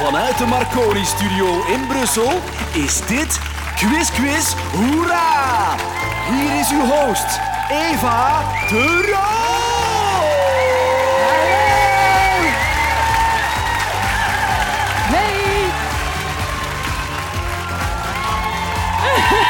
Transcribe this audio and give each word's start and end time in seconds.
Vanuit 0.00 0.38
de 0.38 0.46
Marconi 0.46 1.04
Studio 1.04 1.64
in 1.66 1.86
Brussel 1.86 2.40
is 2.72 3.06
dit 3.06 3.38
Quiz 3.76 4.10
Quiz 4.10 4.54
Hoera! 4.72 5.76
Hier 6.30 6.60
is 6.60 6.70
uw 6.72 6.80
host, 6.80 7.40
Eva 7.68 8.42
de 8.68 8.82
Roo! 9.06 9.20
Hey! 15.12 15.70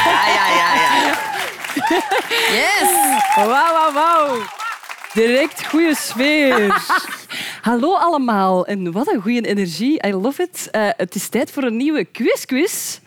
Ja, 0.03 0.27
ja, 0.27 0.47
ja, 0.59 0.69
ja. 0.83 0.91
ja. 1.05 1.15
Yes! 2.59 2.89
Wauw, 3.35 3.73
wauw, 3.73 3.93
wauw. 3.93 4.41
Direct 5.13 5.65
goede 5.67 5.95
sfeer. 5.95 6.81
Hallo 7.61 7.95
allemaal 7.95 8.65
en 8.65 8.91
wat 8.91 9.13
een 9.13 9.21
goede 9.21 9.47
energie. 9.47 10.07
I 10.07 10.13
love 10.13 10.41
it. 10.41 10.67
Eh, 10.71 10.87
het 10.97 11.15
is 11.15 11.27
tijd 11.27 11.51
voor 11.51 11.63
een 11.63 11.77
nieuwe 11.77 12.05
quiz-quiz. 12.05 12.99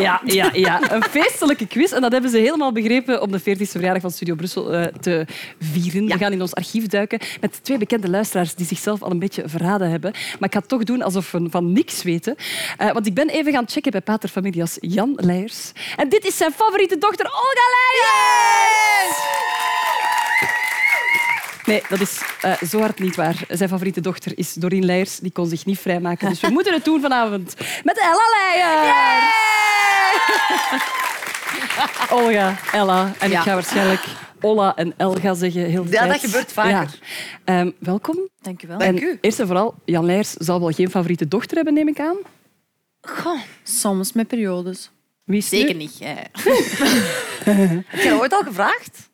Ja, 0.00 0.20
ja, 0.24 0.50
ja, 0.52 0.92
een 0.92 1.02
feestelijke 1.02 1.66
quiz. 1.66 1.92
En 1.92 2.00
dat 2.00 2.12
hebben 2.12 2.30
ze 2.30 2.38
helemaal 2.38 2.72
begrepen 2.72 3.22
om 3.22 3.30
de 3.30 3.40
40e 3.40 3.70
verjaardag 3.70 4.02
van 4.02 4.10
Studio 4.10 4.34
Brussel 4.34 4.72
eh, 4.72 4.84
te 5.00 5.26
vieren. 5.60 6.06
We 6.06 6.18
gaan 6.18 6.32
in 6.32 6.40
ons 6.40 6.54
archief 6.54 6.86
duiken 6.86 7.18
met 7.40 7.64
twee 7.64 7.78
bekende 7.78 8.10
luisteraars 8.10 8.54
die 8.54 8.66
zichzelf 8.66 9.02
al 9.02 9.10
een 9.10 9.18
beetje 9.18 9.48
verraden 9.48 9.90
hebben. 9.90 10.10
Maar 10.10 10.48
ik 10.48 10.52
ga 10.52 10.58
het 10.58 10.68
toch 10.68 10.84
doen 10.84 11.02
alsof 11.02 11.30
we 11.30 11.46
van 11.50 11.72
niks 11.72 12.02
weten. 12.02 12.36
Eh, 12.78 12.92
want 12.92 13.06
ik 13.06 13.14
ben 13.14 13.28
even 13.28 13.52
gaan 13.52 13.68
checken 13.68 13.90
bij 13.90 14.00
pater 14.00 14.28
familias 14.28 14.76
Jan 14.80 15.12
Leijers. 15.16 15.72
En 15.96 16.08
dit 16.08 16.24
is 16.24 16.36
zijn 16.36 16.52
favoriete 16.52 16.98
dochter 16.98 17.26
Olga 17.26 17.66
Leijers! 17.74 19.71
Nee, 21.72 21.82
dat 21.88 22.00
is 22.00 22.20
eh, 22.40 22.62
zo 22.62 22.78
hard 22.80 22.98
niet 22.98 23.16
waar. 23.16 23.44
Zijn 23.48 23.68
favoriete 23.68 24.00
dochter 24.00 24.32
is 24.38 24.52
Doreen 24.54 24.84
Leijers. 24.84 25.18
Die 25.18 25.32
kon 25.32 25.46
zich 25.46 25.64
niet 25.64 25.78
vrijmaken. 25.78 26.28
Dus 26.28 26.40
we 26.40 26.50
moeten 26.56 26.72
het 26.72 26.84
doen 26.84 27.00
vanavond 27.00 27.54
met 27.84 27.98
Ella 27.98 28.24
Leijers. 28.38 29.34
Olga, 32.10 32.56
Ella. 32.72 33.12
En 33.18 33.30
Ja. 33.30 33.38
ik 33.38 33.44
ga 33.44 33.54
waarschijnlijk 33.54 34.04
Ola 34.40 34.76
en 34.76 34.94
Elga 34.96 35.34
zeggen 35.34 35.64
heel 35.64 35.84
de 35.84 35.90
Ja, 35.90 35.98
tijd. 35.98 36.12
dat 36.12 36.20
gebeurt 36.20 36.52
vaker. 36.52 36.70
Ja. 36.70 36.86
Ehm, 37.44 37.70
welkom. 37.78 38.28
Dank 38.40 38.62
u 38.62 38.66
wel. 38.68 38.78
en 38.78 39.18
Eerst 39.20 39.40
en 39.40 39.46
vooral, 39.46 39.74
Jan 39.84 40.04
Leijers 40.04 40.30
zal 40.32 40.60
wel 40.60 40.70
geen 40.70 40.90
favoriete 40.90 41.28
dochter 41.28 41.56
hebben, 41.56 41.74
neem 41.74 41.88
ik 41.88 42.00
aan. 42.00 42.16
Goh, 43.00 43.40
soms 43.62 44.12
met 44.12 44.26
periodes. 44.28 44.90
Wie 45.24 45.34
nu? 45.36 45.42
Zeker 45.42 45.74
niet. 45.74 45.98
Heb 47.88 48.02
je 48.02 48.08
dat 48.08 48.20
ooit 48.20 48.32
al 48.32 48.42
gevraagd? 48.42 49.10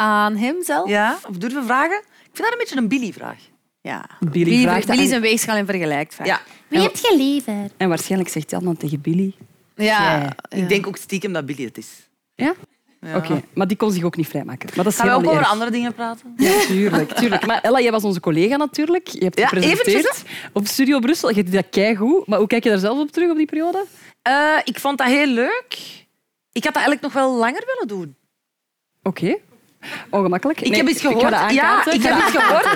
Aan 0.00 0.36
hem 0.36 0.62
zelf? 0.62 0.88
Ja? 0.88 1.18
Of 1.28 1.36
durven 1.36 1.60
we 1.60 1.66
vragen? 1.66 1.96
Ik 1.98 2.30
vind 2.32 2.38
dat 2.38 2.52
een 2.52 2.58
beetje 2.58 2.76
een 2.76 2.88
Billy-vraag. 2.88 3.38
Ja. 3.80 4.04
Billy 4.20 4.44
Billy, 4.44 4.62
vraagt 4.62 4.86
Billy 4.86 5.06
zijn 5.06 5.20
weegschaal 5.20 5.56
en 5.56 5.66
vergelijkt 5.66 6.14
vaak. 6.14 6.26
Ja. 6.26 6.40
Wie 6.68 6.80
heb 6.80 6.96
je 6.96 7.14
liever? 7.16 7.70
En 7.76 7.88
waarschijnlijk 7.88 8.30
zegt 8.30 8.50
Jan 8.50 8.64
dan 8.64 8.76
tegen 8.76 9.00
Billy. 9.00 9.34
Ja. 9.74 9.84
Ja. 10.20 10.32
Ik 10.48 10.68
denk 10.68 10.86
ook 10.86 10.96
stiekem 10.96 11.32
dat 11.32 11.46
Billy 11.46 11.64
het 11.64 11.78
is. 11.78 11.88
Ja? 12.34 12.54
Ja. 13.00 13.16
Oké, 13.16 13.42
maar 13.54 13.66
die 13.66 13.76
kon 13.76 13.92
zich 13.92 14.02
ook 14.02 14.16
niet 14.16 14.28
vrijmaken. 14.28 14.68
Maar 14.74 14.84
dat 14.84 14.92
is 14.92 14.98
Gaan 14.98 15.08
we 15.08 15.14
ook 15.14 15.24
over 15.26 15.38
erg. 15.38 15.50
andere 15.50 15.70
dingen 15.70 15.94
praten? 15.94 16.34
Ja, 16.36 16.60
tuurlijk, 16.66 17.12
tuurlijk. 17.12 17.46
Maar 17.46 17.60
Ella, 17.60 17.80
jij 17.80 17.90
was 17.90 18.04
onze 18.04 18.20
collega 18.20 18.56
natuurlijk. 18.56 19.06
Je 19.08 19.24
hebt 19.24 19.38
Ja, 19.38 19.46
gepresenteerd 19.46 19.86
eventjes, 19.86 20.22
op 20.52 20.66
Studio 20.66 20.98
Brussel. 20.98 21.28
Je 21.28 21.42
deed 21.44 21.52
dat 21.52 21.66
keigoed. 21.70 22.26
Maar 22.26 22.38
hoe 22.38 22.46
kijk 22.48 22.64
je 22.64 22.70
daar 22.70 22.78
zelf 22.78 22.98
op 22.98 23.10
terug, 23.10 23.30
op 23.30 23.36
die 23.36 23.46
periode? 23.46 23.84
Eh, 24.22 24.56
ik 24.64 24.78
vond 24.78 24.98
dat 24.98 25.06
heel 25.06 25.26
leuk. 25.26 25.78
Ik 26.52 26.64
had 26.64 26.74
dat 26.74 26.82
eigenlijk 26.82 27.02
nog 27.02 27.12
wel 27.12 27.34
langer 27.36 27.62
willen 27.66 27.88
doen. 27.88 28.14
Oké. 29.02 29.36
Ongemakkelijk. 30.10 30.60
Ik 30.60 30.68
Nee, 30.70 30.78
heb 30.80 30.88
iets 30.88 31.00
gehoord. 31.00 31.30
dat 31.30 31.52
ja, 31.52 31.92
ik 31.92 32.02
heb 32.02 32.16
iets 32.26 32.36
gehoord. 32.36 32.68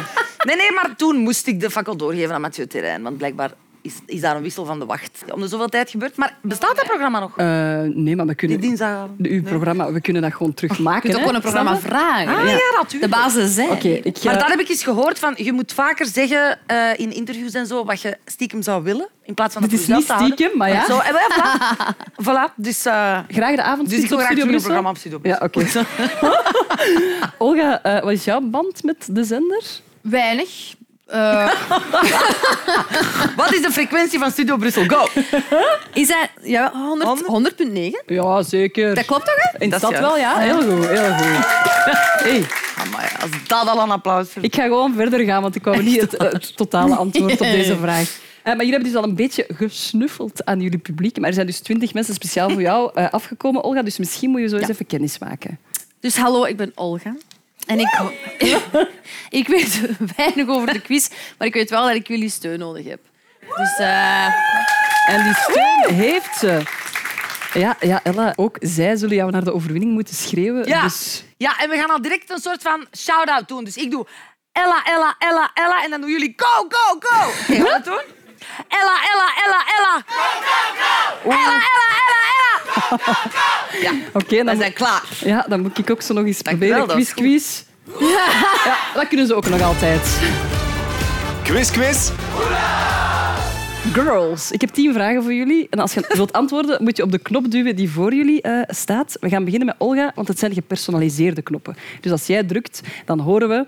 Nee, 0.45 0.57
nee, 0.57 0.73
maar 0.73 0.97
toen 0.97 1.17
moest 1.17 1.47
ik 1.47 1.61
de 1.61 1.71
fakkel 1.71 1.97
doorgeven 1.97 2.35
aan 2.35 2.41
Mathieu 2.41 2.67
Terrein. 2.67 3.03
Want 3.03 3.17
blijkbaar 3.19 3.51
is, 3.85 3.95
is 4.07 4.21
daar 4.21 4.37
een 4.37 4.43
wissel 4.43 4.65
van 4.65 4.79
de 4.79 4.85
wacht. 4.87 5.25
Om 5.35 5.41
de 5.41 5.49
zoveel 5.49 5.69
tijd 5.69 5.91
gebeurd. 5.91 6.17
Maar 6.17 6.37
bestaat 6.43 6.77
dat 6.77 6.85
programma 6.87 7.21
nog? 7.21 7.37
Eh, 7.37 7.47
nee, 7.95 8.17
maar 8.17 8.27
we 8.27 8.35
Die 8.35 8.35
kunnen... 8.35 8.61
dinsdag. 8.61 9.09
de- 9.17 9.29
Uw 9.29 9.43
programma, 9.43 9.93
we 9.93 10.01
kunnen 10.01 10.23
dat 10.23 10.33
gewoon 10.33 10.55
terugmaken. 10.55 11.09
Je 11.09 11.15
kunt 11.15 11.15
ook 11.15 11.21
hè. 11.21 11.27
gewoon 11.27 11.35
een 11.35 11.41
programma 11.71 11.79
vragen. 11.79 12.37
Ah, 12.37 12.49
ja, 12.49 12.81
natuurlijk. 12.81 13.13
De 13.13 13.19
basis 13.19 13.57
ik 13.59 14.19
ga... 14.19 14.31
Maar 14.31 14.39
daar 14.39 14.49
heb 14.51 14.61
ik 14.61 14.69
eens 14.69 14.83
gehoord 14.83 15.19
van, 15.19 15.35
je 15.37 15.53
moet 15.53 15.73
vaker 15.73 16.07
zeggen 16.07 16.59
eh, 16.67 16.91
in 16.97 17.13
interviews 17.13 17.53
en 17.53 17.67
zo 17.67 17.85
wat 17.85 18.01
je 18.01 18.17
stiekem 18.27 18.63
zou 18.63 18.83
willen, 18.83 19.09
in 19.23 19.35
plaats 19.35 19.53
van 19.53 19.63
Dit 19.63 19.71
dat 19.71 19.81
is 19.81 19.87
voor 19.87 19.97
niet 19.97 20.33
stiekem, 20.33 20.59
maar 20.59 20.69
ja. 20.69 20.85
Zo, 20.85 20.99
en 20.99 21.15
voilà. 21.15 21.95
voilà. 22.27 22.55
Dus, 22.57 22.85
eh, 22.85 23.19
Graag 23.29 23.57
de 23.57 23.63
avond 23.63 23.91
dus 23.91 24.03
ik 24.03 24.09
wil 24.09 24.19
op 24.19 24.25
graag 24.25 24.39
een 24.39 24.49
programma 24.51 24.91
op 24.91 24.97
Studio 24.97 25.19
Ja, 25.23 25.41
oké. 25.43 25.67
Olga, 27.39 27.83
eh, 27.83 28.03
wat 28.03 28.13
is 28.13 28.25
jouw 28.25 28.41
band 28.41 28.83
met 28.83 29.09
de 29.11 29.25
zender? 29.25 29.63
Weinig. 30.01 30.75
Eh, 31.07 31.47
Wat 33.37 33.53
is 33.53 33.63
de 33.63 33.69
frequentie 33.71 34.19
van 34.19 34.31
Studio 34.31 34.57
Brussel? 34.57 34.85
Go! 34.87 35.09
is 35.95 36.09
dat 36.09 36.29
ja, 36.43 36.73
100 36.73 37.53
100,9? 37.63 38.05
Ja, 38.07 38.43
zeker. 38.43 38.95
Dat 38.95 39.05
klopt 39.05 39.25
toch? 39.25 39.35
Hè? 39.37 39.59
In 39.59 39.71
de 39.71 39.79
Dat 39.79 39.91
stad 39.91 40.01
wel, 40.01 40.17
ja. 40.19 40.39
Heel 40.39 40.63
goed, 40.63 40.89
heel 40.89 41.13
goed. 41.15 41.47
Hey, 42.25 42.45
Amai, 42.77 43.07
als 43.21 43.31
dat 43.47 43.69
al 43.69 43.81
een 43.83 43.91
applaus 43.91 44.29
verdient. 44.29 44.55
ik 44.55 44.61
ga 44.61 44.67
gewoon 44.67 44.95
verder 44.95 45.21
gaan, 45.25 45.43
want 45.43 45.55
ik 45.55 45.65
wou 45.65 45.83
niet 45.83 46.01
het, 46.01 46.13
het 46.19 46.57
totale 46.57 46.95
antwoord 46.95 47.33
op 47.33 47.39
deze 47.39 47.77
vraag. 47.83 48.09
Eh, 48.43 48.45
maar 48.45 48.57
jullie 48.57 48.73
hebben 48.73 48.91
dus 48.93 48.99
al 48.99 49.05
een 49.09 49.15
beetje 49.15 49.47
gesnuffeld 49.57 50.45
aan 50.45 50.61
jullie 50.61 50.79
publiek. 50.79 51.19
Maar 51.19 51.29
er 51.29 51.35
zijn 51.35 51.47
dus 51.47 51.61
twintig 51.61 51.95
mensen 51.95 52.15
speciaal 52.15 52.51
voor 52.51 52.61
jou 52.61 52.91
eh, 52.95 53.11
afgekomen, 53.11 53.65
Olga. 53.65 53.83
Dus 53.83 53.99
misschien 53.99 54.31
moet 54.31 54.41
je 54.41 54.49
zo 54.49 54.57
eens 54.57 54.69
even 54.69 54.87
kennis 54.87 55.19
maken. 55.19 55.59
Dus 56.01 56.17
hallo, 56.17 56.45
ik 56.45 56.57
ben 56.57 56.73
Olga. 56.75 57.15
En 57.67 57.79
ik, 57.81 57.99
ik 59.41 59.49
weet 59.49 59.81
weinig 60.17 60.49
over 60.49 60.73
de 60.73 60.81
quiz, 60.81 61.09
maar 61.39 61.47
ik 61.47 61.55
weet 61.55 61.71
wel 61.71 61.87
dat 61.87 61.95
ik 61.95 62.09
jullie 62.09 62.31
steun 62.31 62.59
nodig 62.59 62.85
heb. 62.85 63.01
Dus 63.57 63.79
eh, 63.79 64.25
En 65.07 65.23
die 65.25 65.35
steun 65.35 65.95
heeft 65.95 66.37
ze. 66.39 66.63
Ja, 67.55 67.77
ja, 67.81 68.01
Ella, 68.03 68.33
ook 68.37 68.57
zij 68.61 68.97
zullen 68.97 69.17
jou 69.17 69.31
naar 69.31 69.45
de 69.45 69.55
overwinning 69.55 69.93
moeten 69.93 70.15
schreeuwen. 70.15 70.69
Ja. 70.69 70.83
Dus 70.83 71.25
ja, 71.37 71.59
en 71.59 71.69
we 71.71 71.77
gaan 71.77 71.91
al 71.91 72.03
direct 72.03 72.31
een 72.31 72.39
soort 72.39 72.63
van 72.63 72.87
shout-out 72.97 73.49
doen. 73.49 73.65
Dus 73.65 73.77
ik 73.77 73.91
doe 73.91 74.07
Ella, 74.53 74.85
Ella, 74.85 75.15
Ella, 75.19 75.51
Ella. 75.55 75.85
En 75.85 75.91
dan 75.91 76.01
doen 76.01 76.11
jullie 76.11 76.33
go, 76.37 76.67
go, 76.69 76.97
go. 77.01 77.27
Oké, 77.29 77.55
gaan 77.55 77.63
we 77.63 77.69
dat 77.71 77.85
doen? 77.85 78.24
Ella, 78.69 78.97
Ella, 79.13 79.29
Ella, 79.45 79.61
Ella. 79.77 80.05
Ella, 81.25 81.55
Ella, 81.71 81.87
Ella, 82.01 82.21
Ella. 83.81 83.95
oké, 84.13 84.37
We 84.37 84.45
dan, 84.45 84.57
zijn 84.57 84.73
klaar. 84.73 85.03
ja, 85.25 85.45
dan 85.49 85.61
moet 85.61 85.79
ik 85.79 85.91
ook 85.91 86.03
zo 86.03 86.15
nog 86.15 86.25
eens 86.25 86.43
Dank 86.43 86.59
proberen. 86.59 86.87
wel, 86.87 86.97
Quiz, 86.97 87.13
quiz. 87.15 87.63
Ja, 88.65 88.77
dat 88.95 89.09
kunnen 89.09 89.27
ze 89.27 89.35
ook 89.35 89.49
nog 89.49 89.63
altijd. 89.63 90.19
Quiz 91.43 91.71
Quiz 91.71 92.11
Girls, 93.93 94.51
ik 94.51 94.61
heb 94.61 94.71
tien 94.71 94.93
vragen 94.93 95.23
voor 95.23 95.33
jullie. 95.35 95.67
En 95.71 95.79
als 95.79 95.95
je 95.95 96.05
wilt 96.17 96.33
antwoorden, 96.33 96.83
moet 96.83 96.97
je 96.97 97.03
op 97.03 97.11
de 97.13 97.19
knop 97.19 97.51
duwen 97.51 97.77
die 97.77 97.91
voor 97.91 98.15
jullie 98.15 98.43
eh, 98.43 98.63
staat. 98.67 99.17
We 99.21 99.29
gaan 99.29 99.45
beginnen 99.45 99.67
met 99.69 99.77
Olga, 99.79 100.13
want 100.15 100.29
het 100.29 100.39
zijn 100.39 100.53
gepersonaliseerde 100.53 101.43
knoppen. 101.43 101.77
Dus 102.01 102.13
als 102.13 102.27
jij 102.27 102.43
drukt, 102.45 102.81
dan 103.05 103.19
horen 103.21 103.49
we... 103.49 103.67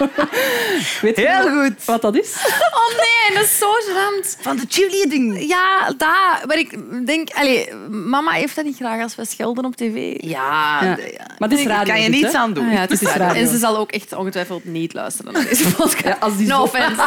Weet 1.02 1.16
je 1.16 1.28
Heel 1.28 1.62
goed. 1.62 1.84
wat 1.84 2.02
dat 2.02 2.16
is? 2.16 2.34
Oh 2.72 2.88
nee, 2.96 3.36
dat 3.36 3.44
is 3.44 3.58
zo 3.58 3.70
gênant. 3.72 4.36
Van 4.42 4.56
de 4.56 4.64
cheerleading. 4.68 5.48
Ja, 5.48 5.86
dat. 5.86 6.46
Maar 6.46 6.58
ik 6.58 6.78
denk... 7.06 7.30
Allee, 7.30 7.74
mama 7.90 8.30
heeft 8.32 8.56
dat 8.56 8.64
niet 8.64 8.76
graag 8.76 9.02
als 9.02 9.14
we 9.14 9.24
schelden 9.26 9.64
op 9.64 9.76
tv. 9.76 10.14
Ja, 10.24 10.82
Ja. 10.82 10.96
Maar 11.38 11.48
het 11.48 11.58
is 11.58 11.66
radio. 11.66 11.74
Daar 11.74 11.84
kan 11.84 12.00
je 12.02 12.10
dit, 12.10 12.20
niets 12.20 12.32
hè? 12.32 12.38
aan 12.38 12.52
doen. 12.52 12.66
Ah, 12.66 12.72
ja, 12.72 12.78
het 12.80 12.90
is 12.90 13.00
radio. 13.16 13.42
En 13.42 13.48
ze 13.48 13.58
zal 13.58 13.76
ook 13.76 13.90
echt 13.92 14.12
ongetwijfeld 14.12 14.64
niet 14.64 14.92
luisteren 14.94 15.32
naar 15.32 15.44
deze 15.44 15.64
podcast. 15.74 16.04
Ja, 16.04 16.16
als 16.20 16.36
die 16.36 16.46
no 16.46 16.56
zo- 16.56 16.62
offense. 16.62 17.02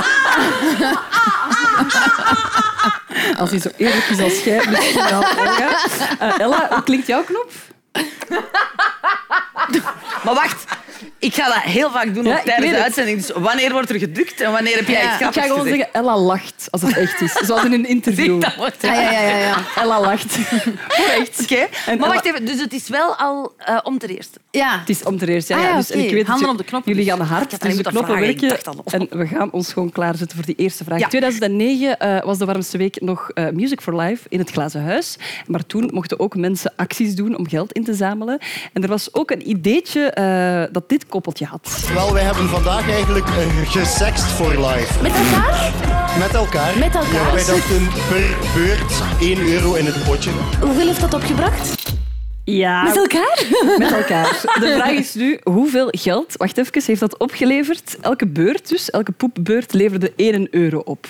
Als 3.37 3.49
hij 3.49 3.59
zo 3.59 3.69
eerlijk 3.77 4.05
is 4.09 4.19
als 4.19 4.43
jij, 4.43 4.65
misschien 4.69 5.03
wel. 5.09 5.21
Eh, 6.19 6.39
Ella, 6.39 6.67
hoe 6.69 6.83
klinkt 6.83 7.07
jouw 7.07 7.23
knop? 7.23 7.51
Maar 10.23 10.33
wacht, 10.33 10.63
ik 11.23 11.33
ga 11.35 11.45
dat 11.45 11.61
heel 11.63 11.91
vaak 11.91 12.13
doen 12.13 12.23
Ja, 12.23 12.37
ik 12.37 12.43
tijdens 12.43 12.69
de 12.69 12.75
het. 12.75 12.83
uitzending. 12.83 13.17
Dus 13.25 13.31
wanneer 13.35 13.71
wordt 13.71 13.89
er 13.89 13.99
gedrukt 13.99 14.41
en 14.41 14.51
wanneer 14.51 14.75
heb 14.75 14.87
jij 14.87 15.03
Ja, 15.03 15.13
iets 15.13 15.21
ik 15.21 15.27
Ik 15.27 15.33
ga 15.33 15.41
gewoon 15.41 15.57
gezegd? 15.61 15.75
zeggen, 15.75 15.93
Ella 15.93 16.17
lacht, 16.17 16.67
als 16.71 16.81
het 16.81 16.97
echt 16.97 17.21
is. 17.21 17.31
Zoals 17.33 17.63
in 17.63 17.73
een 17.73 17.85
interview. 17.97 18.41
Dat 18.41 18.55
wordt 18.55 18.81
Ja, 18.81 18.93
ja, 18.93 19.11
ja, 19.11 19.21
ja, 19.21 19.37
ja. 19.37 19.55
Ella 19.81 20.01
lacht. 20.01 20.37
Echt. 21.19 21.41
Oké, 21.41 21.67
maar 21.85 21.95
Ella- 21.95 22.07
wacht 22.07 22.25
even. 22.25 22.45
Dus 22.45 22.59
het 22.61 22.73
is 22.73 22.89
wel 22.89 23.15
al 23.15 23.53
eh, 23.57 23.77
om 23.83 23.97
te 23.97 24.07
eerste. 24.07 24.39
ja. 24.51 24.79
Het 24.79 24.89
is 24.89 25.03
om 25.03 25.17
te 25.17 25.27
eerst, 25.27 25.47
ja. 25.47 25.55
Ah, 25.57 25.61
ja. 25.63 25.69
ja, 25.69 25.75
Dus, 25.77 25.91
en 25.91 25.99
ik 25.99 26.11
weet 26.11 26.27
Handen 26.27 26.49
op 26.49 26.57
de 26.57 26.63
knop. 26.63 26.85
Jullie 26.85 27.05
gaan 27.05 27.21
hard, 27.21 27.61
dus 27.61 27.75
de 27.77 27.83
knoppen 27.83 28.19
werken. 28.19 28.57
En 28.85 29.07
we 29.09 29.27
gaan 29.27 29.51
ons 29.51 29.73
gewoon 29.73 29.91
klaarzetten 29.91 30.37
voor 30.37 30.45
die 30.45 30.55
eerste 30.55 30.83
vraag. 30.83 30.99
Ja. 30.99 31.07
2009 31.07 31.99
eh, 31.99 32.23
was 32.23 32.37
de 32.37 32.45
warmste 32.45 32.77
week 32.77 33.01
nog 33.01 33.29
eh, 33.33 33.49
Music 33.49 33.81
for 33.81 33.95
Life 34.01 34.25
in 34.29 34.39
het 34.39 34.49
Glazen 34.51 34.83
Huis. 34.83 35.15
Maar 35.47 35.65
toen 35.65 35.89
mochten 35.93 36.19
ook 36.19 36.35
mensen 36.35 36.73
acties 36.75 37.15
doen 37.15 37.37
om 37.37 37.47
geld 37.49 37.71
in 37.71 37.83
te 37.83 37.93
zamelen. 37.93 38.39
En 38.73 38.81
er 38.83 38.89
was 38.89 39.13
ook 39.13 39.31
een 39.31 39.49
ideetje 39.49 40.11
dat 40.71 40.89
dit 40.89 41.05
koppeltje 41.13 41.45
had. 41.45 41.89
Wel, 41.93 42.13
wij 42.13 42.23
hebben 42.23 42.49
vandaag 42.49 42.89
eigenlijk 42.89 43.27
eh, 43.27 43.69
gesext 43.71 44.23
for 44.25 44.49
life. 44.49 45.01
Met 45.01 45.11
elkaar? 45.15 45.71
Met 46.19 46.33
elkaar. 46.33 46.77
Met 46.77 46.95
elkaar. 46.95 47.13
Ja, 47.13 47.33
wij 47.33 47.45
dachten 47.45 47.87
per 48.09 48.37
beurt 48.55 48.91
1 49.19 49.39
euro 49.53 49.73
in 49.73 49.85
het 49.85 50.03
potje. 50.03 50.31
Hoeveel 50.61 50.87
heeft 50.87 51.01
dat 51.01 51.13
opgebracht? 51.13 51.91
Ja, 52.45 52.83
Met 52.83 52.97
elkaar? 52.97 53.45
met 53.83 53.91
elkaar. 53.91 54.41
De 54.59 54.73
vraag 54.75 54.91
is 54.91 55.13
nu, 55.13 55.39
hoeveel 55.43 55.87
geld, 55.91 56.37
wacht 56.37 56.57
even, 56.57 56.81
heeft 56.85 56.99
dat 56.99 57.17
opgeleverd? 57.17 57.97
Elke 58.01 58.27
beurt 58.27 58.69
dus, 58.69 58.89
elke 58.89 59.11
poepbeurt 59.11 59.73
leverde 59.73 60.13
1 60.15 60.47
euro 60.51 60.77
op. 60.77 61.07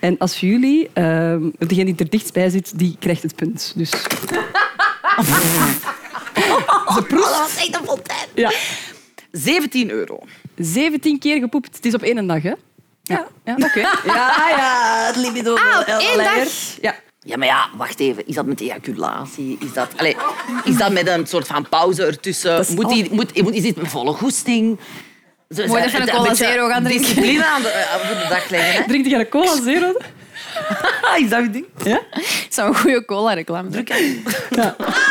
En 0.00 0.18
als 0.18 0.40
jullie, 0.40 0.90
ehm, 0.92 1.42
degene 1.58 1.84
die 1.84 1.96
er 2.04 2.10
dichtst 2.10 2.32
bij 2.32 2.50
zit, 2.50 2.78
die 2.78 2.96
krijgt 2.98 3.22
het 3.22 3.34
punt. 3.36 3.72
Dus 3.76 3.90
Ze 6.94 7.02
proest. 7.08 7.24
dat 7.24 7.38
was 7.38 7.56
echt 7.56 7.76
een 7.80 7.86
fontein. 7.86 8.28
ja, 8.34 8.52
17 9.32 9.90
euro. 9.90 10.18
17 10.56 11.18
keer 11.18 11.38
gepoept. 11.38 11.76
Het 11.76 11.86
is 11.86 11.94
op 11.94 12.02
één 12.02 12.26
dag, 12.26 12.42
hè? 12.42 12.52
Ja. 13.02 13.26
ja 13.44 13.54
Oké. 13.54 13.80
Ja, 14.04 14.48
ja, 14.56 15.04
het 15.06 15.16
libido. 15.16 15.54
Ah, 15.54 15.78
op 15.80 15.86
één 15.86 16.16
dag? 16.16 16.48
Ja. 16.80 16.94
Ja, 17.22 17.36
maar 17.36 17.46
ja, 17.46 17.68
wacht 17.76 18.00
even. 18.00 18.26
Is 18.26 18.34
dat 18.34 18.46
met 18.46 18.60
ejaculatie? 18.60 19.56
Is 19.60 19.72
dat, 19.72 19.88
allee, 19.96 20.16
is 20.64 20.76
dat 20.76 20.92
met 20.92 21.08
een 21.08 21.26
soort 21.26 21.46
van 21.46 21.68
pauze 21.68 22.04
ertussen? 22.06 22.58
is 22.58 22.68
Moet 22.68 22.88
die, 22.88 23.08
moet, 23.10 23.42
moet, 23.42 23.54
is 23.54 23.62
dit 23.62 23.76
met 23.76 23.88
volle 23.88 24.12
goesting? 24.12 24.78
Zo, 25.54 25.66
Moet 25.66 25.78
je 25.78 25.84
even 25.84 26.02
een 26.02 26.08
cola 26.08 26.34
zero 26.34 26.68
gaan 26.68 26.84
drinken? 26.84 27.06
Discipline 27.06 27.44
aan 27.44 27.62
de, 27.62 27.68
eh, 27.68 28.06
voor 28.06 28.16
de 28.16 28.26
dag 28.28 28.50
leggen. 28.50 28.86
Drinkt 28.86 29.10
jij 29.10 29.20
een 29.20 29.28
cola 29.28 29.62
zero? 29.62 29.92
Is 31.22 31.28
dat 31.28 31.42
je 31.42 31.50
ding? 31.50 31.66
Ja? 31.84 32.00
Het 32.10 32.54
zou 32.54 32.68
een 32.68 32.76
goede 32.76 33.04
cola-reclame 33.04 33.68
zijn. 33.72 34.22
Ja. 34.50 34.76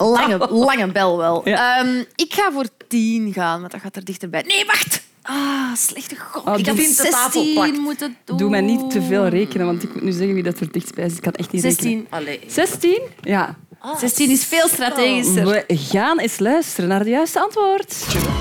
Lange, 0.00 0.48
lange 0.50 0.92
bel 0.92 1.16
wel. 1.16 1.48
Ja. 1.48 1.78
Ehm, 1.78 2.04
ik 2.14 2.34
ga 2.34 2.52
voor 2.52 2.64
10 2.88 3.32
gaan, 3.32 3.60
want 3.60 3.72
dat 3.72 3.80
gaat 3.80 3.96
er 3.96 4.04
dichterbij. 4.04 4.42
Nee, 4.46 4.64
wacht! 4.66 5.02
Ah, 5.22 5.74
slechte 5.74 6.16
gok. 6.16 6.48
Oh, 6.48 6.58
ik 6.58 6.66
had 6.66 6.76
vind 6.76 6.96
de 6.96 7.02
tafel 7.08 7.30
16 7.42 7.54
plakt. 7.54 7.78
moeten 7.78 8.16
doen. 8.24 8.36
Doe 8.36 8.50
mij 8.50 8.60
niet 8.60 8.90
te 8.90 9.02
veel 9.02 9.26
rekenen, 9.26 9.66
want 9.66 9.82
ik 9.82 9.94
moet 9.94 10.02
nu 10.02 10.12
zeggen 10.12 10.34
wie 10.34 10.42
dat 10.42 10.60
er 10.60 10.72
dichtst 10.72 10.94
bij 10.94 11.04
is. 11.04 11.14
Ik 11.14 11.20
kan 11.22 11.32
echt 11.32 11.52
niet 11.52 11.62
rekenen. 11.62 11.82
16. 11.82 12.06
Allee. 12.10 12.40
16? 12.46 13.00
Ja. 13.20 13.56
16 13.98 14.30
is 14.30 14.44
veel 14.44 14.68
strategischer. 14.68 15.46
We 15.46 15.64
gaan 15.68 16.18
eens 16.18 16.38
luisteren 16.38 16.88
naar 16.88 16.98
het 16.98 17.08
juiste 17.08 17.40
antwoord. 17.40 17.94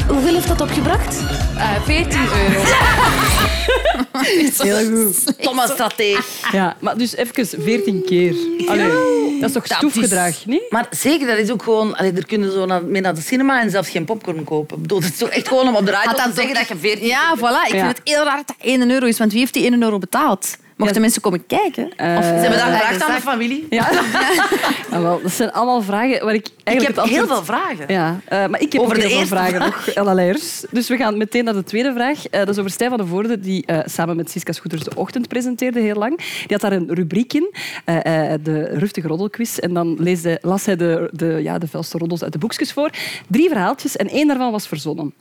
Hoeveel 0.07 0.33
heeft 0.33 0.47
dat 0.47 0.61
opgebracht? 0.61 1.15
14 1.85 2.19
euro. 2.21 2.61
Heel 4.57 5.05
goed. 5.05 5.15
Stomme 5.39 5.67
strateeg. 5.67 6.49
Ja, 6.51 6.75
maar 6.79 6.97
dus 6.97 7.15
even 7.15 7.61
14 7.61 8.03
keer. 8.05 8.35
Allee, 8.67 8.87
dat 9.39 9.49
is 9.49 9.55
toch 9.55 9.67
Dat 9.67 9.77
stoefgedrag, 9.77 10.45
niet? 10.45 10.61
Maar 10.69 10.87
zeker, 10.89 11.27
dat 11.27 11.37
is 11.37 11.49
ook 11.51 11.63
gewoon... 11.63 11.95
Allee, 11.95 12.11
er 12.11 12.25
kunnen 12.25 12.51
zo 12.51 12.65
naar, 12.65 12.83
mee 12.83 13.01
naar 13.01 13.15
de 13.15 13.21
cinema 13.21 13.61
en 13.61 13.69
zelfs 13.69 13.89
geen 13.89 14.05
popcorn 14.05 14.43
kopen. 14.43 14.75
Ik 14.75 14.81
bedoel, 14.81 15.01
het 15.01 15.11
is 15.11 15.17
toch 15.17 15.29
echt 15.29 15.47
gewoon 15.47 15.67
om 15.67 15.75
op 15.75 15.85
de 15.85 15.91
radio 15.91 16.07
Had 16.09 16.17
te 16.17 16.23
dan 16.23 16.33
zeggen 16.33 16.53
dat 16.53 16.67
je 16.67 16.75
14... 16.77 17.07
Ja, 17.07 17.35
voilà. 17.37 17.67
Ik 17.67 17.79
vind 17.79 17.87
het 17.87 18.01
heel 18.03 18.23
raar 18.23 18.37
dat 18.37 18.47
dat 18.47 18.55
1 18.59 18.91
euro 18.91 19.05
is, 19.05 19.17
want 19.17 19.31
wie 19.31 19.39
heeft 19.39 19.53
die 19.53 19.63
1 19.71 19.81
euro 19.83 19.97
betaald? 19.97 20.57
Mochten 20.79 20.95
Ja. 20.97 21.01
mensen 21.03 21.21
komen 21.21 21.45
kijken? 21.45 21.89
Eh, 21.95 22.15
Of 22.17 22.23
Ze 22.23 22.29
hebben 22.29 22.49
dat 22.49 22.59
Ja, 22.59 22.77
gevraagd 22.77 23.03
aan 23.03 23.15
de 23.15 23.21
familie. 23.21 23.67
Ja. 23.69 23.89
ja 24.91 25.01
wel, 25.01 25.21
dat 25.21 25.31
zijn 25.31 25.51
allemaal 25.51 25.81
vragen 25.81 26.25
waar 26.25 26.33
ik 26.33 26.45
Ik 26.47 26.51
eigenlijk 26.63 26.95
heb 26.97 27.05
het 27.05 27.15
heel 27.15 27.27
veel 27.27 27.43
vragen. 27.43 27.85
Ja, 27.87 28.19
eh, 28.25 28.47
maar 28.47 28.61
ik 28.61 28.71
heb 28.73 28.81
Over 28.81 28.95
ook 28.95 29.01
heel 29.03 29.17
veel 29.17 29.27
vragen 29.27 29.55
vraag. 29.55 29.85
nog, 29.85 29.95
Ella 29.95 30.13
Leijers. 30.13 30.63
Dus 30.71 30.87
we 30.89 30.97
gaan 30.97 31.17
meteen 31.17 31.43
naar 31.43 31.53
de 31.53 31.63
tweede 31.63 31.93
vraag. 31.93 32.27
Eh, 32.27 32.39
dat 32.39 32.49
is 32.49 32.57
over 32.57 32.71
Stijn 32.71 32.89
van 32.89 32.99
de 32.99 33.05
Voorde, 33.05 33.39
die 33.39 33.65
eh, 33.65 33.79
samen 33.85 34.15
met 34.15 34.29
Siska 34.31 34.51
Scooters 34.51 34.83
de 34.83 34.91
ochtend 34.95 35.27
presenteerde 35.27 35.79
heel 35.79 35.95
lang. 35.95 36.17
Die 36.17 36.47
had 36.47 36.61
daar 36.61 36.71
een 36.71 36.93
rubriek 36.93 37.33
in, 37.33 37.53
eh, 37.85 38.33
eh, 38.33 38.39
de 38.43 38.63
Ruftige 38.63 39.07
Roddelquiz. 39.07 39.57
En 39.57 39.73
dan 39.73 39.95
leesde, 39.99 40.37
las 40.41 40.65
hij 40.65 40.75
de, 40.75 41.09
de, 41.11 41.25
ja, 41.43 41.57
de 41.57 41.67
vuilste 41.67 41.97
roddels 41.97 42.23
uit 42.23 42.31
de 42.33 42.39
boekjes 42.39 42.73
voor. 42.73 42.89
Drie 43.27 43.49
verhaaltjes 43.49 43.95
en 43.97 44.07
één 44.09 44.27
daarvan 44.27 44.51
was 44.51 44.67
verzonnen. 44.67 45.13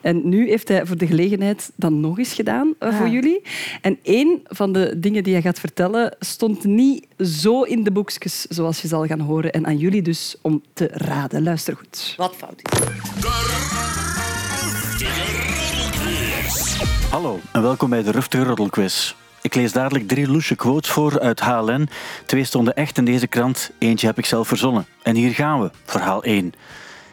En 0.00 0.28
nu 0.28 0.48
heeft 0.48 0.68
hij 0.68 0.86
voor 0.86 0.96
de 0.96 1.06
gelegenheid 1.06 1.70
dat 1.76 1.90
nog 1.90 2.18
eens 2.18 2.32
gedaan 2.32 2.74
eh, 2.78 2.96
voor 2.98 3.08
jullie. 3.08 3.42
En 3.80 3.98
één 4.02 4.40
van 4.44 4.72
de 4.72 4.98
dingen 5.02 5.22
die 5.22 5.32
hij 5.32 5.42
gaat 5.42 5.60
vertellen 5.60 6.16
stond 6.18 6.64
niet 6.64 7.06
zo 7.18 7.62
in 7.62 7.82
de 7.82 7.92
boekjes 7.92 8.42
zoals 8.42 8.82
je 8.82 8.88
zal 8.88 9.06
gaan 9.06 9.20
horen. 9.20 9.52
En 9.52 9.66
aan 9.66 9.76
jullie 9.76 10.02
dus 10.02 10.36
om 10.42 10.62
te 10.72 10.88
raden. 10.92 11.42
Luister 11.42 11.76
goed. 11.76 12.14
Wat 12.16 12.36
fout 12.36 12.62
is. 12.62 12.78
Hallo 17.10 17.40
en 17.52 17.62
welkom 17.62 17.90
bij 17.90 18.02
de 18.02 18.10
Ruftige 18.10 18.44
Roddelquiz. 18.44 19.14
Ik 19.42 19.54
lees 19.54 19.72
dadelijk 19.72 20.08
drie 20.08 20.28
loesje 20.28 20.54
quotes 20.54 20.90
voor 20.90 21.20
uit 21.20 21.40
HLN. 21.40 21.88
Twee 22.26 22.44
stonden 22.44 22.74
echt 22.74 22.98
in 22.98 23.04
deze 23.04 23.26
krant, 23.26 23.70
eentje 23.78 24.06
heb 24.06 24.18
ik 24.18 24.26
zelf 24.26 24.48
verzonnen. 24.48 24.86
En 25.02 25.16
hier 25.16 25.30
gaan 25.30 25.60
we, 25.60 25.70
verhaal 25.84 26.22
1. 26.22 26.52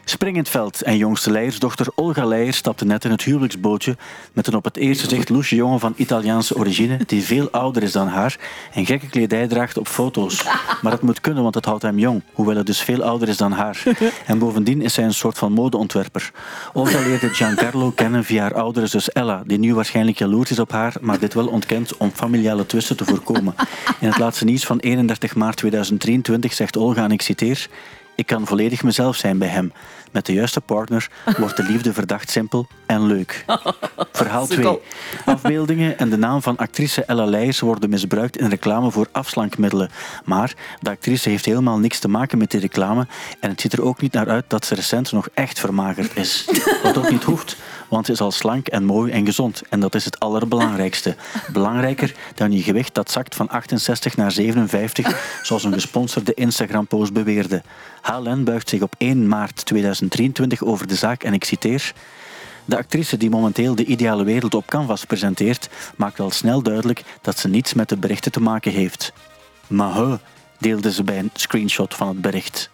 Spring 0.04 0.34
in 0.34 0.40
het 0.40 0.50
veld 0.50 0.82
en 0.82 0.96
jongste 0.96 1.30
Leijersdochter 1.30 1.86
Olga 1.94 2.24
Leijer 2.24 2.52
stapte 2.52 2.84
net 2.84 3.04
in 3.04 3.10
het 3.10 3.22
huwelijksbootje 3.22 3.96
met 4.32 4.46
een 4.46 4.54
op 4.54 4.64
het 4.64 4.76
eerste 4.76 5.08
zicht 5.08 5.28
loesje 5.28 5.54
jongen 5.54 5.80
van 5.80 5.94
Italiaanse 5.96 6.56
origine 6.56 6.98
die 7.06 7.22
veel 7.22 7.50
ouder 7.50 7.82
is 7.82 7.92
dan 7.92 8.08
haar 8.08 8.38
en 8.72 8.86
gekke 8.86 9.06
kledij 9.06 9.46
draagt 9.46 9.78
op 9.78 9.88
foto's. 9.88 10.44
Maar 10.82 10.92
het 10.92 11.02
moet 11.02 11.20
kunnen, 11.20 11.42
want 11.42 11.54
het 11.54 11.64
houdt 11.64 11.82
hem 11.82 11.98
jong, 11.98 12.22
hoewel 12.32 12.54
hij 12.54 12.64
dus 12.64 12.80
veel 12.80 13.02
ouder 13.02 13.28
is 13.28 13.36
dan 13.36 13.52
haar. 13.52 13.82
En 14.26 14.38
bovendien 14.38 14.82
is 14.82 14.96
hij 14.96 15.04
een 15.04 15.14
soort 15.14 15.38
van 15.38 15.52
modeontwerper. 15.52 16.30
Olga 16.72 16.98
leerde 16.98 17.28
Giancarlo 17.28 17.90
kennen 17.90 18.24
via 18.24 18.42
haar 18.42 18.54
oudere 18.54 18.86
zus 18.86 19.12
Ella, 19.12 19.42
die 19.46 19.58
nu 19.58 19.74
waarschijnlijk 19.74 20.18
jaloers 20.18 20.50
is 20.50 20.58
op 20.58 20.72
haar, 20.72 20.94
maar 21.00 21.18
dit 21.18 21.34
wel 21.34 21.46
ontkent 21.46 21.96
om 21.96 22.10
familiale 22.14 22.66
twisten 22.66 22.96
te 22.96 23.04
voorkomen. 23.04 23.54
In 24.00 24.08
het 24.08 24.18
laatste 24.18 24.44
nieuws 24.44 24.64
van 24.64 24.78
31 24.78 25.34
maart 25.34 25.56
2023 25.56 26.52
zegt 26.52 26.76
Olga, 26.76 27.04
en 27.04 27.10
ik 27.10 27.22
citeer... 27.22 27.68
Ik 28.20 28.26
kan 28.26 28.46
volledig 28.46 28.82
mezelf 28.82 29.16
zijn 29.16 29.38
bij 29.38 29.48
hem. 29.48 29.72
Met 30.10 30.26
de 30.26 30.32
juiste 30.32 30.60
partner 30.60 31.10
wordt 31.38 31.56
de 31.56 31.62
liefde 31.62 31.92
verdacht 31.92 32.30
simpel 32.30 32.66
en 32.86 33.06
leuk. 33.06 33.44
Verhaal 34.12 34.46
2. 34.46 34.78
Afbeeldingen 35.24 35.98
en 35.98 36.10
de 36.10 36.16
naam 36.16 36.42
van 36.42 36.56
actrice 36.56 37.04
Ella 37.04 37.24
Leijers 37.24 37.60
worden 37.60 37.90
misbruikt 37.90 38.36
in 38.36 38.48
reclame 38.48 38.90
voor 38.90 39.08
afslankmiddelen. 39.12 39.90
Maar 40.24 40.54
de 40.80 40.90
actrice 40.90 41.28
heeft 41.28 41.44
helemaal 41.44 41.78
niks 41.78 41.98
te 41.98 42.08
maken 42.08 42.38
met 42.38 42.50
die 42.50 42.60
reclame 42.60 43.06
en 43.40 43.50
het 43.50 43.60
ziet 43.60 43.72
er 43.72 43.82
ook 43.82 44.00
niet 44.00 44.12
naar 44.12 44.28
uit 44.28 44.44
dat 44.48 44.64
ze 44.64 44.74
recent 44.74 45.12
nog 45.12 45.28
echt 45.34 45.58
vermagerd 45.58 46.16
is. 46.16 46.48
Wat 46.82 46.98
ook 46.98 47.10
niet 47.10 47.24
hoeft, 47.24 47.56
want 47.90 48.06
ze 48.06 48.12
is 48.12 48.20
al 48.20 48.30
slank 48.30 48.68
en 48.68 48.84
mooi 48.84 49.12
en 49.12 49.24
gezond. 49.24 49.62
En 49.68 49.80
dat 49.80 49.94
is 49.94 50.04
het 50.04 50.20
allerbelangrijkste. 50.20 51.16
Belangrijker 51.52 52.14
dan 52.34 52.52
je 52.52 52.62
gewicht 52.62 52.94
dat 52.94 53.10
zakt 53.10 53.34
van 53.34 53.48
68 53.48 54.16
naar 54.16 54.32
57, 54.32 55.40
zoals 55.42 55.64
een 55.64 55.72
gesponsorde 55.72 56.34
Instagram-post 56.34 57.12
beweerde. 57.12 57.62
HLN 58.00 58.44
buigt 58.44 58.68
zich 58.68 58.82
op 58.82 58.94
1 58.98 59.28
maart 59.28 59.64
2023 59.64 60.62
over 60.62 60.86
de 60.86 60.94
zaak 60.94 61.22
en 61.22 61.32
ik 61.32 61.44
citeer... 61.44 61.92
De 62.64 62.76
actrice 62.76 63.16
die 63.16 63.30
momenteel 63.30 63.74
de 63.74 63.84
ideale 63.84 64.24
wereld 64.24 64.54
op 64.54 64.66
Canvas 64.66 65.04
presenteert, 65.04 65.68
maakt 65.96 66.20
al 66.20 66.30
snel 66.30 66.62
duidelijk 66.62 67.02
dat 67.20 67.38
ze 67.38 67.48
niets 67.48 67.74
met 67.74 67.88
de 67.88 67.96
berichten 67.96 68.32
te 68.32 68.40
maken 68.40 68.72
heeft. 68.72 69.12
Maar 69.66 70.18
deelde 70.58 70.92
ze 70.92 71.04
bij 71.04 71.18
een 71.18 71.30
screenshot 71.34 71.94
van 71.94 72.08
het 72.08 72.20
bericht. 72.20 72.70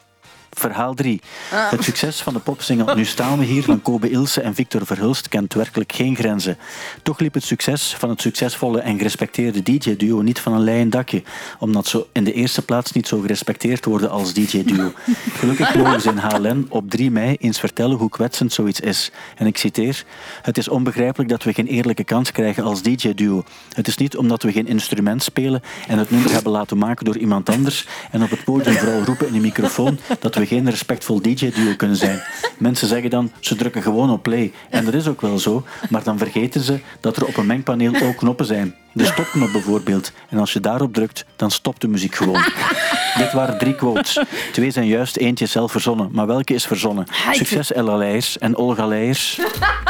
Verhaal 0.58 0.94
3. 0.94 1.20
Het 1.50 1.84
succes 1.84 2.20
van 2.20 2.32
de 2.32 2.38
popsingle 2.38 2.94
Nu 2.94 3.04
staan 3.04 3.38
we 3.38 3.44
hier 3.44 3.62
van 3.62 3.82
Kobe 3.82 4.10
Ilse 4.10 4.40
en 4.40 4.54
Victor 4.54 4.86
Verhulst 4.86 5.28
kent 5.28 5.54
werkelijk 5.54 5.92
geen 5.92 6.16
grenzen. 6.16 6.58
Toch 7.02 7.18
liep 7.18 7.34
het 7.34 7.44
succes 7.44 7.94
van 7.98 8.08
het 8.08 8.20
succesvolle 8.20 8.80
en 8.80 8.96
gerespecteerde 8.96 9.62
DJ-duo 9.62 10.22
niet 10.22 10.40
van 10.40 10.52
een 10.52 10.62
leien 10.62 10.90
dakje, 10.90 11.22
omdat 11.58 11.86
ze 11.86 12.06
in 12.12 12.24
de 12.24 12.32
eerste 12.32 12.62
plaats 12.62 12.92
niet 12.92 13.08
zo 13.08 13.20
gerespecteerd 13.20 13.84
worden 13.84 14.10
als 14.10 14.32
DJ-duo. 14.32 14.92
Gelukkig 15.38 15.74
mogen 15.74 16.00
ze 16.00 16.08
in 16.08 16.18
HLN 16.18 16.66
op 16.68 16.90
3 16.90 17.10
mei 17.10 17.36
eens 17.40 17.58
vertellen 17.58 17.96
hoe 17.96 18.10
kwetsend 18.10 18.52
zoiets 18.52 18.80
is. 18.80 19.10
En 19.36 19.46
ik 19.46 19.56
citeer: 19.56 20.04
Het 20.42 20.58
is 20.58 20.68
onbegrijpelijk 20.68 21.30
dat 21.30 21.42
we 21.42 21.52
geen 21.52 21.66
eerlijke 21.66 22.04
kans 22.04 22.32
krijgen 22.32 22.64
als 22.64 22.82
DJ-duo. 22.82 23.44
Het 23.72 23.88
is 23.88 23.96
niet 23.96 24.16
omdat 24.16 24.42
we 24.42 24.52
geen 24.52 24.66
instrument 24.66 25.22
spelen 25.22 25.62
en 25.88 25.98
het 25.98 26.10
nummer 26.10 26.32
hebben 26.32 26.52
laten 26.52 26.78
maken 26.78 27.04
door 27.04 27.18
iemand 27.18 27.48
anders 27.48 27.86
en 28.10 28.22
op 28.22 28.30
het 28.30 28.44
podium 28.44 28.74
vooral 28.74 29.02
roepen 29.02 29.28
in 29.28 29.34
een 29.34 29.40
microfoon 29.40 29.98
dat 30.20 30.34
we 30.34 30.45
geen 30.46 30.70
respectvol 30.70 31.20
DJ-duo 31.20 31.76
kunnen 31.76 31.96
zijn. 31.96 32.22
Mensen 32.58 32.88
zeggen 32.88 33.10
dan, 33.10 33.32
ze 33.40 33.56
drukken 33.56 33.82
gewoon 33.82 34.10
op 34.10 34.22
play. 34.22 34.52
En 34.70 34.84
dat 34.84 34.94
is 34.94 35.08
ook 35.08 35.20
wel 35.20 35.38
zo, 35.38 35.64
maar 35.90 36.02
dan 36.02 36.18
vergeten 36.18 36.60
ze 36.60 36.80
dat 37.00 37.16
er 37.16 37.26
op 37.26 37.36
een 37.36 37.46
mengpaneel 37.46 37.94
ook 38.02 38.16
knoppen 38.16 38.46
zijn. 38.46 38.74
De 38.92 39.04
stopknop 39.04 39.52
bijvoorbeeld. 39.52 40.12
En 40.28 40.38
als 40.38 40.52
je 40.52 40.60
daarop 40.60 40.94
drukt, 40.94 41.24
dan 41.36 41.50
stopt 41.50 41.80
de 41.80 41.88
muziek 41.88 42.14
gewoon. 42.14 42.42
Dit 43.18 43.32
waren 43.32 43.58
drie 43.58 43.74
quotes. 43.74 44.20
Twee 44.52 44.70
zijn 44.70 44.86
juist, 44.86 45.16
eentje 45.16 45.46
zelf 45.46 45.70
verzonnen. 45.72 46.08
Maar 46.12 46.26
welke 46.26 46.54
is 46.54 46.66
verzonnen? 46.66 47.06
Succes 47.30 47.72
Ella 47.72 47.96
Leijers 47.96 48.38
en 48.38 48.56
Olga 48.56 48.86
Leijers. 48.86 49.38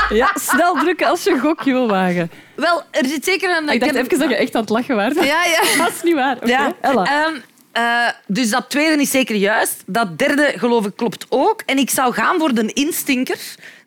Ja, 0.09 0.31
snel 0.35 0.75
drukken 0.75 1.07
als 1.09 1.25
je 1.25 1.31
een 1.31 1.41
gokje 1.41 1.73
wil 1.73 1.89
wagen. 1.89 2.31
Wel, 2.57 2.83
er 2.91 3.07
zit 3.07 3.25
zeker 3.25 3.57
een... 3.57 3.69
Ik 3.69 3.81
dacht 3.81 3.95
even 3.95 4.19
dat 4.19 4.29
je 4.29 4.37
echt 4.37 4.55
aan 4.55 4.61
het 4.61 4.71
lachen 4.71 4.97
was. 4.97 5.15
Ja, 5.15 5.45
ja. 5.45 5.85
Dat 5.85 5.89
is 5.89 6.03
niet 6.03 6.15
waar. 6.15 6.49
Ja. 6.49 6.73
Ella. 6.81 7.05
Ehm, 7.05 7.35
eh, 7.77 8.09
dus 8.27 8.51
dat 8.51 8.71
tweede 8.71 9.03
is 9.03 9.11
zeker 9.11 9.37
juist. 9.37 9.83
Dat 9.87 10.19
derde, 10.19 10.53
geloof 10.57 10.87
ik, 10.87 10.97
klopt 10.97 11.27
ook. 11.29 11.63
En 11.67 11.79
ik 11.79 11.91
zou 11.91 12.13
gaan 12.13 12.39
voor 12.39 12.55
de 12.55 12.73
instinker 12.73 13.39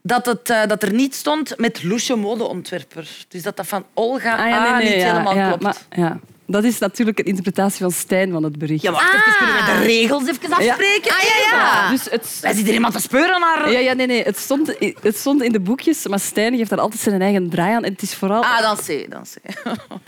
dat, 0.02 0.26
het, 0.26 0.50
eh, 0.50 0.66
dat 0.66 0.84
er 0.84 0.94
niet 0.94 1.16
stond 1.16 1.58
met 1.58 1.84
Loesje 1.84 2.16
modeontwerper. 2.16 3.26
Dus 3.28 3.44
dat 3.44 3.58
dat 3.58 3.68
van 3.68 3.86
Olga 3.94 4.36
Ah, 4.36 4.50
ja, 4.50 4.64
nee, 4.64 4.84
nee, 4.84 4.94
niet 4.94 5.02
ja, 5.02 5.12
helemaal 5.12 5.36
ja, 5.36 5.48
klopt. 5.48 5.64
maar-. 5.64 6.18
Dat 6.52 6.64
is 6.64 6.78
natuurlijk 6.78 7.20
een 7.20 7.26
interpretatie 7.26 7.80
van 7.82 7.92
Stijn 7.92 8.32
van 8.32 8.44
het 8.44 8.58
bericht. 8.58 8.82
Ja, 8.82 8.92
wacht 8.92 9.14
even, 9.14 9.34
kunnen 9.38 9.56
we 9.56 9.72
de 9.72 9.78
regels 9.86 10.28
even 10.28 10.54
afspreken? 10.54 11.12
Ah, 11.12 11.22
ja, 11.22 11.58
ja. 11.58 11.90
Dus 11.90 12.04
het, 12.10 12.38
Wij 12.42 12.50
zitten 12.52 12.68
er 12.68 12.74
iemand 12.74 12.94
te 12.94 13.00
speuren 13.02 13.40
naar... 13.40 13.72
ja, 13.72 13.80
ja, 13.80 13.94
nee, 13.94 14.08
nee. 14.08 14.24
Het 14.24 14.38
stond, 14.38 14.76
het 15.02 15.18
stond 15.18 15.44
in 15.44 15.52
de 15.52 15.60
boekjes, 15.60 16.08
maar 16.08 16.20
Stijn 16.20 16.58
geeft 16.58 16.70
daar 16.70 16.80
altijd 16.80 17.02
zijn 17.02 17.22
eigen 17.22 17.50
draai 17.50 17.74
aan. 17.74 17.84
En 17.84 17.92
het 17.92 18.02
is 18.02 18.16
vooral... 18.16 18.44
Ah, 18.44 18.62
dan 18.62 18.76
C, 18.78 19.12
dan 19.12 19.22
C. 19.24 19.36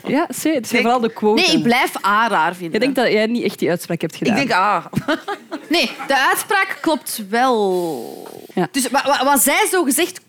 Ja, 0.08 0.26
zie, 0.28 0.52
het 0.54 0.72
is 0.72 0.80
vooral 0.80 1.00
de 1.00 1.12
quote. 1.12 1.40
Nee, 1.42 1.56
ik 1.56 1.62
blijf 1.62 2.04
A 2.06 2.28
raar 2.28 2.54
vinden. 2.54 2.72
Je 2.72 2.78
denkt 2.78 2.94
dat 2.96 3.06
jij 3.12 3.26
niet 3.26 3.44
echt 3.44 3.58
die 3.58 3.70
uitspraak 3.70 4.00
hebt 4.00 4.16
gedaan. 4.16 4.36
Ik 4.36 4.48
denk 4.48 4.60
A. 4.60 4.90
Nee, 5.68 5.90
de 6.06 6.18
uitspraak 6.28 6.78
klopt 6.80 7.22
wel. 7.28 8.28
Ja. 8.54 8.68
Dus 8.70 8.90
wa- 8.90 9.02
wa- 9.06 9.24
wat 9.24 9.40
zij 9.42 9.66
zo 9.70 9.82
gezegd, 9.82 10.20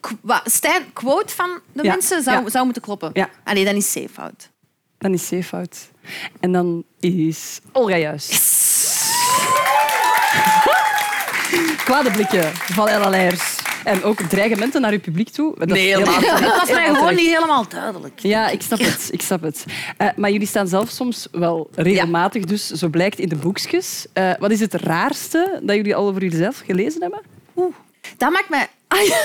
Stijn 0.45 0.83
quote 0.93 1.35
van 1.35 1.49
de 1.71 1.83
Ja, 1.83 1.89
mensen 1.91 2.23
zou, 2.23 2.43
ja. 2.43 2.49
zou 2.49 2.63
moeten 2.65 2.81
kloppen. 2.83 3.09
Ja. 3.13 3.29
Ah 3.43 3.53
nee, 3.53 3.65
dat 3.65 3.73
is 3.75 3.91
safe 3.91 4.09
fout. 4.13 4.49
Dan 5.03 5.13
is 5.13 5.29
C 5.29 5.43
fout. 5.43 5.77
En 6.39 6.51
dan 6.51 6.83
is 6.99 7.59
Olga 7.71 7.97
juist. 7.97 8.31
Kwade 11.85 12.11
blikken 12.11 12.51
van 12.53 12.87
Ella 12.87 13.09
Leijers. 13.09 13.57
En 13.83 14.03
ook 14.03 14.21
dreigementen 14.21 14.81
naar 14.81 14.91
uw 14.91 14.99
publiek 14.99 15.29
toe. 15.29 15.55
Dat 15.57 15.67
Nee, 15.67 15.87
helemaal. 15.87 16.19
Het 16.21 16.59
was 16.59 16.71
mij 16.71 16.93
gewoon 16.93 17.15
niet 17.15 17.33
helemaal 17.33 17.67
duidelijk. 17.67 18.19
Ja, 18.19 18.49
ik 18.49 18.61
snap 18.61 18.79
het. 18.79 19.07
Ik 19.11 19.21
snap 19.21 19.41
het. 19.41 19.65
Eh, 19.97 20.07
maar 20.15 20.31
jullie 20.31 20.47
staan 20.47 20.67
zelf 20.67 20.89
soms 20.89 21.27
wel 21.31 21.69
regelmatig, 21.75 22.45
dus 22.45 22.67
zo 22.67 22.87
blijkt 22.87 23.19
in 23.19 23.29
de 23.29 23.35
boekjes. 23.35 24.05
Eh, 24.13 24.31
wat 24.39 24.51
is 24.51 24.59
het 24.59 24.73
raarste 24.73 25.59
dat 25.63 25.75
jullie 25.75 25.95
al 25.95 26.07
over 26.07 26.23
jezelf 26.23 26.61
gelezen 26.65 27.01
hebben? 27.01 27.21
Dat 28.17 28.31
maakt 28.31 28.49
mij... 28.49 28.67
Ah, 28.87 29.01
ja. 29.07 29.17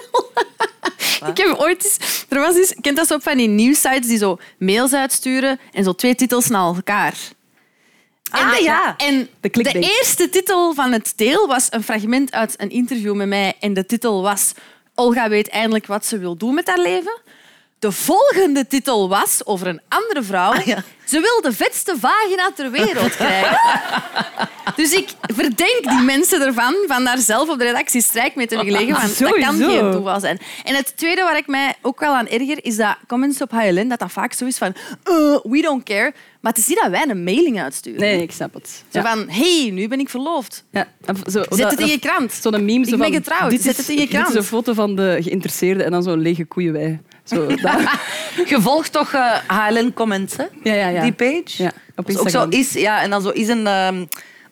Ik 1.30 1.36
heb 1.36 1.56
ooit 1.58 1.84
eens... 1.84 2.24
Er 2.28 2.40
was 2.40 2.56
eens... 2.56 2.74
Kent 2.80 2.96
dat 2.96 3.06
zo 3.06 3.14
op 3.14 3.22
van 3.22 3.36
die 3.36 3.48
nieuwsites 3.48 4.06
die 4.06 4.18
zo 4.18 4.38
mails 4.58 4.92
uitsturen 4.92 5.60
en 5.72 5.84
zo 5.84 5.92
twee 5.92 6.14
titels 6.14 6.48
naar 6.48 6.64
elkaar? 6.74 7.14
Ah, 8.30 8.58
ja. 8.58 8.96
En 8.96 9.28
De 9.40 9.94
eerste 9.98 10.28
titel 10.28 10.74
van 10.74 10.92
het 10.92 11.12
deel 11.16 11.46
was 11.46 11.66
een 11.70 11.82
fragment 11.82 12.32
uit 12.32 12.54
een 12.56 12.70
interview 12.70 13.14
met 13.14 13.28
mij. 13.28 13.56
En 13.60 13.74
de 13.74 13.86
titel 13.86 14.22
was 14.22 14.52
Olga 14.94 15.28
weet 15.28 15.48
eindelijk 15.48 15.86
wat 15.86 16.06
ze 16.06 16.18
wil 16.18 16.36
doen 16.36 16.54
met 16.54 16.66
haar 16.66 16.78
leven. 16.78 17.20
De 17.78 17.92
volgende 17.92 18.66
titel 18.66 19.08
was 19.08 19.40
over 19.46 19.66
een 19.66 19.80
andere 19.88 20.22
vrouw. 20.22 20.52
ja. 20.64 20.82
Ze 21.04 21.20
wil 21.20 21.50
de 21.50 21.56
vetste 21.56 21.94
vagina 21.98 22.50
ter 22.54 22.70
wereld 22.70 23.16
krijgen. 23.16 23.58
dus 24.76 24.92
ik 24.92 25.08
verdenk 25.20 25.80
die 25.82 26.00
mensen 26.00 26.40
ervan 26.42 26.74
van 26.86 27.04
daar 27.04 27.18
zelf 27.18 27.48
op 27.48 27.58
de 27.58 27.64
redactie 27.64 28.02
strijk 28.02 28.34
mee 28.34 28.46
te. 28.46 28.54
Van, 28.56 28.66
dat 29.18 29.38
kan 29.38 29.56
geen 29.56 29.90
toeval 29.90 30.20
zijn. 30.20 30.38
En 30.64 30.74
het 30.74 30.96
tweede 30.96 31.22
waar 31.22 31.36
ik 31.36 31.46
mij 31.46 31.74
ook 31.82 32.00
wel 32.00 32.14
aan 32.14 32.28
erger, 32.28 32.64
is 32.64 32.76
dat 32.76 32.96
comments 33.08 33.40
op 33.40 33.50
HLN, 33.50 33.88
dat 33.88 33.98
dat 33.98 34.12
vaak 34.12 34.32
zo 34.32 34.44
is 34.46 34.58
van 34.58 34.74
"Uh, 35.04 35.38
we 35.42 35.60
don't 35.62 35.82
care. 35.82 36.12
Maar 36.40 36.52
het 36.52 36.60
is 36.62 36.68
niet 36.68 36.78
dat 36.82 36.90
wij 36.90 37.04
een 37.08 37.24
mailing 37.24 37.60
uitsturen. 37.62 38.00
Nee, 38.00 38.22
ik 38.22 38.32
snap 38.32 38.54
het. 38.54 38.82
Zo 38.92 39.00
van, 39.00 39.28
hey, 39.28 39.70
nu 39.72 39.88
ben 39.88 40.00
ik 40.00 40.08
verloofd. 40.08 40.64
Ja, 40.70 40.86
zo, 41.30 41.42
Zet 41.48 41.70
het 41.70 41.80
in 41.80 41.86
je 41.86 41.98
krant. 41.98 42.32
Zo'n 42.32 42.64
meme 42.64 42.84
zo 42.84 42.94
Ik 42.94 42.98
ben 43.00 43.12
getrouwd, 43.12 43.50
Dit 43.50 43.62
zet 43.62 43.70
is, 43.70 43.76
het 43.78 43.88
in 43.88 43.94
je 43.94 44.00
Dit 44.00 44.10
krant. 44.10 44.28
is 44.28 44.34
een 44.34 44.44
foto 44.44 44.72
van 44.72 44.96
de 44.96 45.18
geïnteresseerde 45.20 45.82
en 45.82 45.90
dan 45.90 46.02
zo'n 46.02 46.20
lege 46.20 46.44
koeienwei. 46.44 47.00
Zo, 47.26 47.46
volgt 48.60 48.92
toch 48.92 49.12
eh, 49.12 49.32
HLN 49.46 49.92
Comments, 49.94 50.36
hè? 50.36 50.44
Ja, 50.62 50.74
ja, 50.74 50.88
ja. 50.88 51.02
Die 51.02 51.12
page? 51.12 51.62
Ja, 51.62 51.72
op 51.96 52.08
is 52.08 52.18
ook 52.18 52.28
zo 52.28 52.44
Instagram. 52.44 52.60
is, 52.60 52.72
ja, 52.72 53.02
en 53.02 53.10
dan 53.10 53.22
zo 53.22 53.28
is 53.28 53.48
een, 53.48 53.66
ehm, 53.66 54.04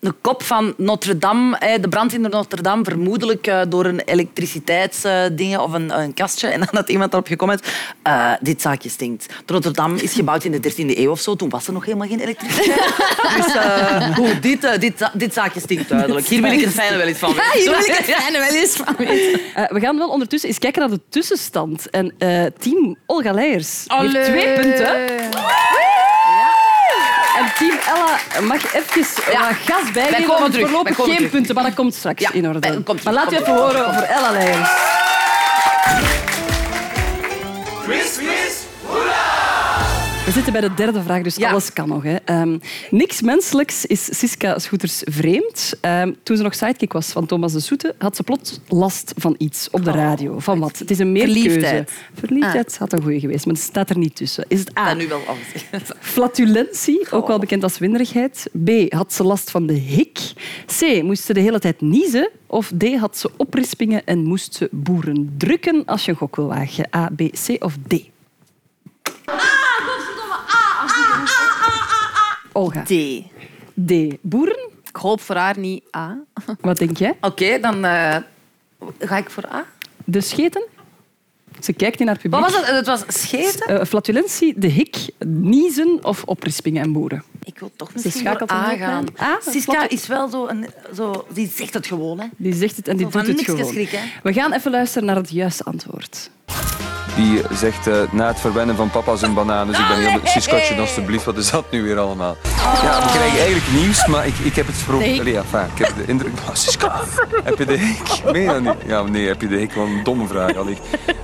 een 0.04 0.14
kop 0.20 0.42
van 0.42 0.74
Notre 0.76 1.18
Dame, 1.18 1.56
hè, 1.58 1.80
de 1.80 1.88
brand 1.88 2.12
in 2.12 2.20
Notre 2.20 2.62
Dame, 2.62 2.84
vermoedelijk 2.84 3.46
eh, 3.46 3.60
door 3.68 3.84
een 3.84 4.00
elektriciteitsding 4.00 5.58
of 5.58 5.72
een, 5.72 5.98
een 6.00 6.14
kastje. 6.14 6.48
En 6.48 6.58
dan 6.58 6.68
had 6.70 6.88
iemand 6.88 7.10
daarop 7.10 7.28
gecomment, 7.28 7.62
eh, 8.02 8.32
dit 8.40 8.62
zaakje 8.62 8.88
stinkt. 8.88 9.26
Notre 9.46 9.70
Dame 9.70 10.02
is 10.02 10.12
gebouwd 10.12 10.44
in 10.44 10.52
de 10.52 10.60
13e 10.60 10.98
eeuw 10.98 11.10
of 11.10 11.20
zo, 11.20 11.34
toen 11.34 11.48
was 11.48 11.66
er 11.66 11.72
nog 11.72 11.84
helemaal 11.84 12.08
geen 12.08 12.20
elektriciteit. 12.20 12.94
dus 13.36 13.54
eh, 13.54 14.14
goed, 14.14 14.42
dit, 14.42 14.64
eh, 14.64 14.78
dit, 14.78 15.10
dit 15.12 15.34
zaakje 15.34 15.60
stinkt 15.60 15.88
duidelijk. 15.88 16.26
Hier 16.26 16.42
wil 16.42 16.52
ik 16.52 16.60
het 16.60 16.74
fijne 16.74 16.96
wel 16.96 17.06
eens 17.06 17.18
van 17.18 17.34
weten. 17.34 17.50
Hier 17.52 17.70
wil 17.70 17.78
ik 17.78 17.94
het 17.96 18.14
fijne 18.14 18.38
wel 18.38 18.60
eens 18.60 18.76
van 18.76 18.94
weten. 18.98 19.40
Eh, 19.54 19.64
we 19.68 19.80
gaan 19.80 19.98
wel 19.98 20.08
ondertussen 20.08 20.48
eens 20.48 20.58
kijken 20.58 20.80
naar 20.80 20.90
de 20.90 21.00
tussenstand. 21.08 21.90
En 21.90 22.14
eh, 22.18 22.44
team 22.58 22.96
Olga 23.06 23.32
Leijers 23.32 23.84
heeft 23.86 24.24
twee 24.24 24.54
punten. 24.54 24.96
En 27.36 27.52
team 27.58 27.73
Ella 27.94 28.40
mag 28.46 28.74
even 28.74 29.04
Ja. 29.32 29.40
wat 29.40 29.56
gas 29.64 29.90
bijgeven. 29.92 30.10
Wij 30.10 30.20
komen 30.20 30.40
want 30.40 30.52
terug, 30.52 30.66
voorlopig 30.68 30.96
wij 30.96 30.96
komen 30.96 31.04
geen 31.06 31.16
terug. 31.16 31.30
punten, 31.30 31.54
maar 31.54 31.64
dat 31.64 31.74
komt 31.74 31.94
straks 31.94 32.22
Ja, 32.22 32.32
in 32.32 32.46
orde. 32.48 32.82
komt 32.82 33.04
maar 33.04 33.12
laten 33.14 33.30
we 33.30 33.36
komt 33.36 33.48
even 33.48 33.62
horen 33.62 33.86
over 33.88 34.02
Ella 34.02 34.30
Leijers. 34.30 34.68
We 40.24 40.30
zitten 40.30 40.52
bij 40.52 40.60
de 40.60 40.74
derde 40.74 41.02
vraag, 41.02 41.22
dus 41.22 41.36
Ja. 41.36 41.50
alles 41.50 41.72
kan 41.72 41.88
nog. 41.88 42.02
Hè. 42.02 42.14
Ehm, 42.24 42.58
niks 42.90 43.22
menselijks 43.22 43.86
is 43.86 44.18
Siska 44.18 44.58
Scooters 44.58 45.02
vreemd. 45.04 45.74
Ehm, 45.80 46.12
toen 46.22 46.36
ze 46.36 46.42
nog 46.42 46.54
sidekick 46.54 46.92
was 46.92 47.06
van 47.12 47.26
Thomas 47.26 47.52
de 47.52 47.60
Soete, 47.60 47.94
had 47.98 48.16
ze 48.16 48.22
plots 48.22 48.60
last 48.68 49.12
van 49.16 49.34
iets 49.38 49.68
op 49.70 49.84
de 49.84 49.90
radio. 49.90 50.38
Van 50.38 50.58
wat? 50.58 50.78
Het 50.78 50.90
is 50.90 50.98
een 50.98 51.12
meerkeuze. 51.12 51.40
Verliefdheid. 51.40 51.92
Verliefdheid 52.14 52.78
had 52.78 52.92
een 52.92 53.02
goeie 53.02 53.20
geweest, 53.20 53.46
maar 53.46 53.54
het 53.54 53.62
staat 53.64 53.90
er 53.90 53.98
niet 53.98 54.16
tussen. 54.16 54.44
Is 54.48 54.58
het 54.60 54.78
A, 54.78 54.88
Dat 54.88 54.96
nu 54.96 55.08
wel 55.08 55.20
alles. 55.26 55.84
flatulentie, 56.14 57.10
ook 57.10 57.26
wel 57.26 57.38
bekend 57.38 57.62
als 57.62 57.78
winderigheid? 57.78 58.50
B, 58.64 58.70
had 58.92 59.12
ze 59.12 59.22
last 59.24 59.50
van 59.50 59.66
de 59.66 59.72
hik? 59.72 60.18
C, 60.78 61.02
moest 61.02 61.24
ze 61.24 61.32
de 61.32 61.40
hele 61.40 61.58
tijd 61.58 61.80
niezen? 61.80 62.30
Of 62.46 62.72
D, 62.78 62.96
had 62.96 63.18
ze 63.18 63.30
oprispingen 63.36 64.02
en 64.04 64.24
moest 64.24 64.54
ze 64.54 64.68
boeren 64.72 65.34
drukken? 65.38 65.82
Als 65.84 66.04
je 66.04 66.10
een 66.10 66.16
gok 66.16 66.36
wil 66.36 66.46
wagen. 66.46 66.88
A, 66.96 67.10
B, 67.16 67.20
C 67.46 67.64
of 67.64 67.76
D? 67.88 68.12
Olga. 72.54 72.82
D. 72.82 72.92
D. 73.86 73.92
Boeren? 74.20 74.68
Ik 74.88 74.96
hoop 74.96 75.20
voor 75.20 75.36
haar 75.36 75.58
niet 75.58 75.84
A. 75.96 76.18
Wat 76.60 76.78
denk 76.78 76.96
jij? 76.96 77.16
Oké, 77.20 77.58
dan 77.60 77.84
eh, 77.84 78.16
ga 78.98 79.16
ik 79.16 79.30
voor 79.30 79.46
A. 79.52 79.64
De 80.04 80.20
scheten? 80.20 80.64
Ze 81.60 81.72
kijkt 81.72 82.00
in 82.00 82.06
haar 82.06 82.18
publiek. 82.18 82.40
Wat 82.40 82.52
was 82.52 82.60
het? 82.66 82.76
Het 82.76 82.86
was 82.86 83.04
scheten? 83.08 83.66
Eh, 83.80 83.86
flatulentie, 83.86 84.54
de 84.58 84.66
hik, 84.66 84.96
niezen 85.26 85.98
of 86.02 86.22
oprispingen 86.24 86.82
en 86.82 86.92
boeren? 86.92 87.22
Ik 87.44 87.58
wil 87.58 87.70
toch 87.76 87.94
misschien 87.94 88.22
voor 88.38 88.50
A 88.52 88.76
gaan. 88.76 88.80
aan. 88.80 89.06
A, 89.20 89.38
Siska 89.40 89.72
flatu- 89.72 89.94
is 89.94 90.06
wel 90.06 90.28
zo, 90.28 90.46
een, 90.46 90.66
zo... 90.94 91.26
Die 91.32 91.48
zegt 91.54 91.74
het 91.74 91.86
gewoon, 91.86 92.20
hè. 92.20 92.26
Die 92.36 92.54
zegt 92.54 92.76
het 92.76 92.88
en 92.88 92.96
die 92.96 93.08
doet 93.08 93.26
het 93.26 93.40
gewoon. 93.40 93.60
geschrik, 93.64 93.88
hè. 93.90 94.00
We 94.22 94.32
gaan 94.32 94.52
even 94.52 94.70
luisteren 94.70 95.06
naar 95.06 95.16
het 95.16 95.30
juiste 95.30 95.64
antwoord. 95.64 96.30
Die 97.16 97.42
zegt 97.52 97.86
eh, 97.86 97.94
na 98.10 98.26
het 98.26 98.40
verwennen 98.40 98.76
van 98.76 98.90
papa's 98.90 99.22
en 99.22 99.34
bananen. 99.34 99.66
Dus 99.66 99.78
ik 99.78 99.88
ben 99.88 99.96
heel... 99.96 100.20
Siskatje, 100.24 100.80
alstublieft, 100.80 101.24
wat 101.24 101.36
is 101.36 101.50
dat 101.50 101.64
nu 101.70 101.82
weer 101.82 101.98
allemaal? 101.98 102.36
Ja, 102.82 103.02
we 103.02 103.08
krijgen 103.08 103.38
eigenlijk 103.38 103.72
nieuws, 103.72 104.06
maar 104.06 104.26
ik, 104.26 104.38
ik 104.38 104.54
heb 104.54 104.66
het. 104.66 104.76
Allee, 104.88 105.32
ja, 105.32 105.38
enfin, 105.40 105.60
ik 105.74 105.86
heb 105.86 105.96
de 105.96 106.04
indruk... 106.06 106.32
Oh, 106.48 106.54
Siska, 106.54 107.00
heb 107.44 107.58
je 107.58 107.64
de 107.64 107.78
hik? 107.78 108.32
Meen 108.32 108.42
je 108.42 108.48
dat 108.48 108.60
niet? 108.60 108.74
Ja, 108.86 109.02
nee, 109.02 109.26
heb 109.26 109.40
je 109.40 109.48
de 109.48 109.56
hik? 109.56 109.72
Wat 109.72 109.86
een 109.86 110.00
domme 110.04 110.26
vraag. 110.26 110.56
Allee. 110.56 110.78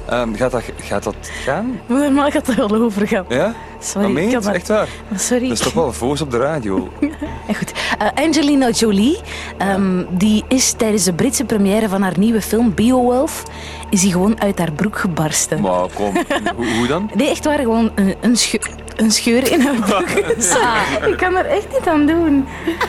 Ehm, 0.07 0.35
gaat, 0.35 0.51
dat, 0.51 0.63
gaat 0.83 1.03
dat 1.03 1.15
gaan? 1.21 1.81
Normaal 1.87 2.31
gaat 2.31 2.47
het 2.47 2.59
er 2.59 2.69
wel 2.69 2.83
over 2.83 3.09
gaan. 3.09 3.25
Ja? 3.29 3.55
Sorry, 3.83 4.01
Maar 4.03 4.11
meen 4.11 4.23
je 4.23 4.29
ik 4.29 4.35
het? 4.35 4.45
kan 4.45 4.55
Echt 4.55 4.69
waar? 4.69 4.89
dat- 5.09 5.21
Sorry. 5.21 5.49
Dat 5.49 5.59
is 5.59 5.65
toch 5.65 5.73
wel 5.73 5.93
voos 5.93 6.21
op 6.21 6.31
de 6.31 6.39
radio? 6.39 6.89
Ja, 7.49 7.55
goed. 7.57 7.73
Eh, 7.99 8.25
Angelina 8.25 8.69
Jolie, 8.71 9.19
ehm, 9.59 10.05
die 10.11 10.45
is 10.49 10.73
tijdens 10.73 11.05
de 11.05 11.13
Britse 11.13 11.45
première 11.45 11.89
van 11.89 12.03
haar 12.03 12.19
nieuwe 12.19 12.43
film 12.43 12.75
Beowulf, 12.75 13.43
is 13.91 14.01
die 14.01 14.13
gewoon 14.13 14.41
uit 14.41 14.59
haar 14.59 14.73
broek 14.73 14.99
gebarsten. 14.99 15.61
Maar 15.61 15.89
kom, 15.95 16.13
hoe, 16.57 16.67
hoe 16.77 16.87
dan? 16.87 17.11
Nee, 17.15 17.29
echt 17.31 17.45
waar, 17.45 17.59
gewoon 17.59 17.91
een, 17.95 18.15
een, 18.21 18.37
scheur, 18.37 18.71
een 18.97 19.11
scheur 19.11 19.53
in 19.53 19.61
haar 19.61 19.75
broek. 19.75 20.09
Sorry, 20.39 21.11
ik 21.11 21.17
kan 21.17 21.37
er 21.37 21.47
echt 21.47 21.67
niet 21.73 21.89
aan 21.89 22.07
doen. 22.07 22.47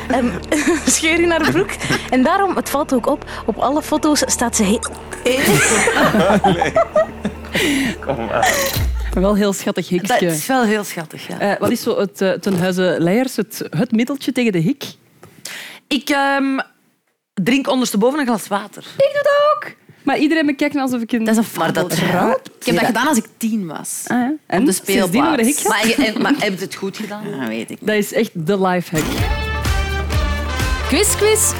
Ehm, 0.07 0.25
een 0.49 0.91
scheur 0.91 1.19
in 1.19 1.29
haar 1.31 1.51
broek. 1.51 1.69
En 2.09 2.23
daarom, 2.23 2.55
het 2.55 2.69
valt 2.69 2.93
ook 2.93 3.07
op, 3.07 3.25
op 3.45 3.57
alle 3.57 3.81
foto's 3.81 4.23
staat 4.25 4.55
ze 4.55 4.63
heel... 4.63 4.81
Wel 9.13 9.35
heel 9.35 9.53
schattig 9.53 9.87
Dat 9.87 9.99
hikje. 10.09 10.27
is 10.27 10.45
wel 10.47 10.63
heel 10.63 10.83
schattig, 10.83 11.27
ja. 11.27 11.39
Eh, 11.39 11.59
wat 11.59 11.71
is 11.71 11.81
zo 11.81 11.99
het, 11.99 12.21
eh, 12.21 12.31
ten 12.31 12.59
huize 12.59 12.95
Leijers, 12.99 13.35
het, 13.35 13.61
het 13.69 13.91
middeltje 13.91 14.31
tegen 14.31 14.51
de 14.51 14.57
hik? 14.57 14.83
Ik 15.87 16.09
ehm, 16.09 16.59
drink 17.33 17.67
ondersteboven 17.67 18.19
een 18.19 18.25
glas 18.25 18.47
water. 18.47 18.83
Ik 18.97 19.11
doe 19.13 19.23
dat 19.23 19.31
ook. 19.55 19.75
Maar 20.03 20.17
iedereen 20.17 20.45
bekijkt 20.45 20.73
me 20.73 20.81
alsof 20.81 21.01
ik 21.01 21.11
een... 21.11 21.23
Dat 21.23 21.37
is 21.37 21.45
een 21.45 21.59
Maar 21.59 21.73
dat 21.73 21.93
fabeltje. 21.93 22.41
Ik 22.59 22.65
heb 22.65 22.75
dat 22.75 22.85
gedaan 22.85 23.07
als 23.07 23.17
ik 23.17 23.25
tien 23.37 23.67
was. 23.67 24.03
Ah, 24.07 24.17
ja. 24.17 24.33
En? 24.47 24.59
Op 24.59 24.65
de 24.65 24.71
Sindsdien 24.71 25.01
speelplaats. 25.07 25.63
Maar, 25.63 25.87
je- 25.87 25.95
en- 25.95 26.21
maar 26.21 26.33
heb 26.39 26.53
je 26.57 26.65
het 26.65 26.75
goed 26.75 26.97
gedaan? 27.03 27.23
Dat 27.39 27.47
weet 27.47 27.71
ik. 27.71 27.77
Dat 27.81 27.95
is 27.95 28.13
echt 28.13 28.29
de 28.33 28.61
lifehack. 28.61 29.03
Quiz, 30.87 31.15
quiz. 31.15 31.51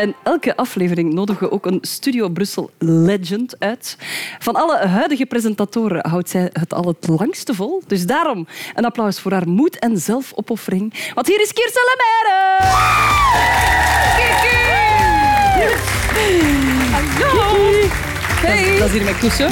En 0.00 0.14
elke 0.22 0.56
aflevering 0.56 1.12
nodigen 1.12 1.46
we 1.46 1.52
ook 1.52 1.66
een 1.66 1.78
Studio 1.80 2.28
Brussel 2.28 2.70
legend 2.78 3.54
uit. 3.58 3.96
Van 4.38 4.54
alle 4.54 4.86
huidige 4.86 5.26
presentatoren 5.26 6.08
houdt 6.08 6.30
zij 6.30 6.50
het 6.52 6.74
al 6.74 6.84
het 6.86 7.08
langste 7.08 7.54
vol. 7.54 7.82
Dus 7.86 8.06
daarom 8.06 8.46
een 8.74 8.84
applaus 8.84 9.20
voor 9.20 9.32
haar 9.32 9.48
moed 9.48 9.78
en 9.78 9.98
zelfopoffering. 9.98 11.12
Want 11.14 11.26
hier 11.26 11.40
is 11.40 11.52
Kirsten 11.52 11.82
Lemaire! 11.90 12.62
Hallo! 16.92 17.70
Hey. 18.40 18.70
Dat, 18.70 18.78
dat 18.78 18.88
is 18.88 18.92
hier 18.92 19.04
met 19.04 19.18
kussen. 19.18 19.50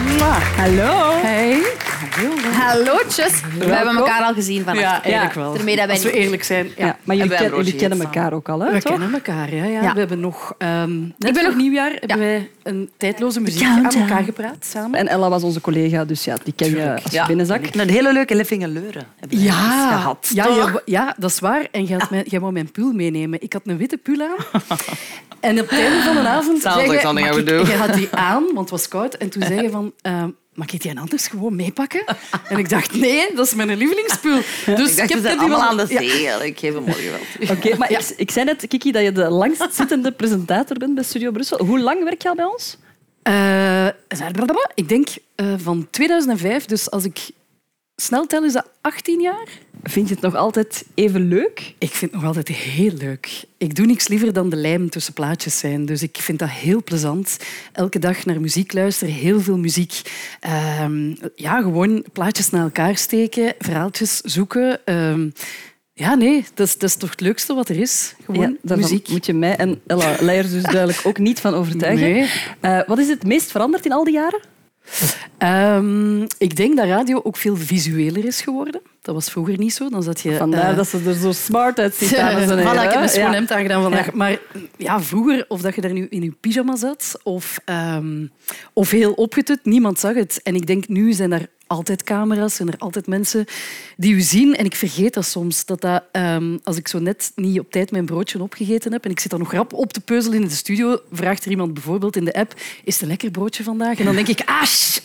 Hallo! 0.56 1.10
Hey. 1.12 1.60
Hallootjes. 2.52 3.32
We 3.58 3.64
hebben 3.64 3.96
elkaar 3.96 4.22
al 4.22 4.34
gezien 4.34 4.64
vannacht. 4.64 4.86
Ja, 4.86 5.02
eigenlijk 5.02 5.34
wel. 5.34 5.52
Daarmee 5.54 5.76
dat 5.76 5.84
wij 5.86 5.94
Als 5.94 6.04
we 6.04 6.10
niet- 6.10 6.18
eerlijk 6.18 6.42
zijn. 6.44 6.66
Ja. 6.76 6.86
Ja, 6.86 6.96
maar 7.04 7.16
jullie, 7.16 7.36
ken- 7.36 7.76
kennen 7.76 8.00
elkaar 8.00 8.32
ook 8.32 8.48
al, 8.48 8.60
hè? 8.60 8.72
We 8.72 8.80
toch? 8.80 8.90
kennen 8.92 9.12
elkaar, 9.12 9.54
ja, 9.54 9.64
ja. 9.64 9.82
Ja. 9.82 9.92
We 9.92 9.98
hebben 9.98 10.20
nog... 10.20 10.54
ehm 10.58 11.00
net 11.18 11.32
ben 11.34 11.44
nog- 11.44 11.56
nieuwjaar 11.56 11.90
hebben 12.00 12.18
wij 12.18 12.50
een 12.62 12.90
tijdloze 12.96 13.40
muziek 13.40 13.66
aan 13.66 13.84
elkaar 13.94 14.22
gepraat 14.24 14.56
samen. 14.70 14.98
En 14.98 15.08
Ella 15.08 15.28
was 15.28 15.42
onze 15.42 15.60
collega, 15.60 16.04
dus 16.04 16.24
ja, 16.24 16.36
die 16.44 16.52
ken 16.56 16.70
je 16.70 16.92
als 17.02 17.12
je 17.12 17.24
binnenzak. 17.26 17.74
Een 17.74 17.90
hele 17.90 18.12
leuke 18.12 18.34
Leffingen 18.34 18.72
Leuren 18.72 19.06
hebben 19.18 19.38
we 19.38 19.44
eens 19.44 19.54
Ja, 19.54 19.96
gehad. 19.96 20.30
ja, 20.34 20.80
ja, 20.84 21.14
dat 21.18 21.30
is 21.30 21.38
waar. 21.38 21.66
En 21.70 21.84
jij, 21.84 21.98
had 21.98 22.10
mijn, 22.10 22.24
jij 22.26 22.40
wou 22.40 22.52
mijn 22.52 22.70
pul 22.70 22.92
meenemen. 22.92 23.42
Ik 23.42 23.52
had 23.52 23.62
een 23.64 23.76
witte 23.76 23.96
pul 23.96 24.20
aan. 24.20 24.62
En 25.40 25.60
op 25.60 25.70
het 25.70 25.78
einde 25.78 26.02
van 26.02 26.14
de 26.14 26.28
avond 26.28 26.60
Sounds 26.62 26.62
zei 26.78 26.80
like 26.80 26.92
je, 26.94 27.00
something 27.00 27.26
I 27.26 27.30
"Mag 27.30 27.38
would 27.44 27.50
ik- 27.60 27.66
do." 27.66 27.70
jij 27.72 27.76
had 27.86 27.94
die 27.94 28.08
aan, 28.10 28.42
want 28.44 28.58
het 28.58 28.70
was 28.70 28.88
koud. 28.88 29.14
En 29.14 29.28
toen 29.28 29.42
zei 29.42 29.62
je 29.62 29.70
van... 29.70 29.92
eh, 30.02 30.24
Mag 30.58 30.72
ik 30.72 30.80
die 30.82 30.98
anders 31.00 31.26
gewoon 31.26 31.56
meepakken? 31.56 32.04
En 32.48 32.58
ik 32.58 32.68
dacht, 32.68 32.94
nee, 32.94 33.34
dat 33.34 33.46
is 33.46 33.54
mijn 33.54 33.76
lievelingspul. 33.76 34.40
Dus 34.76 34.90
ik 34.90 34.96
dacht, 34.96 35.12
heb 35.12 35.22
wel- 35.22 35.38
allemaal 35.38 35.62
aan 35.62 35.76
de 35.76 35.86
Ja. 35.88 35.98
zee. 36.00 36.46
Ik 36.46 36.58
geef 36.58 36.74
hem 36.74 36.82
morgen 36.82 37.10
wel. 37.10 37.56
Oké, 37.56 37.76
maar 37.76 37.90
ik, 37.90 38.12
ik 38.16 38.30
zei 38.30 38.44
net, 38.44 38.66
Kiki, 38.68 38.92
dat 38.92 39.02
je 39.02 39.12
de 39.12 39.28
langstzittende 39.30 40.12
presentator 40.12 40.76
bent 40.78 40.94
bij 40.94 41.04
Studio 41.04 41.30
Brussel. 41.30 41.64
Hoe 41.64 41.78
lang 41.80 42.04
werk 42.04 42.22
je 42.22 42.28
al 42.28 42.34
bij 42.34 42.44
ons? 42.44 42.76
Eh, 43.22 43.86
ik 44.74 44.88
denk 44.88 45.08
eh, 45.34 45.46
van 45.56 45.86
2005, 45.90 46.64
dus 46.64 46.90
als 46.90 47.04
ik 47.04 47.30
snel 47.96 48.26
tel, 48.26 48.44
is 48.44 48.52
dat 48.52 48.68
18 48.80 49.20
jaar. 49.20 49.48
Vind 49.82 50.08
je 50.08 50.14
het 50.14 50.22
nog 50.22 50.34
altijd 50.34 50.84
even 50.94 51.28
leuk? 51.28 51.74
Ik 51.78 51.90
vind 51.90 52.10
het 52.10 52.20
nog 52.20 52.24
altijd 52.24 52.48
heel 52.48 52.92
leuk. 52.92 53.44
Ik 53.56 53.74
doe 53.74 53.86
niks 53.86 54.08
liever 54.08 54.32
dan 54.32 54.50
de 54.50 54.56
lijm 54.56 54.90
tussen 54.90 55.12
plaatjes 55.12 55.58
zijn. 55.58 55.86
Dus 55.86 56.02
ik 56.02 56.16
vind 56.16 56.38
dat 56.38 56.48
heel 56.48 56.82
plezant. 56.82 57.36
Elke 57.72 57.98
dag 57.98 58.24
naar 58.24 58.40
muziek 58.40 58.72
luisteren, 58.72 59.14
heel 59.14 59.40
veel 59.40 59.58
muziek. 59.58 60.02
Ehm, 60.40 61.14
ja, 61.34 61.60
gewoon 61.60 62.04
plaatjes 62.12 62.50
naar 62.50 62.62
elkaar 62.62 62.96
steken, 62.96 63.54
verhaaltjes 63.58 64.20
zoeken. 64.20 64.86
Ehm, 64.86 65.28
ja, 65.92 66.14
nee, 66.14 66.44
dat 66.54 66.66
is, 66.66 66.78
dat 66.78 66.88
is 66.88 66.96
toch 66.96 67.10
het 67.10 67.20
leukste 67.20 67.54
wat 67.54 67.68
er 67.68 67.76
is. 67.76 68.14
Gewoon 68.24 68.56
muziek. 68.62 69.08
moet 69.08 69.26
je 69.26 69.34
mij 69.34 69.56
en 69.56 69.80
Ella 69.86 70.16
Leijers 70.20 70.50
dus 70.50 70.62
duidelijk 70.62 71.00
ook 71.06 71.18
niet 71.18 71.40
van 71.40 71.54
overtuigen. 71.54 72.10
Nee. 72.10 72.30
Eh, 72.60 72.80
wat 72.86 72.98
is 72.98 73.08
het 73.08 73.24
meest 73.26 73.50
veranderd 73.50 73.84
in 73.84 73.92
al 73.92 74.04
die 74.04 74.14
jaren? 74.14 74.40
Ehm, 75.38 76.22
ik 76.38 76.56
denk 76.56 76.76
dat 76.76 76.86
radio 76.86 77.20
ook 77.22 77.36
veel 77.36 77.56
visueler 77.56 78.24
is 78.24 78.40
geworden. 78.40 78.80
Dat 79.02 79.14
was 79.14 79.30
vroeger 79.30 79.58
niet 79.58 79.74
zo. 79.74 79.88
Dan 79.88 80.02
zat 80.02 80.20
je, 80.20 80.36
Vandaar 80.36 80.70
eh, 80.70 80.76
dat 80.76 80.88
ze 80.88 81.00
er 81.06 81.14
zo 81.14 81.32
smart 81.32 81.78
uitziet, 81.78 82.16
dames 82.16 82.50
en 82.50 82.58
heren. 82.58 82.64
Voilà, 82.74 82.82
ik 82.82 82.90
heb 82.90 83.02
een 83.02 83.08
schoon 83.08 83.32
hemd 83.32 83.50
aangedaan 83.50 83.82
vandaag. 83.82 84.06
Ja. 84.06 84.12
Maar 84.14 84.38
ja, 84.76 85.00
vroeger, 85.00 85.44
of 85.48 85.60
dat 85.60 85.74
je 85.74 85.80
daar 85.80 85.92
nu 85.92 86.06
in 86.10 86.22
je 86.22 86.32
pyjama 86.40 86.76
zat, 86.76 87.20
of, 87.22 87.58
ehm, 87.64 88.26
of 88.72 88.90
heel 88.90 89.12
opgetut, 89.12 89.60
niemand 89.62 89.98
zag 89.98 90.14
het. 90.14 90.40
En 90.42 90.54
ik 90.54 90.66
denk, 90.66 90.88
nu 90.88 91.12
zijn 91.12 91.32
er 91.32 91.48
altijd 91.68 92.02
camera's, 92.02 92.54
zijn 92.54 92.68
er 92.68 92.78
altijd 92.78 93.06
mensen 93.06 93.44
die 93.96 94.14
u 94.14 94.20
zien. 94.20 94.54
En 94.56 94.64
ik 94.64 94.74
vergeet 94.74 95.14
dat 95.14 95.24
soms. 95.26 95.64
Dat 95.64 95.80
dat, 95.80 96.02
ehm, 96.12 96.58
als 96.64 96.76
ik 96.76 96.88
zo 96.88 96.98
net 96.98 97.32
niet 97.34 97.58
op 97.60 97.70
tijd 97.70 97.90
mijn 97.90 98.04
broodje 98.06 98.42
opgegeten 98.42 98.92
heb 98.92 99.04
en 99.04 99.10
ik 99.10 99.20
zit 99.20 99.30
dan 99.30 99.38
nog 99.40 99.52
rap 99.52 99.72
op 99.72 99.92
te 99.92 100.00
peuzelen 100.00 100.40
in 100.42 100.48
de 100.48 100.54
studio, 100.54 101.00
vraagt 101.12 101.44
er 101.44 101.50
iemand 101.50 101.74
bijvoorbeeld 101.74 102.16
in 102.16 102.24
de 102.24 102.32
app, 102.34 102.54
is 102.84 102.92
het 102.94 103.02
een 103.02 103.08
lekker 103.08 103.30
broodje 103.30 103.62
vandaag? 103.62 103.98
En 103.98 104.04
dan 104.04 104.14
denk 104.14 104.28
ik, 104.28 104.40
ah, 104.44 104.62
sh- 104.64 104.98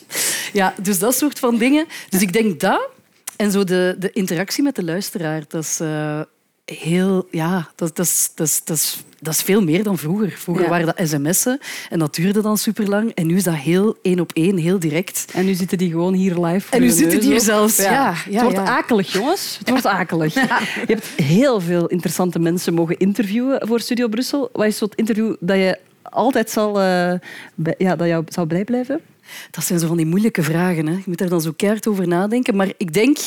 Ja, 0.52 0.74
dus 0.82 0.98
dat 0.98 1.14
soort 1.14 1.38
van 1.38 1.56
dingen. 1.58 1.86
Dus 2.08 2.20
ik 2.20 2.32
denk 2.32 2.60
dat. 2.60 2.88
En 3.36 3.50
zo 3.50 3.64
de, 3.64 3.96
de 3.98 4.10
interactie 4.12 4.62
met 4.62 4.76
de 4.76 4.84
luisteraar, 4.84 5.42
dat 5.48 5.62
is 5.64 5.80
eh, 5.80 6.20
heel... 6.64 7.28
Ja, 7.30 7.70
dat, 7.74 7.96
dat, 7.96 8.32
dat, 8.34 8.60
dat, 8.64 9.04
dat 9.24 9.34
is 9.34 9.42
veel 9.42 9.62
meer 9.62 9.82
dan 9.82 9.98
vroeger. 9.98 10.30
Vroeger 10.30 10.64
Ja. 10.64 10.70
waren 10.70 10.86
dat 10.86 11.08
sms'en 11.08 11.58
en 11.90 11.98
dat 11.98 12.14
duurde 12.14 12.42
dan 12.42 12.58
super 12.58 12.88
lang. 12.88 13.10
En 13.14 13.26
nu 13.26 13.36
is 13.36 13.42
dat 13.44 13.54
heel 13.54 13.96
één 14.02 14.20
op 14.20 14.30
één, 14.32 14.56
heel 14.56 14.78
direct. 14.78 15.24
En 15.32 15.44
nu 15.44 15.54
zitten 15.54 15.78
die 15.78 15.90
gewoon 15.90 16.14
hier 16.14 16.38
live 16.38 16.60
voor 16.66 16.76
En 16.76 16.80
nu 16.80 16.90
zitten 16.90 17.20
die 17.20 17.30
hier 17.30 17.40
zelfs. 17.40 17.76
Ja, 17.76 17.90
ja, 17.90 18.14
het 18.30 18.42
wordt 18.42 18.68
akelig, 18.68 19.12
jongens. 19.12 19.56
Het 19.58 19.68
wordt 19.70 19.86
akelig. 19.86 20.34
Je 20.88 20.94
hebt 20.94 21.06
heel 21.06 21.60
veel 21.60 21.86
interessante 21.86 22.38
mensen 22.38 22.74
mogen 22.74 22.98
interviewen 22.98 23.66
voor 23.68 23.80
Studio 23.80 24.08
Brussel. 24.08 24.48
Wat 24.52 24.66
is 24.66 24.76
zo'n 24.76 24.90
interview 24.94 25.34
dat 25.40 25.56
je 25.56 25.78
altijd 26.02 26.50
zal, 26.50 26.80
eh, 26.80 27.12
ja, 27.78 27.96
dat 27.96 28.06
jou 28.06 28.24
zou 28.28 28.46
blij 28.46 28.64
blijven? 28.64 29.00
Dat 29.50 29.64
zijn 29.64 29.78
zo 29.78 29.86
van 29.86 29.96
die 29.96 30.06
moeilijke 30.06 30.42
vragen. 30.42 30.86
Hè. 30.86 30.92
Je 30.92 31.02
moet 31.04 31.18
daar 31.18 31.28
dan 31.28 31.40
zo 31.40 31.52
keihard 31.56 31.86
over 31.86 32.08
nadenken. 32.08 32.56
Maar 32.56 32.72
ik 32.76 32.92
denk, 32.92 33.18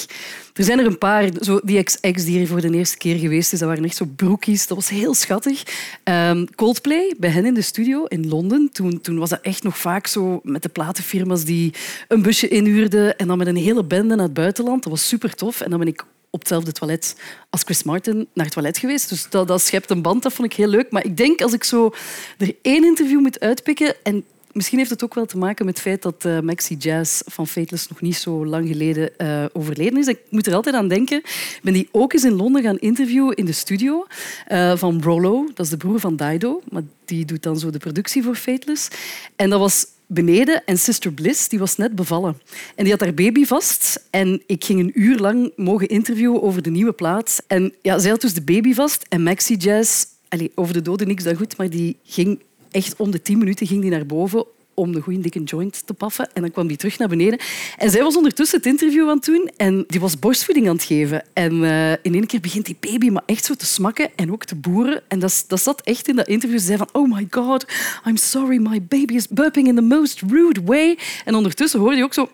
er 0.54 0.64
zijn 0.64 0.80
er 0.80 0.86
een 0.86 0.98
paar. 0.98 1.30
Zo 1.40 1.60
die 1.64 1.78
ex-ex 1.78 2.24
die 2.24 2.38
hier 2.38 2.48
voor 2.48 2.62
de 2.62 2.72
eerste 2.72 2.98
keer 2.98 3.18
geweest 3.18 3.54
is, 3.54 3.60
dat 3.60 3.68
waren 3.68 3.84
echt 3.84 3.96
zo 3.96 4.06
broekies. 4.16 4.68
Dat 4.68 4.78
was 4.78 4.90
heel 4.90 5.14
schattig. 5.14 5.64
Ehm, 6.04 6.46
Coldplay, 6.56 7.14
bij 7.18 7.30
hen 7.30 7.46
in 7.46 7.54
de 7.54 7.62
studio 7.62 8.04
in 8.04 8.28
Londen. 8.28 8.70
Toen, 8.72 9.02
toen 9.02 9.18
was 9.18 9.30
dat 9.30 9.42
echt 9.42 9.64
nog 9.64 9.78
vaak 9.78 10.08
zo 10.08 10.40
met 10.44 10.64
de 10.64 10.70
platenfirma's 10.70 11.44
die 11.44 11.74
een 12.08 12.22
busje 12.22 12.48
inhuurden 12.48 13.18
en 13.18 13.28
dan 13.28 13.38
met 13.38 13.48
een 13.48 13.56
hele 13.56 13.84
bende 13.84 14.16
naar 14.16 14.26
het 14.26 14.34
buitenland. 14.34 14.84
Dat 14.84 14.92
was 14.92 15.08
super 15.08 15.36
tof. 15.36 15.62
En 15.62 15.70
dan 15.70 15.80
ben 15.80 15.88
ik 15.88 16.06
op 16.30 16.40
hetzelfde 16.40 16.72
toilet 16.72 17.16
als 17.50 17.64
Chris 17.64 17.84
Martin 17.84 18.28
naar 18.34 18.46
het 18.46 18.54
toilet 18.54 18.78
geweest. 18.78 19.10
Dus 19.10 19.30
dat, 19.30 19.48
dat 19.48 19.62
schept 19.62 19.90
een 19.90 20.02
band, 20.02 20.24
dat 20.24 20.34
vond 20.34 20.52
ik 20.52 20.58
heel 20.58 20.68
leuk. 20.68 20.92
Maar 20.92 21.06
ik 21.06 21.18
denk, 21.18 21.42
als 21.42 21.54
ik 21.54 21.64
zo 21.64 21.94
er 22.38 22.56
één 22.62 22.84
interview 22.84 23.20
moet 23.20 23.40
uitpikken... 23.40 23.96
En 24.04 24.26
misschien 24.58 24.78
heeft 24.78 24.90
het 24.90 25.04
ook 25.04 25.14
wel 25.14 25.26
te 25.26 25.38
maken 25.38 25.66
met 25.66 25.74
het 25.74 25.84
feit 25.84 26.02
dat 26.02 26.26
eh, 26.26 26.40
Maxi 26.40 26.76
Jazz 26.76 27.22
van 27.26 27.48
Fateless 27.48 27.88
nog 27.88 28.02
niet 28.02 28.16
zo 28.16 28.46
lang 28.46 28.68
geleden 28.68 29.18
eh, 29.18 29.46
overleden 29.54 30.00
is. 30.00 30.08
Ik 30.08 30.20
moet 30.30 30.48
er 30.48 30.54
altijd 30.54 30.76
aan 30.76 30.88
denken. 30.88 31.18
Ik 31.18 31.60
ben 31.64 31.74
die 31.74 31.90
ook 31.92 32.14
eens 32.14 32.24
in 32.24 32.34
Londen 32.34 32.62
gaan 32.62 32.78
interviewen 32.78 33.36
in 33.36 33.46
de 33.46 33.52
studio 33.52 34.06
eh, 34.46 34.78
van 34.78 35.02
Rollo. 35.02 35.46
Dat 35.54 35.66
is 35.66 35.72
de 35.72 35.78
broer 35.78 36.00
van 36.00 36.16
Dido. 36.16 36.62
Maar 36.70 36.82
die 37.06 37.26
doet 37.26 37.44
dan 37.44 37.60
zo 37.60 37.70
de 37.70 37.78
productie 37.78 38.24
voor 38.24 38.36
Fateless. 38.36 38.88
En 39.36 39.50
dat 39.50 39.60
was 39.60 39.86
beneden 40.06 40.66
en 40.66 40.78
Sister 40.78 41.12
Bliss 41.12 41.48
die 41.48 41.60
was 41.60 41.78
net 41.78 41.96
bevallen. 41.96 42.40
En 42.76 42.84
die 42.84 42.94
had 42.94 43.02
haar 43.02 43.14
baby 43.14 43.46
vast. 43.46 44.04
En 44.10 44.42
ik 44.46 44.66
ging 44.66 44.80
een 44.80 45.02
uur 45.02 45.18
lang 45.18 45.52
mogen 45.56 45.88
interviewen 45.88 46.42
over 46.42 46.62
de 46.62 46.70
nieuwe 46.70 46.94
plaat. 46.94 47.44
En 47.48 47.74
ja, 47.82 48.00
zij 48.00 48.10
had 48.10 48.22
dus 48.22 48.34
de 48.34 48.42
baby 48.42 48.74
vast. 48.74 49.06
En 49.10 49.24
Maxi 49.24 49.56
Jazz, 49.56 50.06
allee, 50.30 50.52
over 50.56 50.74
de 50.74 50.82
doden 50.82 51.08
niks 51.08 51.24
dan 51.24 51.36
goed, 51.36 51.58
maar 51.58 51.70
die 51.70 51.98
ging 52.04 52.40
echt 52.72 52.96
om 52.98 53.12
de 53.12 53.22
tien 53.22 53.38
minuten 53.38 53.68
ging 53.68 53.82
die 53.82 53.92
naar 53.92 54.06
boven 54.06 54.46
om 54.80 54.92
de 54.92 55.02
goede 55.02 55.20
dikke 55.20 55.44
joint 55.44 55.86
te 55.86 55.94
paffen. 55.94 56.30
En 56.34 56.42
dan 56.42 56.52
kwam 56.52 56.68
die 56.68 56.78
terug 56.78 56.98
naar 56.98 57.08
beneden. 57.08 57.40
En 57.78 57.92
zij 57.92 58.04
was 58.04 58.16
ondertussen 58.16 58.58
het 58.58 58.68
interview 58.68 59.10
aan 59.10 59.16
het 59.16 59.26
doen 59.26 59.52
en 59.58 59.84
die 59.88 60.00
was 60.00 60.20
borstvoeding 60.20 60.68
aan 60.68 60.76
het 60.76 60.84
geven. 60.84 61.24
En 61.34 61.64
eh, 61.64 61.92
in 61.92 62.14
één 62.14 62.26
keer 62.26 62.40
begint 62.40 62.66
die 62.66 62.78
baby 62.80 63.10
maar 63.10 63.24
echt 63.26 63.46
zo 63.46 63.54
te 63.54 63.66
smakken 63.66 64.10
en 64.16 64.32
ook 64.32 64.46
te 64.46 64.56
boeren. 64.56 65.04
En 65.08 65.20
dat, 65.20 65.44
dat 65.48 65.62
zat 65.62 65.82
echt 65.82 66.08
in 66.08 66.16
dat 66.16 66.28
interview. 66.28 66.60
Ze 66.60 66.66
zei 66.66 66.78
van, 66.78 66.90
oh 66.92 67.14
my 67.14 67.28
god, 67.30 67.66
I'm 68.06 68.18
sorry, 68.18 68.58
my 68.58 68.82
baby 68.82 69.14
is 69.14 69.28
burping 69.28 69.68
in 69.68 69.76
the 69.76 69.82
most 69.82 70.22
rude 70.22 70.62
way. 70.64 70.98
En 71.26 71.36
ondertussen 71.36 71.80
hoorde 71.80 71.98
je 71.98 72.04
ook 72.04 72.14
zo... 72.14 72.30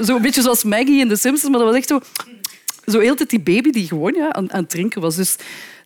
Zo 0.00 0.16
een 0.16 0.22
beetje 0.22 0.42
zoals 0.42 0.64
Maggie 0.64 1.00
in 1.00 1.08
The 1.08 1.16
Simpsons, 1.16 1.50
maar 1.50 1.58
dat 1.60 1.68
was 1.68 1.76
echt 1.76 1.88
zo... 1.88 2.00
Zo 2.86 2.98
heel 2.98 3.16
die 3.26 3.40
baby 3.40 3.70
die 3.70 3.86
gewoon 3.86 4.14
ja, 4.14 4.32
aan, 4.32 4.52
aan 4.52 4.60
het 4.60 4.70
drinken 4.70 5.00
was. 5.00 5.16
Dus 5.16 5.36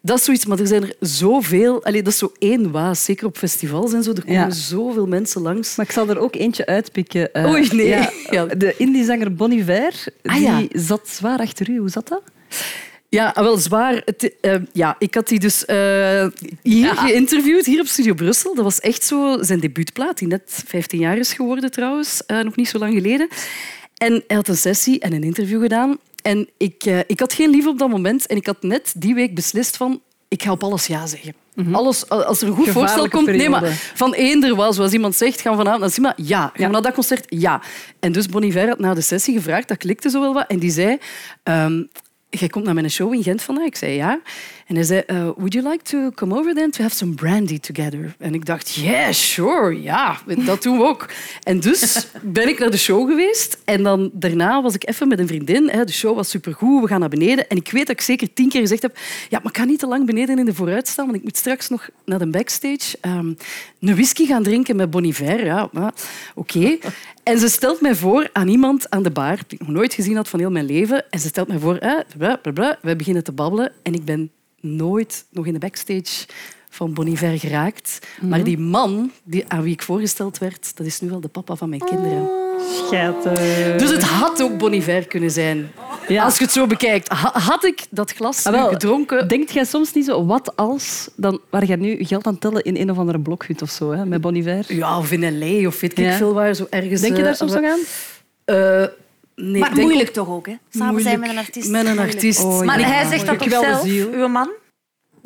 dat 0.06 0.18
is 0.18 0.24
zoiets, 0.24 0.46
maar 0.46 0.58
er 0.60 0.66
zijn 0.66 0.82
er 0.82 0.94
zoveel. 1.00 1.84
Allee, 1.84 2.02
dat 2.02 2.12
is 2.12 2.18
zo 2.18 2.32
één 2.38 2.70
waas, 2.70 3.04
zeker 3.04 3.26
op 3.26 3.36
festivals 3.36 3.92
en 3.92 4.02
zo. 4.02 4.10
Er 4.12 4.20
komen 4.24 4.34
Ja. 4.34 4.50
zoveel 4.50 5.06
mensen 5.06 5.42
langs. 5.42 5.76
Maar 5.76 5.86
ik 5.86 5.92
zal 5.92 6.08
er 6.08 6.18
ook 6.18 6.34
eentje 6.34 6.66
uitpikken. 6.66 7.32
Eh, 7.32 7.50
Oei, 7.50 7.68
nee. 7.72 7.86
ja, 7.88 8.10
Ja. 8.30 8.44
de 8.44 8.74
indiezanger 8.76 9.34
Bon 9.34 9.50
Iver, 9.52 10.04
Ah, 10.22 10.58
die 10.58 10.68
zat 10.80 11.08
zwaar 11.08 11.38
achter 11.38 11.70
u. 11.70 11.78
Hoe 11.78 11.88
zat 11.90 12.08
dat? 12.08 12.22
Ja, 13.08 13.32
wel 13.34 13.56
zwaar. 13.56 14.02
Het, 14.04 14.32
eh, 14.40 14.54
ja, 14.72 14.96
ik 14.98 15.14
had 15.14 15.28
die 15.28 15.38
dus 15.38 15.64
eh, 15.64 16.26
hier 16.62 16.88
geïnterviewd, 16.96 17.66
hier 17.66 17.80
op 17.80 17.86
Studio 17.86 18.14
Brussel. 18.14 18.54
Dat 18.54 18.64
was 18.64 18.80
echt 18.80 19.04
zo 19.04 19.42
zijn 19.42 19.60
debuutplaat, 19.60 20.18
die 20.18 20.28
net 20.28 20.62
15 20.66 20.98
jaar 20.98 21.18
is 21.18 21.32
geworden 21.32 21.70
trouwens, 21.70 22.22
nog 22.42 22.56
niet 22.56 22.68
zo 22.68 22.78
lang 22.78 22.94
geleden. 22.94 23.28
En 23.96 24.24
hij 24.26 24.36
had 24.36 24.48
een 24.48 24.56
sessie 24.56 25.00
en 25.00 25.12
een 25.12 25.22
interview 25.22 25.62
gedaan. 25.62 25.98
En 26.26 26.48
ik, 26.56 26.84
eh, 26.84 26.98
ik 27.06 27.20
had 27.20 27.32
geen 27.32 27.50
lief 27.50 27.66
op 27.66 27.78
dat 27.78 27.88
moment. 27.88 28.26
En 28.26 28.36
ik 28.36 28.46
had 28.46 28.62
net 28.62 28.92
die 28.96 29.14
week 29.14 29.34
beslist 29.34 29.76
van, 29.76 30.00
ik 30.28 30.42
ga 30.42 30.50
op 30.50 30.62
alles 30.62 30.86
ja 30.86 31.06
zeggen. 31.06 31.34
Alles, 31.72 32.08
als 32.08 32.42
er 32.42 32.48
een 32.48 32.54
goed 32.54 32.68
voorstel 32.68 33.08
komt, 33.08 33.26
nee, 33.26 33.48
maar 33.48 33.70
van 33.94 34.14
eender 34.14 34.56
wel, 34.56 34.72
zoals 34.72 34.92
iemand 34.92 35.14
zegt, 35.16 35.40
gaan 35.40 35.52
we 35.52 35.58
vanavond 35.58 35.80
naar 35.82 35.90
Sima? 35.90 36.12
Ja. 36.16 36.40
Gaan 36.54 36.66
we 36.66 36.72
naar 36.72 36.82
dat 36.82 36.94
concert? 36.94 37.24
Ja. 37.28 37.62
En 38.00 38.12
dus 38.12 38.26
Bon 38.26 38.42
Iver 38.42 38.68
had 38.68 38.78
na 38.78 38.94
de 38.94 39.00
sessie 39.00 39.34
gevraagd, 39.34 39.68
dat 39.68 39.76
klikte 39.76 40.10
zo 40.10 40.20
wel 40.20 40.32
wat, 40.34 40.44
en 40.48 40.58
die 40.58 40.70
zei... 40.70 40.98
ehm, 41.42 41.82
Jij 42.30 42.48
komt 42.48 42.64
naar 42.64 42.74
mijn 42.74 42.90
show 42.90 43.14
in 43.14 43.22
Gent 43.22 43.42
vandaag? 43.42 43.64
Ik 43.66 43.76
zei 43.76 43.92
ja. 43.92 44.20
En 44.66 44.74
hij 44.74 44.84
zei, 44.84 45.02
uh, 45.06 45.16
would 45.36 45.52
you 45.52 45.68
like 45.68 45.82
to 45.82 46.10
come 46.14 46.38
over 46.38 46.54
then 46.54 46.70
to 46.70 46.82
have 46.82 46.94
some 46.94 47.14
brandy 47.14 47.58
together? 47.58 48.14
En 48.18 48.34
ik 48.34 48.44
dacht, 48.44 48.74
yeah, 48.74 49.12
sure, 49.12 49.82
ja, 49.82 50.18
dat 50.44 50.62
doen 50.62 50.78
we 50.78 50.84
ook. 50.84 51.08
En 51.42 51.60
dus 51.60 52.08
ben 52.22 52.48
ik 52.48 52.58
naar 52.58 52.70
de 52.70 52.76
show 52.76 53.08
geweest. 53.08 53.58
En 53.64 53.82
dan 53.82 54.10
daarna 54.12 54.62
was 54.62 54.74
ik 54.74 54.88
even 54.88 55.08
met 55.08 55.18
een 55.18 55.26
vriendin. 55.26 55.66
De 55.66 55.92
show 55.92 56.16
was 56.16 56.30
supergoed, 56.30 56.82
we 56.82 56.88
gaan 56.88 57.00
naar 57.00 57.08
beneden. 57.08 57.48
En 57.48 57.56
ik 57.56 57.70
weet 57.70 57.86
dat 57.86 57.96
ik 57.96 58.00
zeker 58.00 58.32
tien 58.32 58.48
keer 58.48 58.60
gezegd 58.60 58.82
heb, 58.82 58.98
ja, 59.28 59.38
maar 59.42 59.52
ik 59.52 59.58
ga 59.58 59.64
niet 59.64 59.78
te 59.78 59.86
lang 59.86 60.06
beneden 60.06 60.38
in 60.38 60.44
de 60.44 60.54
vooruit 60.54 60.88
staan, 60.88 61.04
want 61.04 61.16
ik 61.16 61.24
moet 61.24 61.36
straks 61.36 61.68
nog 61.68 61.88
naar 62.04 62.18
de 62.18 62.26
backstage 62.26 62.98
ehm, 63.00 63.32
een 63.80 63.94
whisky 63.94 64.26
gaan 64.26 64.42
drinken 64.42 64.76
met 64.76 64.90
Bon 64.90 65.04
Iver. 65.04 65.44
Ja, 65.44 65.70
oké. 66.34 66.78
En 67.22 67.38
ze 67.38 67.48
stelt 67.48 67.80
mij 67.80 67.94
voor 67.94 68.28
aan 68.32 68.48
iemand 68.48 68.90
aan 68.90 69.02
de 69.02 69.10
bar, 69.10 69.36
die 69.46 69.58
ik 69.58 69.66
nog 69.66 69.76
nooit 69.76 69.94
gezien 69.94 70.16
had 70.16 70.28
van 70.28 70.38
heel 70.38 70.50
mijn 70.50 70.66
leven. 70.66 71.10
En 71.10 71.18
ze 71.18 71.28
stelt 71.28 71.48
mij 71.48 71.58
voor, 71.58 71.76
eh, 71.76 71.92
we 72.82 72.96
beginnen 72.96 73.24
te 73.24 73.32
babbelen. 73.32 73.72
En 73.82 73.94
ik 73.94 74.04
ben 74.04 74.30
nooit 74.66 75.24
nog 75.30 75.46
in 75.46 75.52
de 75.52 75.58
backstage 75.58 76.26
van 76.70 76.92
Bon 76.94 77.06
Iver 77.06 77.38
geraakt. 77.38 77.98
Maar 78.20 78.44
die 78.44 78.58
man 78.58 79.10
die, 79.24 79.44
aan 79.48 79.62
wie 79.62 79.72
ik 79.72 79.82
voorgesteld 79.82 80.38
werd, 80.38 80.76
dat 80.76 80.86
is 80.86 81.00
nu 81.00 81.08
wel 81.08 81.20
de 81.20 81.28
papa 81.28 81.54
van 81.56 81.68
mijn 81.68 81.84
kinderen. 81.84 82.28
Schattig. 82.86 83.76
Dus 83.76 83.90
het 83.90 84.02
had 84.02 84.42
ook 84.42 84.58
Bon 84.58 84.72
Iver 84.72 85.06
kunnen 85.06 85.30
zijn. 85.30 85.70
Ja. 86.08 86.24
Als 86.24 86.38
je 86.38 86.44
het 86.44 86.52
zo 86.52 86.66
bekijkt. 86.66 87.08
Ha- 87.08 87.38
had 87.40 87.64
ik 87.64 87.84
dat 87.90 88.12
glas 88.12 88.46
Ah, 88.46 88.52
wel, 88.52 88.68
gedronken... 88.68 89.28
Denkt 89.28 89.52
jij 89.52 89.64
soms 89.64 89.92
niet 89.92 90.04
zo, 90.04 90.26
wat 90.26 90.56
als, 90.56 91.08
dan 91.16 91.40
waar 91.50 91.64
jij 91.64 91.76
nu 91.76 91.98
je 91.98 92.04
geld 92.04 92.26
aan 92.26 92.38
tellen 92.38 92.62
in 92.62 92.76
een 92.76 92.90
of 92.90 92.98
andere 92.98 93.20
blokhut 93.20 93.62
of 93.62 93.70
zo, 93.70 93.90
hè, 93.92 94.06
met 94.06 94.20
Bon 94.20 94.34
Iver? 94.34 94.64
Ja, 94.74 94.98
of 94.98 95.12
in 95.12 95.38
L.A. 95.38 95.66
of 95.66 95.80
weet 95.80 95.98
ik 95.98 96.04
Ja. 96.04 96.12
veel 96.16 96.34
waar. 96.34 96.54
Zo 96.54 96.66
ergens, 96.70 97.00
Denk 97.00 97.16
je 97.16 97.22
daar 97.22 97.32
eh, 97.32 97.36
soms 97.38 97.52
nog 97.52 97.64
aan? 97.64 97.78
eh, 98.44 98.84
nee, 99.36 99.60
Maar 99.60 99.72
moeilijk 99.72 100.08
ook 100.08 100.14
toch 100.14 100.28
ook, 100.28 100.46
hè? 100.46 100.54
Samen 100.70 101.02
zijn 101.02 101.20
met 101.20 101.28
een 101.30 101.38
artiest. 101.38 101.68
Met 101.70 101.86
een 101.86 101.98
artiest. 101.98 102.44
Oh, 102.44 102.62
Maar 102.62 102.80
hij 102.80 103.06
zegt 103.08 103.26
dat 103.26 103.38
toch 103.38 103.48
Geweldige 103.48 103.88
zelf, 103.88 104.14
uw 104.14 104.28
man? 104.28 104.50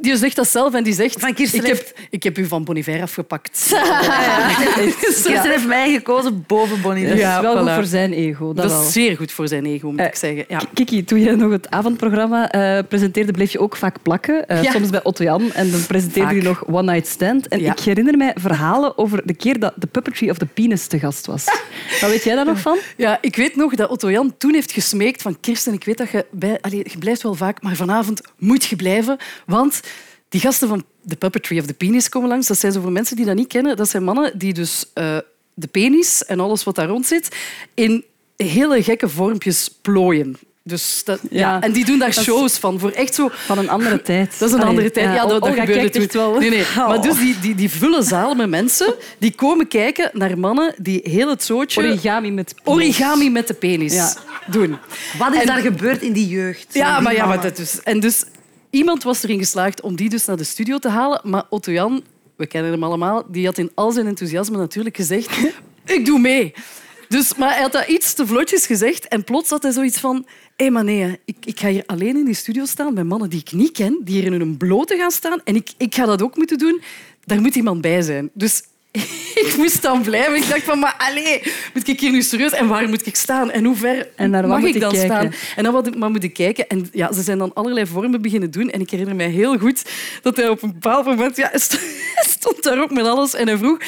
Die 0.00 0.16
zegt 0.16 0.36
dat 0.36 0.48
zelf 0.48 0.74
en 0.74 0.82
die 0.84 0.92
zegt... 0.94 1.20
Van 1.20 1.34
Kirsten 1.34 1.60
ik, 1.60 1.66
heb, 1.66 1.92
ik 2.10 2.22
heb 2.22 2.38
u 2.38 2.46
van 2.46 2.64
Bon 2.64 2.76
Iver 2.76 3.02
afgepakt. 3.02 3.72
Kirsten 5.00 5.50
heeft 5.50 5.66
mij 5.66 5.92
gekozen 5.92 6.44
boven 6.46 6.80
Bonnie. 6.80 7.08
Dat 7.08 7.18
Ja, 7.18 7.36
is 7.36 7.42
wel 7.42 7.54
voilà. 7.56 7.60
goed 7.60 7.70
voor 7.70 7.84
zijn 7.84 8.12
ego. 8.12 8.46
Dat, 8.46 8.56
Dat 8.56 8.70
wel. 8.72 8.82
is 8.86 8.92
zeer 8.92 9.16
goed 9.16 9.32
voor 9.32 9.48
zijn 9.48 9.66
ego, 9.66 9.90
moet 9.90 10.00
Eh, 10.00 10.06
ik 10.06 10.14
zeggen. 10.14 10.44
Ja. 10.48 10.60
Kiki, 10.74 11.04
toen 11.04 11.20
jij 11.20 11.34
nog 11.34 11.50
het 11.52 11.70
avondprogramma 11.70 12.50
eh, 12.50 12.84
presenteerde, 12.88 13.32
bleef 13.32 13.52
je 13.52 13.58
ook 13.60 13.76
vaak 13.76 13.96
plakken. 14.02 14.48
Eh, 14.48 14.62
Ja. 14.62 14.72
Soms 14.72 14.90
bij 14.90 15.02
Otto 15.02 15.24
Jan. 15.24 15.52
En 15.52 15.70
dan 15.70 15.86
presenteerde 15.86 16.34
je 16.34 16.42
nog 16.42 16.66
One 16.66 16.92
Night 16.92 17.06
Stand. 17.08 17.48
En 17.48 17.60
Ja. 17.60 17.72
ik 17.72 17.78
herinner 17.80 18.16
mij 18.16 18.32
verhalen 18.34 18.98
over 18.98 19.22
de 19.26 19.34
keer 19.34 19.58
dat 19.58 19.72
de 19.76 19.86
Puppetry 19.86 20.30
of 20.30 20.38
the 20.38 20.46
Penis 20.46 20.86
te 20.86 20.98
gast 20.98 21.26
was. 21.26 21.44
Wat 22.00 22.10
weet 22.10 22.24
jij 22.24 22.34
daar 22.34 22.44
nog 22.46 22.60
van? 22.60 22.78
Ja, 22.96 23.18
ik 23.20 23.36
weet 23.36 23.56
nog 23.56 23.74
dat 23.74 23.90
Otto 23.90 24.10
Jan 24.10 24.34
toen 24.38 24.54
heeft 24.54 24.72
gesmeekt 24.72 25.22
van 25.22 25.40
Kirsten, 25.40 25.72
ik 25.72 25.84
weet 25.84 25.98
dat 25.98 26.10
je... 26.10 26.26
Bij, 26.30 26.58
allee, 26.60 26.80
je 26.90 26.98
blijft 26.98 27.22
wel 27.22 27.34
vaak, 27.34 27.62
maar 27.62 27.76
vanavond 27.76 28.20
moet 28.38 28.64
je 28.64 28.76
blijven. 28.76 29.16
Want 29.46 29.80
die 30.30 30.40
gasten 30.40 30.68
van 30.68 30.84
The 31.08 31.16
Puppetry 31.16 31.58
of 31.58 31.66
the 31.66 31.74
Penis 31.74 32.08
komen 32.08 32.28
langs. 32.28 32.46
Dat 32.46 32.58
zijn 32.58 32.72
zo 32.72 32.80
voor 32.80 32.92
mensen 32.92 33.16
die 33.16 33.24
dat 33.24 33.34
niet 33.36 33.48
kennen. 33.48 33.76
Dat 33.76 33.88
zijn 33.88 34.04
mannen 34.04 34.38
die 34.38 34.52
dus 34.54 34.84
eh, 34.94 35.16
de 35.54 35.66
penis 35.66 36.24
en 36.24 36.40
alles 36.40 36.64
wat 36.64 36.74
daar 36.74 36.88
rond 36.88 37.06
zit 37.06 37.36
in 37.74 38.04
hele 38.36 38.82
gekke 38.82 39.08
vormpjes 39.08 39.70
plooien. 39.82 40.38
Dus 40.62 41.04
dat, 41.04 41.20
ja. 41.30 41.38
Ja. 41.38 41.60
En 41.60 41.72
die 41.72 41.84
doen 41.84 41.98
daar 41.98 42.14
Dat 42.14 42.24
shows 42.24 42.58
van. 42.58 42.78
Voor 42.78 42.90
echt 42.90 43.14
zo... 43.14 43.28
Van 43.32 43.58
een 43.58 43.68
andere 43.68 44.02
tijd. 44.12 44.38
Dat 44.38 44.48
is 44.48 44.54
een 44.54 44.60
Allee, 44.60 44.70
andere 44.70 44.90
tijd. 44.90 45.06
Ja, 45.06 45.20
dat, 45.20 45.28
dat 45.30 45.42
Olga 45.42 45.60
gebeurde 45.60 45.72
kijkt 45.80 45.92
toen. 45.92 46.02
echt 46.02 46.12
wel. 46.14 46.38
Nee, 46.38 46.50
nee. 46.50 46.60
Oh. 46.60 46.88
Maar 46.88 47.00
dus 47.02 47.18
die, 47.18 47.38
die, 47.40 47.54
die 47.54 47.70
vullen 47.70 48.02
zaal 48.04 48.34
met 48.34 48.48
mensen 48.48 48.94
die 49.18 49.34
komen 49.34 49.68
kijken 49.68 50.10
naar 50.12 50.38
mannen 50.38 50.74
die 50.78 51.00
heel 51.04 51.28
het 51.28 51.42
zootje... 51.44 51.80
Origami 51.80 52.30
met 52.32 52.54
penis. 52.64 52.74
Origami 52.78 53.30
met 53.30 53.46
de 53.46 53.54
penis 53.54 53.92
Ja. 53.94 54.12
doen. 54.46 54.76
Wat 55.18 55.34
is 55.34 55.40
En- 55.40 55.46
daar 55.46 55.60
gebeurd 55.60 56.02
in 56.02 56.12
die 56.12 56.28
jeugd? 56.28 56.66
Ja, 56.74 56.94
Die 56.94 57.02
maar 57.04 57.14
ja, 57.14 57.26
maar 57.26 57.40
dat 57.40 57.56
dus. 57.56 57.82
En 57.82 58.00
dus 58.00 58.24
iemand 58.70 59.02
was 59.02 59.22
erin 59.22 59.38
geslaagd 59.38 59.80
om 59.80 59.96
die 59.96 60.08
dus 60.08 60.24
naar 60.24 60.36
de 60.36 60.44
studio 60.44 60.78
te 60.78 60.88
halen. 60.88 61.20
Maar 61.24 61.44
Otto 61.48 61.72
Jan, 61.72 62.02
we 62.36 62.46
kennen 62.46 62.72
hem 62.72 62.84
allemaal, 62.84 63.24
die 63.30 63.46
had 63.46 63.58
in 63.58 63.70
al 63.74 63.92
zijn 63.92 64.06
enthousiasme 64.06 64.56
natuurlijk 64.56 64.96
gezegd: 64.96 65.38
ik 65.96 66.04
doe 66.04 66.18
mee. 66.18 66.52
Dus, 67.08 67.34
maar 67.34 67.52
hij 67.52 67.62
had 67.62 67.72
dat 67.72 67.88
iets 67.88 68.12
te 68.12 68.26
vlotjes 68.26 68.66
gezegd 68.66 69.08
en 69.08 69.24
plots 69.24 69.50
had 69.50 69.62
hij 69.62 69.72
zoiets 69.72 69.98
van... 69.98 70.26
Hé, 70.56 70.70
maar 70.70 70.84
nee, 70.84 71.20
ik, 71.24 71.36
ik 71.44 71.60
ga 71.60 71.68
hier 71.68 71.82
alleen 71.86 72.16
in 72.16 72.24
die 72.24 72.34
studio 72.34 72.64
staan 72.64 72.94
met 72.94 73.06
mannen 73.06 73.30
die 73.30 73.40
ik 73.40 73.52
niet 73.52 73.72
ken, 73.72 74.00
die 74.04 74.14
hier 74.14 74.32
in 74.32 74.40
hun 74.40 74.56
blote 74.56 74.96
gaan 74.96 75.10
staan. 75.10 75.40
En 75.44 75.54
ik, 75.54 75.70
ik 75.76 75.94
ga 75.94 76.06
dat 76.06 76.22
ook 76.22 76.36
moeten 76.36 76.58
doen. 76.58 76.82
Daar 77.24 77.40
moet 77.40 77.54
iemand 77.54 77.80
bij 77.80 78.02
zijn. 78.02 78.30
Dus 78.32 78.62
ik 79.44 79.54
moest 79.56 79.82
dan 79.82 80.02
blijven. 80.02 80.36
Ik 80.36 80.48
dacht 80.48 80.62
van, 80.62 80.78
maar 80.78 80.94
allee, 80.98 81.42
moet 81.74 81.88
ik 81.88 82.00
hier 82.00 82.10
nu 82.10 82.22
serieus? 82.22 82.52
En 82.52 82.68
waar 82.68 82.88
moet 82.88 83.06
ik 83.06 83.16
staan? 83.16 83.50
En 83.50 83.64
hoe 83.64 83.76
ver 83.76 84.08
En 84.16 84.30
naar 84.30 84.46
mag 84.46 84.58
moet 84.58 84.68
ik 84.68 84.74
ik 84.74 84.80
dan 84.80 84.92
kijken? 84.92 85.16
staan? 85.16 85.34
En 85.56 85.64
dan 85.64 85.72
wat 85.72 85.94
maar 85.96 86.10
moeten 86.10 86.32
kijken. 86.32 86.68
En 86.68 86.88
ja, 86.92 87.12
ze 87.12 87.22
zijn 87.22 87.38
dan 87.38 87.54
allerlei 87.54 87.86
vormen 87.86 88.22
beginnen 88.22 88.50
doen. 88.50 88.70
En 88.70 88.80
ik 88.80 88.90
herinner 88.90 89.16
mij 89.16 89.28
heel 89.28 89.58
goed 89.58 89.82
dat 90.22 90.36
hij 90.36 90.48
op 90.48 90.62
een 90.62 90.72
bepaald 90.72 91.06
moment... 91.06 91.36
Ja, 91.36 91.50
stond 92.36 92.62
daar 92.62 92.82
ook 92.82 92.90
met 92.90 93.06
alles 93.06 93.34
en 93.34 93.46
hij 93.46 93.56
vroeg... 93.56 93.78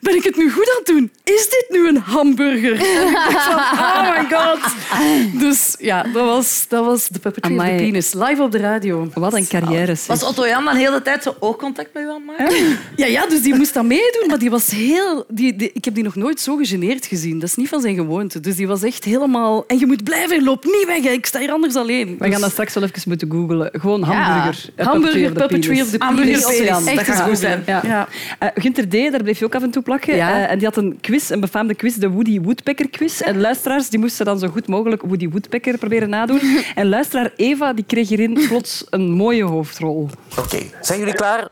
Ben 0.00 0.14
ik 0.14 0.24
het 0.24 0.36
nu 0.36 0.50
goed 0.50 0.70
aan 0.70 0.76
het 0.76 0.86
doen? 0.86 1.10
Is 1.24 1.48
dit 1.48 1.66
nu 1.68 1.88
een 1.88 1.96
hamburger? 1.96 2.72
En 3.00 3.08
ik 3.08 3.14
dacht 3.32 3.44
van, 3.44 3.58
oh 3.58 4.18
my 4.18 4.36
god. 4.36 5.40
Dus 5.40 5.74
ja, 5.78 6.02
dat 6.02 6.24
was, 6.24 6.64
dat 6.68 6.84
was 6.84 7.08
de 7.08 7.18
Puppetry 7.18 7.56
of 7.58 7.64
the. 7.64 7.74
Penis. 7.76 8.12
Live 8.12 8.42
op 8.42 8.52
de 8.52 8.58
radio. 8.58 9.08
Wat 9.14 9.34
een 9.34 9.46
carrière. 9.48 9.94
zeg. 9.94 10.06
Was 10.06 10.22
Otto 10.22 10.46
Jan 10.46 10.64
dan 10.64 10.76
heel 10.76 10.92
de 10.92 11.02
tijd 11.02 11.22
zo 11.22 11.34
oogcontact 11.38 11.88
met 11.94 12.02
u 12.02 12.06
aan 12.08 12.22
het 12.26 12.38
maken? 12.38 12.78
Ja, 12.96 13.06
ja, 13.06 13.26
dus 13.26 13.42
die 13.42 13.54
moest 13.54 13.74
dat 13.74 13.84
meedoen, 13.84 14.24
maar 14.28 14.38
die 14.38 14.50
was 14.50 14.70
heel... 14.70 15.24
Die, 15.28 15.56
die- 15.56 15.70
ik 15.74 15.84
heb 15.84 15.94
die 15.94 16.04
nog 16.04 16.14
nooit 16.14 16.40
zo 16.40 16.56
gegeneerd 16.56 17.06
gezien. 17.06 17.38
Dat 17.38 17.48
is 17.48 17.54
niet 17.54 17.68
van 17.68 17.80
zijn 17.80 17.94
gewoonte. 17.94 18.40
Dus 18.40 18.56
die 18.56 18.66
was 18.66 18.82
echt 18.82 19.04
helemaal... 19.04 19.64
En 19.66 19.78
je 19.78 19.86
moet 19.86 20.04
blijven, 20.04 20.44
loop 20.44 20.64
niet 20.64 20.84
weg. 20.86 21.02
hè. 21.02 21.10
Ik 21.10 21.26
sta 21.26 21.38
hier 21.38 21.50
anders 21.52 21.74
alleen. 21.76 22.16
We 22.18 22.30
gaan 22.30 22.40
dat 22.40 22.50
straks 22.50 22.74
wel 22.74 22.82
even 22.82 23.02
moeten 23.06 23.30
googlen. 23.30 23.68
Gewoon 23.72 24.02
hamburger. 24.02 24.70
Hamburger, 24.76 25.32
Puppetry 25.32 25.80
of 25.80 25.88
the 25.90 25.98
Penis. 25.98 26.14
Penis. 26.24 26.44
Hamburger 26.44 26.68
Echt. 26.70 26.84
Dat 26.86 27.06
eens 27.06 27.16
gaat 27.16 27.28
goed 27.28 27.38
zijn. 27.38 27.62
Ja. 27.66 27.80
Ja. 27.84 28.08
Eh, 28.38 28.48
Gunther 28.54 28.88
D., 28.88 28.92
daar 28.92 29.22
bleef 29.22 29.38
je 29.38 29.44
ook 29.44 29.54
af 29.54 29.62
en 29.62 29.70
toe 29.70 29.82
plakken. 29.90 30.16
Ja. 30.16 30.28
Eh, 30.44 30.50
en 30.50 30.58
die 30.58 30.66
had 30.66 30.76
een 30.76 30.98
quiz, 31.00 31.30
een 31.30 31.40
befaamde 31.40 31.74
quiz, 31.74 31.94
de 31.96 32.10
Woody 32.10 32.40
Woodpecker 32.40 32.90
quiz. 32.90 33.20
En 33.20 33.40
luisteraars 33.40 33.88
die 33.90 33.98
moesten 33.98 34.24
dan 34.24 34.38
zo 34.38 34.48
goed 34.48 34.66
mogelijk 34.68 35.02
Woody 35.02 35.28
Woodpecker 35.28 35.78
proberen 35.78 36.08
nadoen. 36.08 36.40
En 36.74 36.88
luisteraar 36.88 37.30
Eva 37.36 37.72
die 37.72 37.84
kreeg 37.84 38.08
hierin 38.08 38.46
plots 38.48 38.86
een 38.90 39.10
mooie 39.10 39.44
hoofdrol. 39.44 40.08
Oké, 40.38 40.58
zijn 40.80 40.98
jullie 40.98 41.14
klaar? 41.14 41.48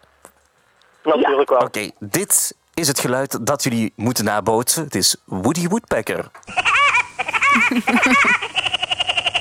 Natuurlijk 1.04 1.50
wel. 1.50 1.58
Oké, 1.58 1.90
dit 1.98 2.54
is 2.74 2.88
het 2.88 3.00
geluid 3.00 3.46
dat 3.46 3.62
jullie 3.62 3.92
moeten 3.96 4.24
nabootsen. 4.24 4.84
Het 4.84 4.94
is 4.94 5.16
Woody 5.24 5.68
Woodpecker. 5.68 6.30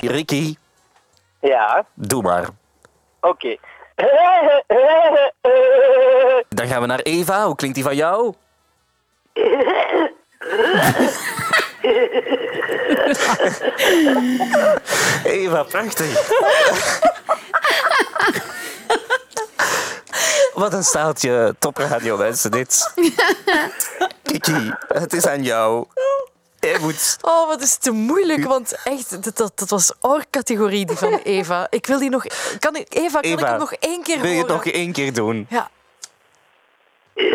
Ricky, 0.00 0.54
Ja, 1.40 1.86
doe 1.94 2.22
maar. 2.22 2.48
oké. 3.20 3.56
Dan 6.48 6.66
gaan 6.66 6.80
we 6.80 6.86
naar 6.86 7.00
Eva. 7.00 7.46
Hoe 7.46 7.54
klinkt 7.56 7.76
die 7.76 7.84
van 7.84 7.96
jou? 7.96 8.34
Eva, 15.24 15.62
prachtig. 15.62 16.28
Wat 20.54 20.72
een 20.72 20.84
staaltje 20.84 21.54
topradio, 21.58 22.16
mensen, 22.16 22.50
dit. 22.50 22.92
Kiki, 24.22 24.72
het 24.88 25.12
is 25.12 25.26
aan 25.26 25.42
jou. 25.42 25.86
Moet... 26.80 27.16
Oh, 27.20 27.46
wat 27.46 27.62
is 27.62 27.76
te 27.76 27.90
moeilijk, 27.90 28.44
want 28.44 28.76
echt, 28.84 29.24
dat, 29.24 29.36
dat, 29.36 29.58
dat 29.58 29.68
was 29.68 29.92
oorcategorie 30.00 30.86
die 30.86 30.96
van 30.96 31.20
Eva. 31.24 31.66
Ik 31.70 31.86
wil 31.86 31.98
die 31.98 32.10
nog... 32.10 32.24
Kan 32.58 32.76
ik, 32.76 32.94
Eva, 32.94 33.20
kan 33.20 33.30
ik 33.30 33.38
hem 33.38 33.58
nog 33.58 33.72
één 33.72 34.02
keer 34.02 34.20
Wil 34.20 34.30
je 34.30 34.38
het 34.38 34.48
horen? 34.48 34.64
nog 34.64 34.74
één 34.74 34.92
keer 34.92 35.12
doen? 35.12 35.46
Ja. 35.50 35.70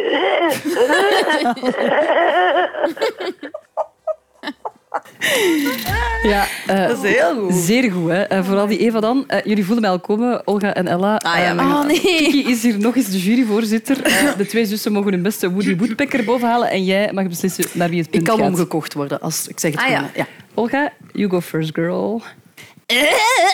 Ja, 6.24 6.46
eh, 6.68 6.88
Dat 6.88 7.04
is 7.04 7.12
heel 7.16 7.36
goed. 7.36 7.54
Zeer 7.54 7.92
goed, 7.92 8.10
hè. 8.10 8.22
Eh, 8.24 8.46
vooral 8.46 8.68
die 8.68 8.78
Eva 8.80 9.00
dan. 9.00 9.24
Eh, 9.28 9.40
jullie 9.44 9.64
voelen 9.66 9.82
mij 9.82 9.92
al 9.92 10.00
komen, 10.00 10.48
Olga 10.48 10.74
en 10.74 10.88
Ella. 10.88 11.16
Ah, 11.16 11.38
ja, 11.38 11.54
maar- 11.54 11.66
Oh, 11.66 11.86
nee. 11.86 12.00
Kiki 12.00 12.52
is 12.52 12.64
hier 12.64 12.80
nog 12.80 12.96
eens 12.96 13.10
de 13.10 13.20
juryvoorzitter. 13.20 14.02
Eh, 14.04 14.38
de 14.38 14.46
twee 14.46 14.66
zussen 14.66 14.92
mogen 14.92 15.12
hun 15.12 15.22
beste 15.22 15.52
Woody 15.52 15.78
Woodpecker 15.78 16.24
bovenhalen 16.24 16.70
en 16.70 16.84
jij 16.84 17.12
mag 17.14 17.28
beslissen 17.28 17.66
naar 17.74 17.90
wie 17.90 18.00
het 18.02 18.10
punt 18.10 18.22
Ik 18.24 18.28
kan 18.30 18.38
gaat. 18.40 18.48
omgekocht 18.48 18.94
worden, 18.94 19.22
als 19.22 19.48
ik 19.48 19.60
zeg 19.60 19.72
het 19.72 19.82
Ah, 19.82 19.90
ja. 19.90 20.10
Olga, 20.54 20.92
you 21.14 21.30
go 21.30 21.42
first, 21.42 21.70
girl. 21.74 22.22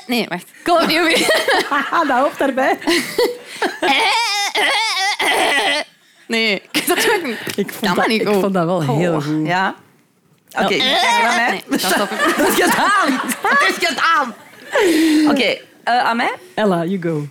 Nee, 0.08 0.26
wacht. 0.30 0.46
Kom 0.64 0.78
opnieuw 0.82 1.04
weer. 1.04 1.28
Ah, 1.70 1.92
dat 2.08 2.18
hoofd 2.18 2.40
daarbij. 2.40 2.78
Nee, 6.30 6.62
dat 6.88 6.98
ik 6.98 7.22
niet. 7.26 7.58
Ik 7.58 7.72
vond, 7.74 7.86
Kan 7.86 7.96
dat, 7.96 8.08
niet 8.08 8.22
ik 8.22 8.28
vond 8.28 8.54
dat 8.54 8.66
wel 8.66 8.82
heel 8.82 9.16
Oh, 9.16 9.24
goed. 9.24 9.48
Ja. 9.48 9.76
Oké, 10.52 10.68
kijk 10.78 11.24
aan 11.24 11.36
mij. 11.36 11.50
Nee, 11.50 11.64
dat 11.68 11.80
stop 11.80 12.10
ik. 12.12 12.34
Dat 12.38 12.48
is 12.48 12.56
gedaan. 12.64 13.22
Dat 13.42 13.68
is 13.70 13.88
gedaan. 13.88 14.36
Oké, 15.32 15.58
eh, 15.84 16.00
aan 16.04 16.18
mij? 16.18 16.34
Ella, 16.54 16.86
you 16.86 17.02
go. 17.02 17.28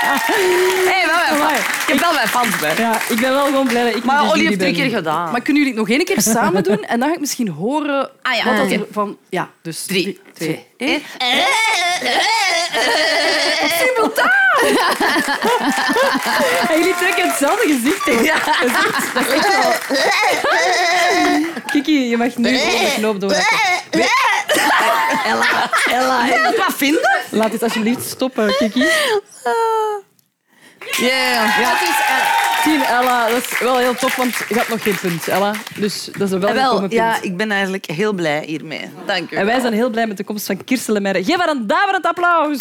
Hey, 0.00 1.06
wel 1.06 1.38
mijn. 1.38 1.56
Ik 1.56 1.84
heb 1.86 1.98
wel 2.00 2.12
mijn 2.12 2.28
fans 2.28 2.58
bij. 2.58 2.74
Ja, 2.76 2.94
ik 3.08 3.20
ben 3.20 3.30
wel 3.32 3.44
gewoon 3.44 3.66
blij 3.66 3.84
dat 3.84 3.94
ik 3.96 4.04
Maar 4.04 4.22
Olly 4.22 4.44
heeft 4.46 4.58
twee 4.58 4.72
ben. 4.72 4.82
keer 4.82 4.90
gedaan. 4.96 5.30
Maar 5.32 5.40
kunnen 5.40 5.62
jullie 5.62 5.78
het 5.78 5.88
nog 5.88 5.96
één 5.98 6.04
keer 6.04 6.20
samen 6.22 6.62
doen? 6.62 6.84
En 6.84 6.98
dan 7.00 7.08
ga 7.08 7.14
ik 7.14 7.20
misschien 7.20 7.48
horen 7.48 8.10
Ah, 8.22 8.34
ja, 8.36 8.44
wat 8.44 8.56
dat 8.56 8.64
oké. 8.64 8.74
er 8.74 8.86
van... 8.90 9.16
Ja, 9.28 9.48
dus 9.62 9.84
Drie, 9.86 10.20
twee, 10.34 10.66
twee, 10.76 10.86
één. 10.88 11.02
En 16.68 16.78
jullie 16.78 16.94
trekken 16.94 17.28
hetzelfde 17.28 17.66
gezicht 17.66 18.06
in. 18.06 18.24
Ja. 18.24 18.34
Dat 18.34 18.54
is 18.62 18.72
echt, 18.72 19.14
dat 19.14 19.26
is 19.26 19.32
echt 19.32 19.48
wel... 19.48 19.72
Kiki, 21.66 22.08
je 22.08 22.16
mag 22.16 22.36
nu 22.36 22.58
gewoon 22.58 22.84
de 22.84 22.92
knoop 22.96 23.20
doorhakken. 23.20 23.58
Ella, 25.24 25.70
Ella. 25.90 26.24
Je 26.24 26.54
wat 26.56 26.76
vinden? 26.76 27.10
Laat 27.30 27.50
dit 27.50 27.62
alsjeblieft 27.62 28.08
stoppen, 28.08 28.56
Kiki. 28.56 28.88
Yeah. 30.96 31.58
Ja, 31.60 31.78
Team 32.64 32.82
Ella, 32.82 33.28
dat 33.28 33.36
is 33.36 33.58
wel 33.58 33.78
heel 33.78 33.94
tof, 33.94 34.16
want 34.16 34.34
je 34.48 34.54
had 34.54 34.68
nog 34.68 34.82
geen 34.82 34.96
punt, 35.00 35.28
Ella. 35.28 35.54
Dus 35.74 36.04
dat 36.04 36.20
is 36.20 36.30
een 36.30 36.40
welkome 36.40 36.60
wel, 36.62 36.78
punt. 36.80 36.92
ja, 36.92 37.22
ik 37.22 37.36
ben 37.36 37.50
eigenlijk 37.50 37.86
heel 37.86 38.12
blij 38.12 38.42
hiermee. 38.46 38.90
Dank 39.06 39.30
u. 39.30 39.36
En 39.36 39.46
wij 39.46 39.60
zijn 39.60 39.72
heel 39.72 39.90
blij 39.90 40.06
met 40.06 40.16
de 40.16 40.24
komst 40.24 40.46
van 40.46 40.64
Kirsten 40.64 40.92
Lemaire. 40.92 41.24
Geef 41.24 41.36
haar 41.36 41.48
een 41.48 41.66
daverend 41.66 42.06
applaus. 42.06 42.58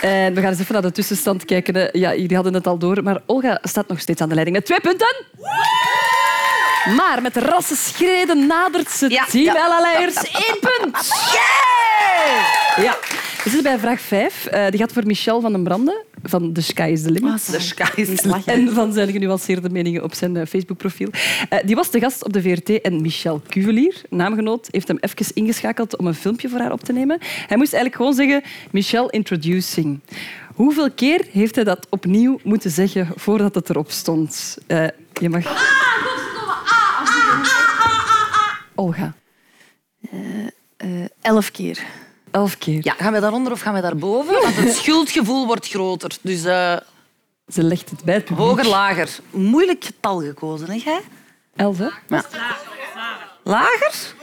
En 0.00 0.34
we 0.34 0.40
gaan 0.40 0.50
eens 0.50 0.60
even 0.60 0.72
naar 0.72 0.82
de 0.82 0.92
tussenstand 0.92 1.44
kijken. 1.44 1.88
Ja, 1.92 2.14
jullie 2.14 2.34
hadden 2.34 2.54
het 2.54 2.66
al 2.66 2.78
door, 2.78 3.02
maar 3.02 3.20
Olga 3.26 3.58
staat 3.62 3.88
nog 3.88 4.00
steeds 4.00 4.20
aan 4.20 4.28
de 4.28 4.34
leiding 4.34 4.56
met 4.56 4.66
twee 4.66 4.80
punten. 4.80 5.24
Maar 6.96 7.22
met 7.22 7.36
rassenschreden 7.36 8.46
nadert 8.46 8.90
ze 8.90 9.10
Ja, 9.10 9.24
team 9.24 9.44
ja. 9.44 9.64
Ella 9.64 9.80
Leijers 9.80 10.16
één 10.16 10.58
punt. 10.60 11.10
Ja. 12.76 12.96
We 13.44 13.50
zitten 13.50 13.62
bij 13.62 13.78
vraag 13.78 14.00
5. 14.00 14.48
die 14.70 14.80
gaat 14.80 14.92
voor 14.92 15.06
Michel 15.06 15.40
van 15.40 15.52
den 15.52 15.62
Brande 15.62 16.04
van 16.22 16.52
The 16.52 16.62
Sky 16.62 16.88
is 16.92 17.02
the 17.02 17.10
Limit. 17.10 17.44
The 17.44 17.60
sky 17.60 17.90
is 17.94 18.20
the 18.20 18.28
limit. 18.28 18.44
En 18.44 18.72
van 18.72 18.92
zijn 18.92 19.10
genuanceerde 19.10 19.70
meningen 19.70 20.02
op 20.02 20.14
zijn 20.14 20.36
eh, 20.36 20.46
Facebookprofiel. 20.46 21.08
Eh, 21.48 21.58
die 21.64 21.74
was 21.74 21.90
de 21.90 22.00
gast 22.00 22.24
op 22.24 22.32
de 22.32 22.42
VRT 22.42 22.80
en 22.80 23.00
Michel 23.00 23.42
Cuvelier, 23.48 24.00
naamgenoot, 24.10 24.68
heeft 24.70 24.88
hem 24.88 24.96
even 25.00 25.26
ingeschakeld 25.34 25.96
om 25.96 26.06
een 26.06 26.14
filmpje 26.14 26.48
voor 26.48 26.60
haar 26.60 26.72
op 26.72 26.84
te 26.84 26.92
nemen. 26.92 27.18
Hij 27.20 27.56
moest 27.56 27.72
eigenlijk 27.72 27.94
gewoon 27.94 28.14
zeggen, 28.14 28.42
Michel 28.70 29.10
introducing. 29.10 30.00
Hoeveel 30.54 30.90
keer 30.90 31.24
heeft 31.30 31.54
hij 31.54 31.64
dat 31.64 31.86
opnieuw 31.90 32.40
moeten 32.42 32.70
zeggen 32.70 33.08
voordat 33.16 33.54
het 33.54 33.70
erop 33.70 33.90
stond? 33.90 34.58
Eh, 34.66 34.86
je 35.20 35.28
mag... 35.28 35.44
Olga. 38.74 39.12
elf 41.22 41.50
keer. 41.50 41.78
Elf 42.30 42.58
keer. 42.58 42.80
Ja, 42.82 42.94
gaan 42.98 43.12
we 43.12 43.20
daaronder 43.20 43.52
of 43.52 43.60
gaan 43.60 43.74
we 43.74 43.80
daarboven? 43.80 44.32
Want 44.42 44.54
het 44.56 44.74
schuldgevoel 44.82 45.46
wordt 45.46 45.68
groter. 45.68 46.10
Dus 46.20 46.44
eh, 46.44 46.76
Ze 47.48 47.62
legt 47.62 47.90
het 47.90 48.04
bij 48.04 48.14
het 48.14 48.24
publiek. 48.24 48.46
hoger, 48.46 48.66
lager. 48.66 49.08
Moeilijk 49.30 49.84
getal 49.84 50.20
gekozen, 50.22 50.66
hè 50.66 50.80
jij? 50.84 51.00
Elf, 51.56 51.78
hè? 51.78 51.88
Ja. 52.08 52.24
Lager? 53.44 54.14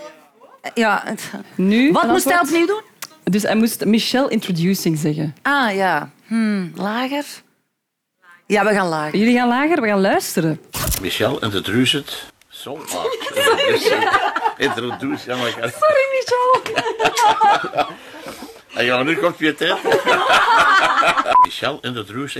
Ja. 0.73 1.01
Het... 1.05 1.31
Nu, 1.55 1.91
Wat 1.91 2.07
moest 2.07 2.23
hij 2.29 2.39
opnieuw 2.39 2.65
doen? 2.65 2.81
Dus 3.23 3.43
hij 3.43 3.55
moest 3.55 3.85
Michel 3.85 4.27
introducing 4.27 4.97
zeggen. 4.97 5.35
Ah, 5.41 5.75
ja. 5.75 6.09
Hmm, 6.25 6.71
lager? 6.75 7.25
Ja, 8.47 8.65
we 8.65 8.73
gaan 8.73 8.87
lager. 8.87 9.19
Jullie 9.19 9.35
gaan 9.37 9.47
lager, 9.47 9.81
we 9.81 9.87
gaan 9.87 10.01
luisteren. 10.01 10.61
Michel 11.01 11.39
introduce 11.43 11.97
het. 11.97 12.23
Zo 12.47 12.77
hard. 12.89 13.17
Introduce, 14.59 15.35
maar 15.35 15.47
ik 15.47 15.53
Sorry, 15.53 16.05
Michel. 16.11 16.61
En 18.73 18.85
ja, 18.85 19.03
nu 19.03 19.17
komt 19.17 19.37
weer 19.37 19.55
tijd. 19.55 19.77
Michel 21.45 21.79
introduce. 21.81 22.39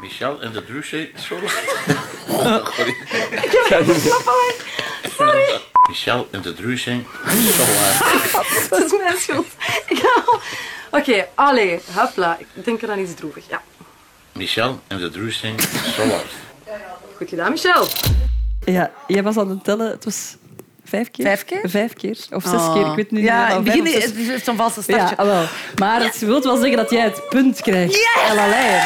Michel 0.00 0.40
introduce. 0.42 1.10
Sorry. 1.14 1.48
Sorry. 2.68 2.94
Sorry. 5.16 5.60
Michel 5.88 6.28
introducing. 6.30 7.06
Zo 7.56 7.62
hard. 7.62 8.70
Dat 8.70 8.84
is 8.84 8.92
mijn 8.98 9.18
schuld. 9.18 9.46
Oké, 10.90 11.26
allee, 11.34 11.80
hopla. 11.94 12.38
Ik 12.38 12.64
denk 12.64 12.82
er 12.82 12.90
aan 12.90 12.98
iets 12.98 13.14
droevig. 13.14 13.44
Ja. 13.48 13.62
Michel 14.32 14.80
introducing. 14.88 15.60
Zo 15.96 16.08
hard. 16.08 16.32
Goed 17.16 17.28
gedaan, 17.28 17.52
Michel. 17.52 17.86
Ja, 18.72 18.90
jij 19.06 19.22
was 19.22 19.36
aan 19.36 19.48
het 19.50 19.64
tellen. 19.64 19.90
Het 19.90 20.04
was 20.04 20.36
vijf 20.84 21.10
keer? 21.10 21.24
Vijf 21.24 21.44
keer? 21.44 21.60
Vijf 21.64 21.92
keer. 21.92 22.18
Of 22.30 22.42
zes 22.42 22.52
Oh. 22.52 22.72
keer, 22.74 22.86
ik 22.86 22.94
weet 22.96 23.10
niet 23.10 23.24
Ja, 23.24 23.36
meer. 23.40 23.50
in 23.50 23.56
het 23.56 23.64
Vijf 23.72 23.82
begin 24.14 24.20
is 24.24 24.28
het 24.34 24.44
zo'n 24.44 24.56
valse 24.56 24.82
Ja, 24.86 25.06
startje. 25.06 25.26
wel. 25.26 25.44
Maar 25.78 26.02
het 26.02 26.18
wil 26.18 26.42
wel 26.42 26.56
zeggen 26.56 26.76
dat 26.76 26.90
jij 26.90 27.00
het 27.04 27.22
punt 27.28 27.60
krijgt. 27.60 27.94
Yes! 27.94 28.08
Ella 28.30 28.46
Leijer. 28.48 28.82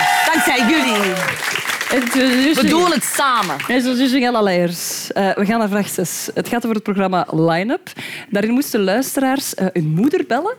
We 1.93 2.67
doen 2.69 2.93
het 2.93 3.05
samen. 3.05 3.57
Introducing 3.69 4.25
Ella 4.25 4.43
Leijers. 4.43 5.13
Eh, 5.13 5.35
we 5.35 5.45
gaan 5.45 5.59
naar 5.59 5.69
vraag 5.69 5.89
6. 5.89 6.31
Het 6.35 6.49
gaat 6.49 6.63
over 6.65 6.75
het 6.75 6.83
programma 6.83 7.27
Line-up. 7.31 7.93
Daarin 8.31 8.51
moesten 8.51 8.81
luisteraars 8.81 9.55
eh, 9.55 9.67
hun 9.73 9.89
moeder 9.89 10.25
bellen 10.27 10.55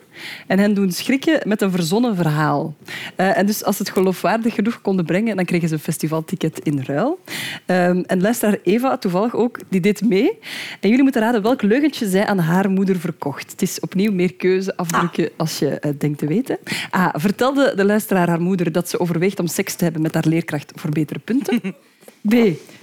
en 0.48 0.60
hen 0.60 0.74
doen 0.74 0.91
schrikken 0.91 1.39
met 1.48 1.62
een 1.62 1.72
verzonnen 1.72 2.15
verhaal. 2.15 2.76
Eh, 3.15 3.38
en 3.38 3.46
dus 3.46 3.63
als 3.63 3.78
ze 3.78 3.84
het 3.84 3.91
geloofwaardig 3.91 4.54
genoeg 4.54 4.82
konden 4.82 5.06
brengen, 5.06 5.36
dan 5.36 5.46
kregen 5.46 5.67
ze 5.67 5.74
een 5.74 5.80
festivalticket 5.80 6.60
in 6.60 6.84
ruil. 6.86 7.19
Ehm, 7.65 8.04
en 8.06 8.22
luisteraar 8.22 8.58
Eva, 8.63 8.98
toevallig 8.98 9.36
ook, 9.36 9.60
die 9.69 9.82
deed 9.82 10.02
mee. 10.02 10.39
En 10.80 10.89
jullie 10.89 11.04
moeten 11.04 11.22
raden 11.22 11.41
welk 11.41 11.62
leugentje 11.62 12.10
zij 12.10 12.26
aan 12.26 12.39
haar 12.39 12.69
moeder 12.69 13.00
verkocht. 13.00 13.52
Het 13.52 13.62
is 13.62 13.80
opnieuw 13.80 14.12
meer 14.12 14.34
keuze 14.34 14.78
afdrukken 14.78 15.30
als 15.38 15.60
je 15.60 15.78
het 15.80 16.00
denkt 16.00 16.19
te 16.19 16.28
weten. 16.28 16.58
A. 16.96 17.13
Vertelde 17.15 17.74
de 17.76 17.86
luisteraar 17.86 18.28
haar 18.28 18.41
moeder 18.41 18.72
dat 18.72 18.89
ze 18.89 19.00
overweegt 19.00 19.39
om 19.39 19.48
seks 19.48 19.76
te 19.76 19.84
hebben 19.84 20.02
met 20.02 20.13
haar 20.13 20.28
leerkracht 20.28 20.72
voor 20.76 20.89
betere 20.89 21.22
punten? 21.24 21.62
B. 22.30 22.34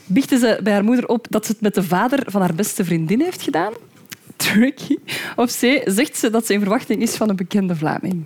Biechte 0.06 0.38
ze 0.38 0.60
bij 0.62 0.72
haar 0.72 0.84
moeder 0.84 1.06
op 1.08 1.26
dat 1.30 1.46
ze 1.46 1.52
het 1.52 1.60
met 1.60 1.74
de 1.74 1.82
vader 1.82 2.22
van 2.26 2.40
haar 2.40 2.54
beste 2.54 2.84
vriendin 2.84 3.20
heeft 3.20 3.42
gedaan? 3.42 3.72
Tricky. 4.36 4.96
Of 5.36 5.50
C. 5.58 5.82
Zegt 5.84 6.16
ze 6.16 6.30
dat 6.30 6.46
ze 6.46 6.52
in 6.52 6.60
verwachting 6.60 7.02
is 7.02 7.14
van 7.16 7.28
een 7.28 7.36
bekende 7.36 7.76
Vlaming? 7.76 8.24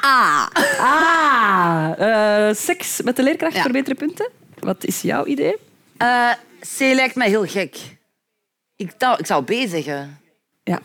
Ah. 0.00 0.46
Ah. 0.78 2.48
Eh, 2.48 2.54
seks 2.54 3.02
met 3.02 3.16
de 3.16 3.22
leerkracht 3.22 3.54
Ja. 3.54 3.62
voor 3.62 3.70
betere 3.72 3.94
punten? 3.94 4.28
Wat 4.58 4.84
is 4.84 5.00
jouw 5.02 5.24
idee? 5.26 5.56
Eh, 5.96 6.30
C 6.60 6.78
lijkt 6.78 7.14
mij 7.14 7.28
heel 7.28 7.46
gek. 7.46 7.76
Ik, 8.76 8.92
zou- 8.98 9.18
ik 9.18 9.26
zou 9.26 9.44
B 9.44 9.68
zeggen. 9.68 10.20
Ja. 10.64 10.80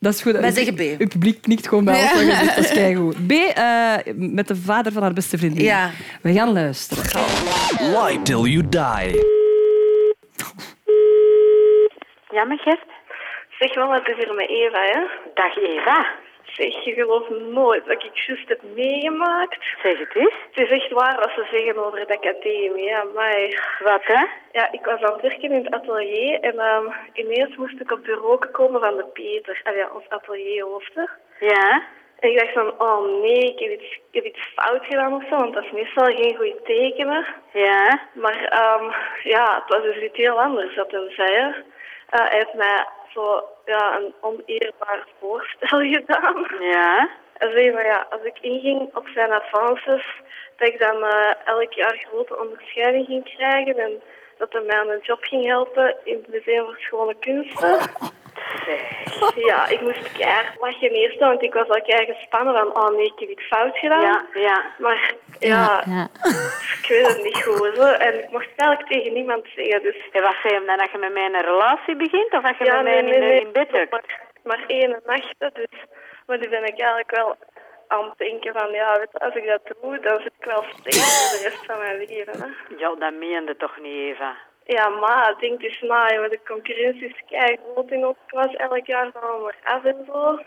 Dat 0.00 0.14
is 0.14 0.22
goed. 0.22 0.32
Wij 0.32 0.50
zeggen 0.50 0.74
B. 0.74 0.78
Het 0.78 1.08
publiek 1.08 1.42
knikt 1.42 1.68
gewoon 1.68 1.84
bij 1.84 1.94
ons. 2.02 2.22
Ja. 2.22 2.44
Dat 2.44 2.64
is 2.64 2.72
keigoed. 2.72 3.26
B. 3.26 3.30
eh, 3.30 3.94
met 4.14 4.48
de 4.48 4.56
vader 4.56 4.92
van 4.92 5.02
haar 5.02 5.12
beste 5.12 5.38
vriendin. 5.38 5.64
Ja. 5.64 5.90
We 6.22 6.32
gaan 6.32 6.52
luisteren. 6.52 7.04
Lie 7.78 8.22
till 8.22 8.44
you 8.44 8.68
die. 8.68 9.38
Ja, 12.30 12.44
mijn 12.44 12.58
Gert. 12.58 12.84
Zeg 13.58 13.74
wel, 13.74 13.92
het 13.92 14.06
is 14.08 14.14
hier 14.16 14.34
met 14.34 14.48
Eva, 14.48 14.80
hè? 14.82 15.00
Dag 15.34 15.56
Eva. 15.56 16.06
Zeg, 16.56 16.84
je 16.84 16.92
gelooft 16.92 17.30
nooit 17.30 17.86
dat 17.86 18.04
ik 18.04 18.16
juist 18.16 18.48
heb 18.48 18.60
meegemaakt. 18.74 19.64
Zeg 19.82 19.98
het 19.98 20.14
eens. 20.14 20.34
Het 20.50 20.64
is 20.64 20.70
echt 20.70 20.90
waar 20.90 21.18
als 21.22 21.34
ze 21.34 21.46
zeggen 21.50 21.86
over 21.86 21.98
het 21.98 22.16
academie, 22.16 22.84
ja, 22.84 23.04
maar... 23.14 23.78
Wat, 23.84 24.04
hè? 24.04 24.24
Ja, 24.52 24.72
ik 24.72 24.84
was 24.84 25.00
aan 25.00 25.12
het 25.12 25.22
werken 25.22 25.52
in 25.52 25.64
het 25.64 25.74
atelier 25.74 26.40
en 26.40 26.58
ehm, 26.58 26.86
ineens 27.12 27.56
moest 27.56 27.80
ik 27.80 27.90
op 27.90 28.02
bureau 28.02 28.46
komen 28.46 28.80
van 28.80 28.96
de 28.96 29.04
Peter, 29.04 29.60
ah, 29.64 29.76
ja, 29.76 29.90
ons 29.94 30.08
atelierhoofd. 30.08 30.92
Ja? 31.40 31.82
En 32.20 32.30
ik 32.30 32.38
dacht 32.38 32.52
van, 32.52 32.80
oh 32.80 33.20
nee, 33.20 33.52
ik 33.52 33.58
heb 33.58 33.70
iets, 33.70 34.00
ik 34.10 34.14
heb 34.22 34.24
iets 34.24 34.52
fout 34.54 34.84
gedaan 34.84 35.14
of 35.14 35.22
zo, 35.28 35.36
want 35.36 35.54
dat 35.54 35.64
is 35.64 35.70
meestal 35.70 36.04
geen 36.04 36.36
goed 36.36 36.64
tekenen. 36.64 37.26
Ja? 37.52 38.00
Maar 38.12 38.44
ehm, 38.44 38.84
ja, 39.22 39.54
het 39.54 39.76
was 39.76 39.82
dus 39.82 40.02
iets 40.02 40.16
heel 40.16 40.40
anders 40.40 40.74
dat 40.74 40.90
hij 40.90 41.10
zei. 41.10 41.34
Eh, 42.10 42.28
hij 42.28 42.38
heeft 42.38 42.54
mij 42.54 42.86
zo 43.12 43.44
ja, 43.64 43.96
een 43.96 44.14
oneerbaar 44.20 45.06
voorstel 45.20 45.78
gedaan. 45.94 46.46
Ja? 46.60 47.10
En 47.32 47.50
zei 47.52 47.72
van 47.72 47.84
ja, 47.84 48.06
als 48.10 48.22
ik 48.22 48.38
inging 48.40 48.94
op 48.94 49.08
zijn 49.14 49.32
advances, 49.32 50.04
dat 50.56 50.68
ik 50.68 50.78
dan 50.78 51.04
eh, 51.04 51.32
elk 51.44 51.72
jaar 51.72 52.04
grote 52.08 52.38
onderscheiding 52.40 53.06
ging 53.06 53.24
krijgen 53.24 53.76
en 53.78 54.02
dat 54.38 54.52
hij 54.52 54.62
mij 54.62 54.78
aan 54.78 54.88
een 54.88 55.02
job 55.02 55.22
ging 55.22 55.46
helpen 55.46 55.96
in 56.04 56.16
het 56.16 56.28
Museum 56.28 56.64
voor 56.64 56.78
Schone 56.78 57.14
Kunsten. 57.18 57.78
Ja, 59.34 59.68
ik 59.68 59.80
moest 59.80 60.12
keihard 60.12 60.60
lachen 60.60 60.90
eerst, 60.90 61.18
want 61.18 61.42
ik 61.42 61.54
was 61.54 61.68
al 61.68 61.82
keihard 61.82 62.18
gespannen 62.18 62.54
van 62.54 62.76
oh 62.76 62.96
nee, 62.96 63.06
ik 63.06 63.18
heb 63.18 63.28
iets 63.28 63.46
fout 63.46 63.78
gedaan. 63.78 64.02
Ja, 64.02 64.24
ja. 64.34 64.64
Maar 64.78 65.14
ja, 65.38 65.84
ik 66.82 66.86
weet 66.88 67.06
het 67.06 67.22
niet 67.22 67.42
goed. 67.42 67.76
Zo. 67.76 67.82
En 67.82 68.18
ik 68.18 68.30
mocht 68.30 68.50
het 68.50 68.60
eigenlijk 68.60 68.90
tegen 68.92 69.12
niemand 69.12 69.46
zeggen. 69.54 69.82
Dus... 69.82 69.96
En 70.12 70.22
wat 70.22 70.36
zei 70.42 70.54
je 70.54 70.64
dan 70.66 70.78
dat 70.78 70.90
je 70.90 70.98
met 70.98 71.12
mij 71.12 71.24
een 71.24 71.40
relatie 71.40 71.96
begint 71.96 72.32
of 72.32 72.42
dat 72.42 72.58
je 72.58 72.64
Ja, 72.64 72.74
met 72.74 72.84
mij 72.84 73.02
nee, 73.02 73.14
in, 73.14 73.20
nee, 73.20 73.28
nee. 73.28 73.40
in 73.40 73.52
bed 73.52 73.70
hebt? 73.70 73.90
Maar, 73.90 74.20
maar 74.42 74.64
één 74.66 75.00
nacht, 75.06 75.34
dus. 75.38 75.84
Maar 76.26 76.38
nu 76.38 76.48
ben 76.48 76.64
ik 76.64 76.80
eigenlijk 76.80 77.10
wel 77.10 77.36
aan 77.86 78.04
het 78.04 78.18
denken 78.18 78.52
van, 78.52 78.70
ja, 78.70 78.98
weet 78.98 79.08
je, 79.12 79.18
als 79.18 79.34
ik 79.34 79.46
dat 79.46 79.60
doe, 79.80 80.00
dan 80.00 80.20
zit 80.20 80.32
ik 80.38 80.44
wel 80.44 80.64
steeds 80.78 81.30
voor 81.30 81.38
de 81.38 81.48
rest 81.48 81.64
van 81.66 81.78
mijn 81.78 81.96
leven. 81.96 82.40
Hè. 82.40 82.76
Ja, 82.76 82.94
dat 82.94 83.14
meende 83.14 83.56
toch 83.56 83.78
niet, 83.80 84.14
Eva? 84.14 84.36
Ja, 84.64 84.88
maar 84.88 85.34
denk 85.38 85.62
eens 85.62 85.80
na, 85.80 86.12
joh, 86.14 86.30
de 86.30 86.40
concurrentie 86.46 87.06
is 87.06 87.22
kei 87.28 87.58
groot 87.72 87.90
in 87.90 88.06
onze 88.06 88.20
klas. 88.26 88.54
Elk 88.56 88.86
jaar 88.86 89.10
gaan 89.12 89.36
we 89.36 89.42
maar 89.42 89.74
af 89.74 89.84
en 89.84 90.04
zo. 90.06 90.38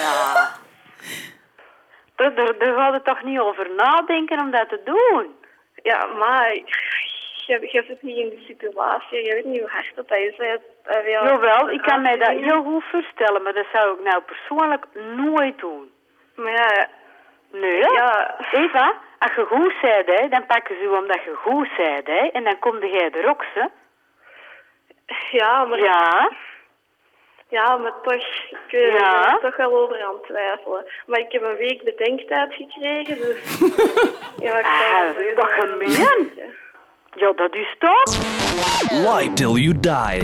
Ja. 0.00 0.48
Daar, 2.16 2.34
daar, 2.34 2.58
daar 2.58 2.74
gaat 2.74 2.92
het 2.92 3.04
toch 3.04 3.22
niet 3.22 3.38
over 3.38 3.70
nadenken 3.76 4.40
om 4.40 4.50
dat 4.50 4.68
te 4.68 4.80
doen? 4.84 5.34
Ja, 5.82 6.06
maar 6.06 6.54
je, 6.54 7.58
je 7.60 7.84
zit 7.86 8.02
niet 8.02 8.16
in 8.16 8.28
die 8.28 8.44
situatie. 8.46 9.24
Je 9.24 9.34
weet 9.34 9.44
niet 9.44 9.60
hoe 9.60 9.70
hard 9.70 9.92
dat 9.94 10.18
is. 10.18 10.36
Ja, 10.36 10.58
Jawel, 11.22 11.70
ik 11.70 11.82
kan 11.82 12.02
mij 12.02 12.18
dat 12.18 12.28
heel 12.28 12.62
goed 12.62 12.84
voorstellen, 12.90 13.42
maar 13.42 13.52
dat 13.52 13.66
zou 13.72 13.98
ik 13.98 14.04
nou 14.04 14.22
persoonlijk 14.22 14.86
nooit 15.16 15.58
doen. 15.58 15.90
Maar 16.34 16.52
ja... 16.52 16.88
Nee, 17.52 17.80
hè? 17.80 17.88
Ja. 17.88 18.36
Eva, 18.52 18.94
als 19.18 19.34
je 19.34 19.44
goed 19.44 19.72
hè, 20.06 20.28
dan 20.28 20.46
pakken 20.46 20.76
ze 20.76 20.82
u 20.82 20.88
omdat 20.88 21.22
je 21.24 21.34
goed 21.42 21.68
bent, 21.76 22.06
hè, 22.06 22.26
en 22.32 22.44
dan 22.44 22.58
kom 22.58 22.78
jij 22.84 23.10
er 23.10 23.28
ook, 23.28 23.44
hè. 23.54 23.64
Ja, 25.30 25.64
maar... 25.64 25.78
Ja? 25.78 26.30
Ja, 27.48 27.76
maar 27.76 27.92
toch, 28.02 28.14
ik 28.14 28.58
er 28.72 28.92
Ja? 28.92 29.20
ben 29.24 29.32
er 29.34 29.40
toch 29.40 29.56
wel 29.56 29.78
over 29.82 30.02
aan 30.04 30.12
het 30.14 30.22
twijfelen. 30.24 30.84
Maar 31.06 31.18
ik 31.18 31.32
heb 31.32 31.42
een 31.42 31.56
week 31.56 31.82
bedenktijd 31.84 32.54
gekregen, 32.54 33.16
dus... 33.16 33.58
ja, 34.44 34.52
maar 34.52 34.60
ik 34.60 34.66
Ah, 34.66 35.14
zeggen, 35.16 35.68
gemeen. 35.68 36.32
Ja, 37.14 37.32
dat 37.32 37.54
is 37.54 37.74
toch? 37.78 38.16
Lie 38.90 39.32
till 39.32 39.54
you 39.56 39.80
die. 39.80 40.20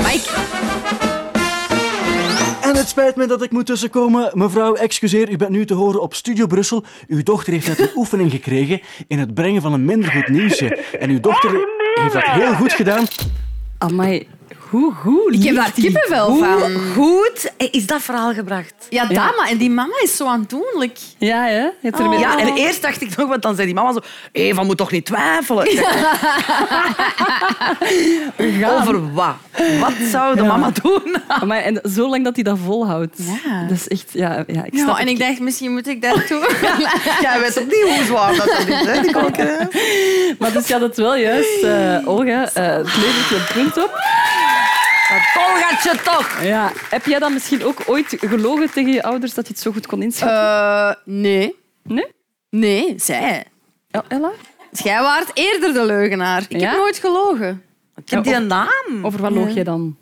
En 2.67 2.77
het 2.77 2.89
spijt 2.89 3.17
me 3.17 3.27
dat 3.27 3.43
ik 3.43 3.51
moet 3.51 3.67
tussenkomen. 3.67 4.31
Mevrouw, 4.35 4.75
excuseer, 4.75 5.31
u 5.31 5.37
bent 5.37 5.51
nu 5.51 5.67
te 5.67 5.75
horen 5.75 6.01
op 6.01 6.15
Studio 6.15 6.47
Brussel. 6.47 6.85
Uw 7.09 7.23
dochter 7.23 7.53
heeft 7.53 7.67
net 7.67 7.81
een 7.81 7.97
oefening 8.01 8.31
gekregen 8.31 8.81
in 9.09 9.19
het 9.19 9.35
brengen 9.35 9.63
van 9.63 9.73
een 9.73 9.85
minder 9.85 10.11
goed 10.11 10.29
nieuwsje. 10.29 10.67
En 11.01 11.11
uw 11.11 11.21
dochter 11.21 11.51
heeft 11.95 12.13
dat 12.13 12.25
heel 12.25 12.55
goed 12.55 12.73
gedaan. 12.73 13.05
Amai, 13.79 14.29
hoe 14.77 14.93
goed 14.93 15.35
Ik 15.35 15.43
heb 15.43 15.55
daar 15.55 15.73
kippenvel 15.73 16.31
Hoe 16.31 16.45
van. 16.45 16.73
goed 16.95 17.53
is 17.71 17.87
dat 17.87 18.03
verhaal 18.03 18.33
gebracht? 18.35 18.75
Ja, 18.91 19.03
Ja. 19.09 19.15
Dama. 19.15 19.49
En 19.49 19.57
die 19.57 19.71
mama 19.71 19.95
is 20.03 20.17
zo 20.17 20.27
aandoenlijk. 20.27 20.99
Ja, 21.19 21.43
hè? 21.45 21.69
Er 21.83 21.95
Oh. 22.07 22.19
Ja, 22.19 22.39
en 22.39 22.55
eerst 22.55 22.83
dacht 22.83 23.01
ik 23.03 23.17
nog, 23.17 23.29
want 23.29 23.43
dan 23.43 23.55
zei 23.55 23.67
die 23.67 23.75
mama 23.75 23.93
zo... 23.93 23.99
Eva 24.33 24.62
moet 24.62 24.77
toch 24.77 24.91
niet 24.91 25.05
twijfelen? 25.07 25.69
Over 28.79 29.12
wat? 29.12 29.35
Wat 29.81 29.93
zou 30.11 30.37
de 30.37 30.43
Ja. 30.43 30.47
mama 30.49 30.71
doen? 30.83 31.17
En 31.51 31.81
zolang 31.83 32.25
dat 32.25 32.35
hij 32.35 32.45
dat 32.45 32.59
volhoudt. 32.65 33.17
Ja. 33.45 33.62
Dat 33.69 33.77
is 33.77 33.89
echt... 33.89 34.11
Ja, 34.12 34.45
ja, 34.47 34.65
ik 34.65 34.75
Ja, 34.75 34.83
snap 34.83 34.99
en 34.99 35.09
ik 35.09 35.19
dacht, 35.19 35.41
misschien 35.41 35.73
moet 35.73 35.87
ik 35.87 36.03
dat 36.03 36.29
doen. 36.29 36.41
Jij 37.23 37.41
weet 37.41 37.65
niet 37.67 37.83
hoe 37.97 38.05
zwaar 38.07 38.37
dat, 38.37 38.47
dat 38.47 38.59
is, 38.69 38.87
hè, 38.87 39.01
die 39.03 39.12
koken. 39.23 39.69
Maar 40.39 40.53
dus 40.53 40.67
je 40.67 40.73
had 40.73 40.83
het 40.83 40.97
wel 40.97 41.17
juist, 41.17 41.62
eh, 41.62 42.09
Olga. 42.09 42.51
eh 42.53 42.67
het 42.77 42.97
levert 42.97 43.29
je 43.29 43.47
punt 43.55 43.77
op. 43.85 44.01
Dat 45.09 45.45
Olgaatje 45.49 46.03
toch! 46.05 46.42
Ja. 46.42 46.73
Heb 46.90 47.05
jij 47.07 47.19
dan 47.19 47.33
misschien 47.33 47.64
ook 47.64 47.83
ooit 47.87 48.16
gelogen 48.21 48.71
tegen 48.71 48.92
je 48.92 49.03
ouders 49.03 49.35
dat 49.35 49.47
je 49.47 49.53
het 49.53 49.62
zo 49.62 49.73
goed 49.73 49.87
kon 49.87 50.03
inschatten? 50.03 50.38
Eh, 50.38 50.95
nee. 51.05 51.57
nee? 51.83 52.07
Nee, 52.51 52.95
zij. 52.97 53.45
Ja, 53.88 54.05
Ella? 54.09 54.31
Jij 54.71 55.01
waart 55.03 55.31
eerder 55.35 55.73
de 55.73 55.85
leugenaar. 55.85 56.45
Ik 56.49 56.61
Ja? 56.61 56.69
heb 56.69 56.79
nooit 56.79 56.99
gelogen. 56.99 57.62
Ik 57.97 58.11
heb 58.11 58.25
die 58.25 58.35
een 58.35 58.47
naam. 58.47 58.71
Over 59.03 59.21
wat 59.21 59.31
loog 59.33 59.55
jij 59.55 59.64
dan? 59.64 59.97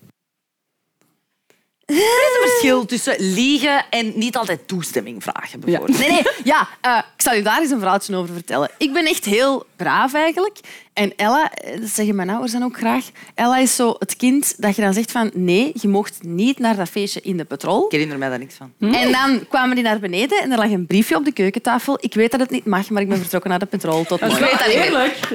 Er 1.86 1.94
is 1.96 2.38
een 2.42 2.48
verschil 2.50 2.84
tussen 2.86 3.14
liegen 3.18 3.84
en 3.90 4.12
niet 4.18 4.36
altijd 4.36 4.68
toestemming 4.68 5.22
vragen, 5.22 5.60
bijvoorbeeld. 5.60 5.98
Nee, 5.98 6.08
nee. 6.10 6.22
Ja, 6.44 6.68
eh, 6.80 6.98
ik 7.16 7.22
zal 7.22 7.34
je 7.34 7.42
daar 7.42 7.60
eens 7.60 7.70
een 7.70 7.78
verhaaltje 7.78 8.16
over 8.16 8.34
vertellen. 8.34 8.70
Ik 8.78 8.92
ben 8.92 9.04
echt 9.06 9.24
heel 9.24 9.66
braaf 9.76 10.14
eigenlijk. 10.14 10.58
En 10.94 11.12
Ella, 11.16 11.52
eh, 11.52 11.80
dat 11.80 11.88
zeggen 11.88 12.14
mijn 12.14 12.30
ouders 12.30 12.52
dan 12.52 12.62
ook 12.62 12.76
graag, 12.76 13.04
Ella 13.34 13.58
is 13.58 13.76
zo 13.76 13.94
het 13.98 14.16
kind 14.16 14.54
dat 14.58 14.76
je 14.76 14.82
dan 14.82 14.92
zegt 14.92 15.10
van 15.10 15.30
nee, 15.34 15.72
je 15.80 15.88
mocht 15.88 16.18
niet 16.22 16.58
naar 16.58 16.76
dat 16.76 16.88
feestje 16.88 17.20
in 17.20 17.36
de 17.36 17.44
petrol. 17.44 17.84
Ik 17.84 17.92
herinner 17.92 18.18
mij 18.18 18.28
daar 18.28 18.38
niks 18.38 18.54
van. 18.54 18.72
En 18.78 19.12
dan 19.12 19.48
kwamen 19.48 19.74
die 19.74 19.84
naar 19.84 19.98
beneden 19.98 20.42
en 20.42 20.52
er 20.52 20.58
lag 20.58 20.70
een 20.70 20.86
briefje 20.86 21.16
op 21.16 21.24
de 21.24 21.32
keukentafel. 21.32 21.98
Ik 22.00 22.14
weet 22.14 22.30
dat 22.30 22.40
het 22.40 22.50
niet 22.50 22.64
mag, 22.64 22.90
maar 22.90 23.02
ik 23.02 23.08
ben 23.08 23.18
vertrokken 23.18 23.50
naar 23.50 23.58
de 23.58 23.66
petrol. 23.66 24.04
Tot 24.04 24.20
Ik 24.20 24.28
weet 24.28 24.58
dat 24.58 24.66
niet 24.66 24.76
meer. 24.76 24.90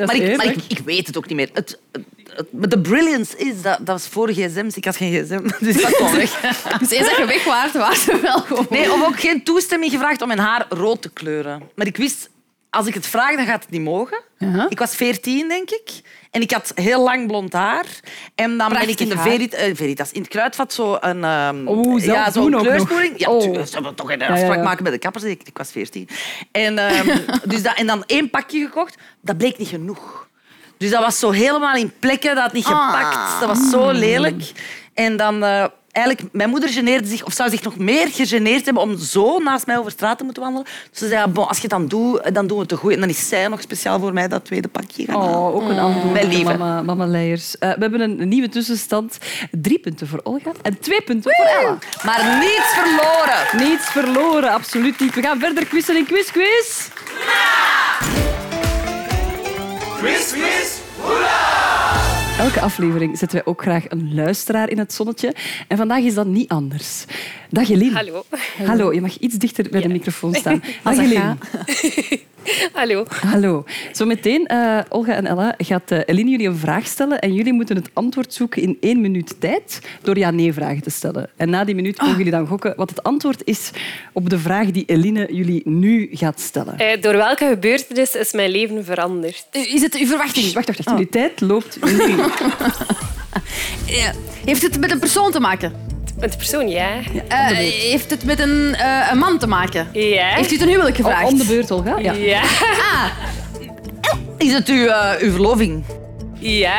Maar, 0.05 0.15
ik, 0.15 0.37
maar 0.37 0.45
ik, 0.45 0.63
ik 0.67 0.79
weet 0.79 1.07
het 1.07 1.17
ook 1.17 1.27
niet 1.27 1.35
meer. 1.35 1.49
Het, 1.53 1.79
maar 2.51 2.69
de 2.69 2.79
brilliance 2.79 3.37
is, 3.37 3.61
dat, 3.61 3.77
dat 3.77 3.87
was 3.87 4.07
voor 4.07 4.29
gsm's. 4.31 4.75
Ik 4.75 4.85
had 4.85 4.95
geen 4.95 5.23
gsm, 5.23 5.41
dus 5.65 5.81
dat 5.81 5.91
kwam 5.91 6.13
weg. 6.15 6.41
Dus 6.79 6.91
eens 6.91 7.07
dat 7.07 7.17
je 7.17 7.25
weg 7.25 7.43
waart, 7.43 7.73
was 7.73 8.07
er 8.07 8.21
wel 8.21 8.39
gewoon. 8.39 8.67
Nee, 8.69 8.93
of 8.93 9.05
ook 9.05 9.19
geen 9.19 9.43
toestemming 9.43 9.91
gevraagd 9.91 10.21
om 10.21 10.27
mijn 10.27 10.39
haar 10.39 10.65
rood 10.69 11.01
te 11.01 11.09
kleuren. 11.09 11.61
Maar 11.75 11.87
ik 11.87 11.97
wist, 11.97 12.29
als 12.69 12.87
ik 12.87 12.93
het 12.93 13.07
vraag, 13.07 13.35
dan 13.35 13.45
gaat 13.45 13.61
het 13.63 13.71
niet 13.71 13.81
mogen. 13.81 14.19
Ik 14.69 14.79
was 14.79 14.95
veertien, 14.95 15.47
denk 15.47 15.69
ik. 15.69 15.89
En 16.31 16.41
ik 16.41 16.51
had 16.51 16.71
heel 16.75 17.03
lang 17.03 17.27
blond 17.27 17.53
haar. 17.53 17.85
En 18.35 18.57
dan 18.57 18.69
ben 18.69 18.89
ik 18.89 18.99
in 18.99 19.09
de. 19.09 19.17
Verit, 19.17 19.53
eh, 19.53 19.75
Veritas, 19.75 20.11
in 20.11 20.21
het 20.21 20.29
kruidvat 20.29 20.73
zo 20.73 20.97
een... 20.99 21.23
Oeh, 21.67 22.01
zelf 22.01 22.17
ja, 22.17 22.31
zo'n 22.31 22.51
kleurspoeling. 22.51 23.19
Ja, 23.19 23.29
Oh. 23.29 23.41
ze 23.63 23.73
hebben 23.73 23.95
toch 23.95 24.11
een 24.11 24.21
afspraak 24.21 24.57
ja. 24.57 24.63
maken 24.63 24.83
bij 24.83 24.91
de 24.91 24.97
kappers. 24.99 25.23
Ik, 25.23 25.41
ik 25.43 25.57
was 25.57 25.71
veertien. 25.71 26.07
En, 26.51 26.77
ehm, 26.77 27.17
dus 27.49 27.63
dat, 27.63 27.75
en 27.77 27.87
dan 27.87 28.03
één 28.05 28.29
pakje 28.29 28.59
gekocht. 28.65 28.97
Dat 29.21 29.37
bleek 29.37 29.57
niet 29.57 29.67
genoeg. 29.67 30.27
Dus 30.77 30.89
dat 30.89 31.03
was 31.03 31.19
zo 31.19 31.31
helemaal 31.31 31.75
in 31.75 31.93
plekken, 31.99 32.35
dat 32.35 32.43
had 32.43 32.53
niet 32.53 32.65
gepakt. 32.65 33.39
Dat 33.39 33.49
was 33.49 33.69
zo 33.69 33.91
lelijk. 33.91 34.51
En 34.93 35.17
dan... 35.17 35.43
eh, 35.43 35.65
Eigenlijk, 35.91 36.33
mijn 36.33 36.49
moeder 36.49 36.69
geneerde 36.69 37.07
zich, 37.07 37.25
of 37.25 37.33
zou 37.33 37.49
zich 37.49 37.63
nog 37.63 37.77
meer 37.77 38.07
gegeneerd 38.07 38.65
hebben 38.65 38.83
om 38.83 38.97
zo 38.97 39.39
naast 39.39 39.65
mij 39.65 39.77
over 39.77 39.91
straat 39.91 40.17
te 40.17 40.23
moeten 40.23 40.43
wandelen. 40.43 40.67
Dus 40.89 40.99
ze 40.99 41.07
zei, 41.07 41.19
ja, 41.19 41.27
bon, 41.27 41.47
als 41.47 41.57
je 41.57 41.61
het 41.61 41.71
dan 41.71 41.87
doet, 41.87 42.33
dan 42.33 42.47
doen 42.47 42.55
we 42.55 42.59
het 42.59 42.67
te 42.69 42.75
goed. 42.75 42.93
En 42.93 42.99
dan 42.99 43.09
is 43.09 43.27
zij 43.27 43.47
nog 43.47 43.61
speciaal 43.61 43.99
voor 43.99 44.13
mij 44.13 44.27
dat 44.27 44.45
tweede 44.45 44.67
pakje 44.67 45.05
gaan 45.05 45.21
halen. 45.21 45.39
Oh, 45.39 45.55
ook 45.55 45.69
een 45.69 45.79
antwoord. 45.79 46.13
Mijn 46.13 46.27
lieve. 46.27 46.43
Mama, 46.43 46.81
mama 46.81 47.05
Leijers. 47.05 47.57
Eh, 47.57 47.69
we 47.69 47.81
hebben 47.81 48.01
een 48.01 48.27
nieuwe 48.27 48.49
tussenstand. 48.49 49.17
Drie 49.51 49.79
punten 49.79 50.07
voor 50.07 50.19
Olga 50.23 50.51
en 50.61 50.79
twee 50.79 51.01
punten 51.01 51.31
voor 51.35 51.45
Ella. 51.45 51.77
Maar 52.05 52.37
niets 52.39 52.73
verloren. 52.73 53.69
Niets 53.69 53.85
verloren, 53.85 54.51
absoluut 54.51 54.99
niet. 54.99 55.15
We 55.15 55.21
gaan 55.21 55.39
verder 55.39 55.65
quizzen 55.65 55.97
in 55.97 56.05
Quiz 56.05 56.31
Quiz. 56.31 56.87
Quiz, 59.99 60.31
quiz, 60.31 60.78
Elke 62.39 62.61
aflevering 62.61 63.17
zetten 63.17 63.37
wij 63.37 63.47
ook 63.47 63.61
graag 63.61 63.89
een 63.89 64.13
luisteraar 64.13 64.69
in 64.69 64.77
het 64.77 64.93
zonnetje. 64.93 65.35
En 65.67 65.77
vandaag 65.77 66.03
is 66.03 66.13
dat 66.13 66.27
niet 66.27 66.49
anders. 66.49 67.05
Dag 67.49 67.69
Eline. 67.69 67.95
Hallo. 67.95 68.23
Hallo, 68.65 68.93
je 68.93 69.01
mag 69.01 69.17
iets 69.17 69.35
dichter 69.35 69.69
bij 69.71 69.81
de 69.81 69.87
microfoon 69.87 70.33
staan. 70.41 70.63
Dag 70.83 70.97
Eline. 70.97 71.35
Hallo. 72.73 73.05
Hallo. 73.09 73.63
Zometeen, 73.91 74.47
eh 74.47 74.79
Olga 74.89 75.13
en 75.13 75.25
Ella, 75.25 75.53
gaat 75.57 75.91
eh, 75.91 75.99
Eline 76.05 76.29
jullie 76.29 76.47
een 76.47 76.57
vraag 76.57 76.85
stellen 76.85 77.19
en 77.19 77.33
jullie 77.33 77.53
moeten 77.53 77.75
het 77.75 77.89
antwoord 77.93 78.33
zoeken 78.33 78.61
in 78.61 78.77
één 78.79 79.01
minuut 79.01 79.35
tijd 79.39 79.81
door 80.01 80.17
ja-nee-vragen 80.17 80.81
te 80.81 80.89
stellen. 80.89 81.29
En 81.35 81.49
na 81.49 81.63
die 81.63 81.75
minuut 81.75 82.01
mogen 82.01 82.17
jullie 82.17 82.31
dan 82.31 82.47
gokken 82.47 82.73
wat 82.75 82.89
het 82.89 83.03
antwoord 83.03 83.41
is 83.43 83.71
op 84.13 84.29
de 84.29 84.39
vraag 84.39 84.71
die 84.71 84.85
Eline 84.85 85.27
jullie 85.31 85.61
nu 85.65 86.09
gaat 86.11 86.39
stellen. 86.39 86.77
Eh, 86.77 87.01
door 87.01 87.15
welke 87.15 87.47
gebeurtenis 87.47 88.15
is 88.15 88.31
mijn 88.33 88.51
leven 88.51 88.85
veranderd? 88.85 89.47
Is 89.51 89.81
het 89.81 89.95
uw 89.95 90.05
verwachting? 90.05 90.53
Wacht, 90.53 90.67
wacht, 90.67 90.83
wacht. 90.83 90.97
Jullie 90.97 91.11
tijd 91.11 91.41
loopt 91.41 91.77
nu. 91.83 92.15
Ja. 93.85 94.13
Heeft 94.45 94.61
het 94.61 94.79
met 94.79 94.91
een 94.91 94.99
persoon 94.99 95.31
te 95.31 95.39
maken? 95.39 95.88
Met 96.19 96.31
de 96.31 96.37
persoon, 96.37 96.69
ja. 96.69 96.89
Eh, 97.27 97.45
heeft 97.47 98.09
het 98.09 98.23
met 98.23 98.39
een, 98.39 98.75
eh, 98.75 99.07
een 99.11 99.17
man 99.17 99.37
te 99.39 99.47
maken? 99.47 99.87
Ja. 99.93 100.25
Heeft 100.27 100.51
u 100.51 100.53
het 100.53 100.61
een 100.63 100.69
huwelijk 100.69 100.95
gevraagd? 100.95 101.31
Om 101.31 101.37
de 101.37 101.45
beurt, 101.45 101.71
Olga. 101.71 101.97
Ja. 101.97 102.11
Ja. 102.13 102.41
Ah, 102.41 103.05
Is 104.37 104.53
het 104.53 104.67
uw, 104.67 104.85
eh, 104.87 105.21
uw 105.21 105.31
verloving? 105.31 105.83
Ja. 106.39 106.77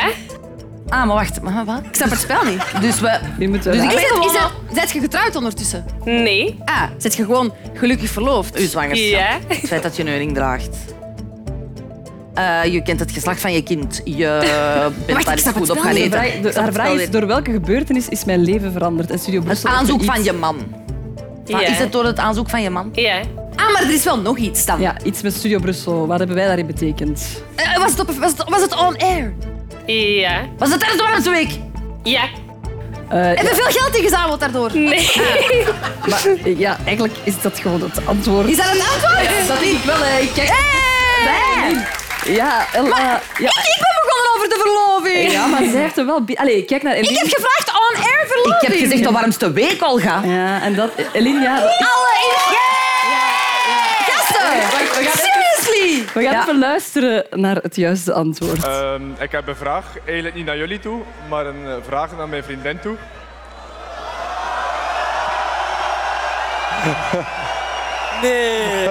Ah, 0.89 1.05
maar 1.05 1.15
wacht. 1.15 1.41
Maar 1.41 1.65
wat? 1.65 1.81
ik 1.89 1.95
snap 1.95 2.09
het 2.09 2.19
spel 2.19 2.43
niet. 2.43 2.61
Dus 2.81 2.99
we... 2.99 3.19
Je 3.39 3.49
moet 3.49 3.63
Dus 3.63 3.75
ik 3.75 3.81
Is 3.81 3.87
weet 3.87 3.97
het, 3.99 4.07
gewoon 4.07 4.29
is 4.35 4.39
al- 4.41 4.51
het, 4.67 4.77
Zet 4.77 4.91
je 4.91 4.99
getrouwd 4.99 5.35
ondertussen? 5.35 5.85
Nee. 6.05 6.57
Ah, 6.65 6.83
zet 6.97 7.15
je 7.15 7.23
gewoon 7.25 7.53
gelukkig 7.73 8.09
verloofd? 8.09 8.55
Uw 8.55 8.67
zwangerschap. 8.67 9.09
Ja. 9.19 9.37
Het 9.47 9.67
feit 9.67 9.83
dat 9.83 9.95
je 9.95 10.03
een 10.03 10.17
ring 10.17 10.33
draagt. 10.33 10.77
Eh, 12.33 12.63
je 12.73 12.81
kent 12.81 12.99
het 12.99 13.11
geslacht 13.11 13.41
van 13.41 13.53
je 13.53 13.63
kind. 13.63 14.01
Je 14.03 14.15
bent 15.05 15.25
Wacht, 15.25 15.43
daar 15.43 15.53
goed 15.53 15.67
het 15.67 15.77
op 15.77 15.77
gaan 15.83 15.95
eten. 15.95 16.19
Haar 16.19 16.65
het 16.65 16.73
vraag 16.73 16.89
is, 16.93 17.09
door 17.09 17.27
welke 17.27 17.51
gebeurtenis 17.51 18.07
is 18.09 18.25
mijn 18.25 18.43
leven 18.43 18.71
veranderd? 18.71 19.11
En 19.11 19.19
Studio 19.19 19.39
Het 19.39 19.47
Brussel 19.47 19.69
aanzoek 19.69 19.97
heeft 20.01 20.09
er 20.09 20.15
van 20.15 20.23
je 20.23 20.33
man. 20.33 20.57
Maar 21.51 21.61
Ja. 21.61 21.67
Is 21.67 21.77
het 21.77 21.91
door 21.91 22.05
het 22.05 22.17
aanzoek 22.19 22.49
van 22.49 22.61
je 22.61 22.69
man? 22.69 22.89
Ja. 22.93 23.19
Ah, 23.55 23.73
maar 23.73 23.81
er 23.83 23.93
is 23.93 24.03
wel 24.03 24.19
nog 24.19 24.37
iets 24.37 24.65
dan. 24.65 24.79
Ja, 24.81 24.95
iets 25.03 25.21
met 25.21 25.33
Studio 25.33 25.59
Brussel. 25.59 26.07
Wat 26.07 26.17
hebben 26.17 26.35
wij 26.37 26.45
daarin 26.45 26.65
betekend? 26.65 27.43
Eh, 27.55 27.77
was, 27.77 27.91
het 27.91 27.99
op, 27.99 28.11
was, 28.11 28.31
het, 28.31 28.49
was 28.49 28.61
het 28.61 28.75
on 28.79 28.97
air? 28.97 29.33
Ja. 29.85 30.41
Was 30.57 30.69
het 30.71 30.79
tijdens 30.79 31.01
de 31.01 31.07
Warmste 31.07 31.29
Week? 31.29 31.49
Ja. 32.03 32.23
Eh, 33.09 33.23
Heb 33.23 33.41
je 33.41 33.51
veel 33.55 33.81
geld 33.81 33.95
ingezameld 33.95 34.39
daardoor? 34.39 34.69
Nee. 34.73 35.09
Maar 36.09 36.25
eh, 36.43 36.59
ja, 36.59 36.77
eigenlijk 36.85 37.17
is 37.23 37.41
dat 37.41 37.59
gewoon 37.59 37.81
het 37.81 38.05
antwoord. 38.05 38.47
Is 38.49 38.57
dat 38.57 38.65
een 38.65 38.81
antwoord? 38.93 39.47
Dat 39.47 39.59
denk 39.59 39.71
ik 39.71 39.83
wel. 39.83 40.21
Ik 40.21 40.29
kijk... 40.33 40.49
Hey! 40.51 41.99
Ja, 42.25 42.65
Ella... 42.73 42.97
ja. 43.37 43.49
Ik 43.49 43.77
ben 43.79 43.93
begonnen 44.01 44.31
over 44.35 44.49
de 44.49 44.59
verloving. 44.63 45.31
ja, 45.31 45.45
maar 45.45 45.63
zij 45.71 45.81
heeft 45.81 45.97
er 45.97 46.05
wel... 46.05 46.21
Allee, 46.35 46.63
kijk 46.65 46.83
naar 46.83 46.93
Eline. 46.93 47.11
Ik 47.11 47.17
heb 47.19 47.27
gevraagd 47.27 47.69
on 47.69 48.03
air 48.03 48.25
verloving. 48.27 48.61
Ik 48.61 48.67
heb 48.67 48.77
gezegd 48.79 49.03
de 49.03 49.11
warmste 49.11 49.51
week, 49.51 49.83
Olga. 49.83 50.21
Ja, 50.23 50.61
en 50.61 50.75
dat... 50.75 50.89
Eline, 51.13 51.41
ja... 51.41 51.55
dat- 51.55 51.63
Alle 51.63 52.13
in... 52.23 52.57
Gasten! 54.05 54.57
Wacht, 54.57 54.97
we 54.97 55.03
gaan 55.03 55.17
Seriously! 55.17 56.05
We 56.13 56.23
gaan 56.23 56.41
even 56.41 56.59
luisteren 56.59 57.25
naar 57.29 57.55
het 57.55 57.75
juiste 57.75 58.13
antwoord. 58.13 58.63
Ehm, 58.65 59.01
ik 59.19 59.31
heb 59.31 59.47
een 59.47 59.55
vraag, 59.55 59.85
eigenlijk 60.05 60.35
niet 60.35 60.45
naar 60.45 60.57
jullie 60.57 60.79
toe, 60.79 61.01
maar 61.29 61.45
een 61.45 61.65
eh, 61.67 61.73
vraag 61.87 62.17
naar 62.17 62.29
mijn 62.29 62.43
vriendin 62.43 62.79
toe. 62.79 62.95
Nee. 68.21 68.89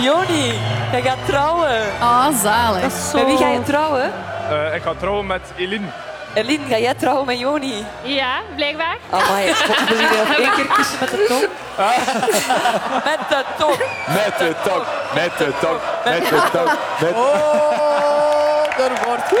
Joni, 0.00 0.54
jij 0.92 1.02
gaat 1.02 1.26
trouwen. 1.26 1.80
Ah, 2.00 2.26
zalig. 2.42 3.12
Met 3.12 3.24
wie 3.26 3.36
ga 3.36 3.48
je 3.48 3.62
trouwen? 3.62 4.12
Eh, 4.50 4.74
ik 4.74 4.82
ga 4.82 4.92
trouwen 4.98 5.26
met 5.26 5.40
Eline. 5.56 5.86
Eline, 6.34 6.64
ga 6.68 6.78
jij 6.78 6.94
trouwen 6.94 7.26
met 7.26 7.38
Joni? 7.38 7.84
Ja, 8.02 8.40
blijkbaar. 8.56 8.96
Amai, 9.10 9.54
wil 9.88 9.96
je 9.98 10.24
nog 10.26 10.36
één 10.36 10.52
keer 10.54 10.66
kussen 10.66 10.96
met 11.00 11.10
de 11.10 11.24
tong? 11.28 11.46
Met 13.04 13.18
de 13.28 13.44
tong. 13.58 13.76
Met 14.06 14.38
de 14.38 14.54
tong, 14.64 14.84
met 15.14 15.38
de 15.38 15.52
tong, 15.60 15.78
met 16.04 16.28
de 16.28 16.42
tong. 16.52 16.70
Met... 17.00 17.14
Oh, 17.14 18.78
er 18.78 18.92
wordt... 19.06 19.32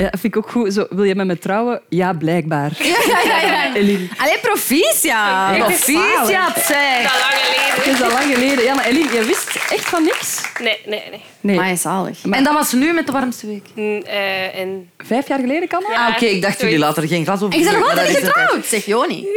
Ja, 0.00 0.08
vind 0.10 0.24
ik 0.24 0.36
ook 0.36 0.50
goed. 0.50 0.72
Zo, 0.72 0.86
wil 0.90 1.04
je 1.04 1.14
met 1.14 1.26
me 1.26 1.38
trouwen? 1.38 1.80
Ja, 1.88 2.12
blijkbaar. 2.12 2.72
Ja, 2.78 2.96
ja, 3.06 3.20
ja. 3.24 3.40
ja. 3.40 3.74
Eline. 3.74 4.08
Allee, 4.16 4.38
proficiat. 4.38 5.56
Proficiat, 5.58 6.64
zeg. 6.66 7.02
Dat 7.02 7.20
lang 7.20 7.40
geleden. 7.42 7.74
Het 7.74 7.86
is 7.86 8.02
al 8.02 8.10
lang 8.10 8.34
geleden. 8.34 8.64
Ja, 8.64 8.74
maar 8.74 8.84
Eline, 8.84 9.12
je 9.12 9.24
wist 9.24 9.54
echt 9.70 9.88
van 9.88 10.02
niks? 10.02 10.42
Nee, 10.62 10.78
nee, 10.86 11.02
nee. 11.10 11.20
Nee. 11.40 11.56
Maar 11.56 11.76
zalig. 11.76 12.18
En 12.30 12.44
dat 12.44 12.54
was 12.54 12.72
nu 12.72 12.92
met 12.92 13.06
de 13.06 13.12
warmste 13.12 13.46
week? 13.46 13.66
Mm, 13.74 14.02
eh, 14.02 14.58
en... 14.58 14.90
Vijf 14.98 15.28
jaar 15.28 15.38
geleden 15.38 15.68
kan 15.68 15.80
dat? 15.80 15.90
Ja, 15.90 16.06
ah, 16.06 16.14
oké, 16.14 16.24
ik 16.24 16.42
dacht 16.42 16.60
jullie 16.60 16.78
laten 16.78 17.02
er 17.02 17.08
geen 17.08 17.24
glas 17.24 17.42
over 17.42 17.58
je 17.58 17.64
bent 17.64 17.78
nog 17.78 17.88
altijd 17.88 18.08
is 18.08 18.16
getrouwd, 18.16 18.66
zeg 18.66 18.84
Joni. 18.84 19.26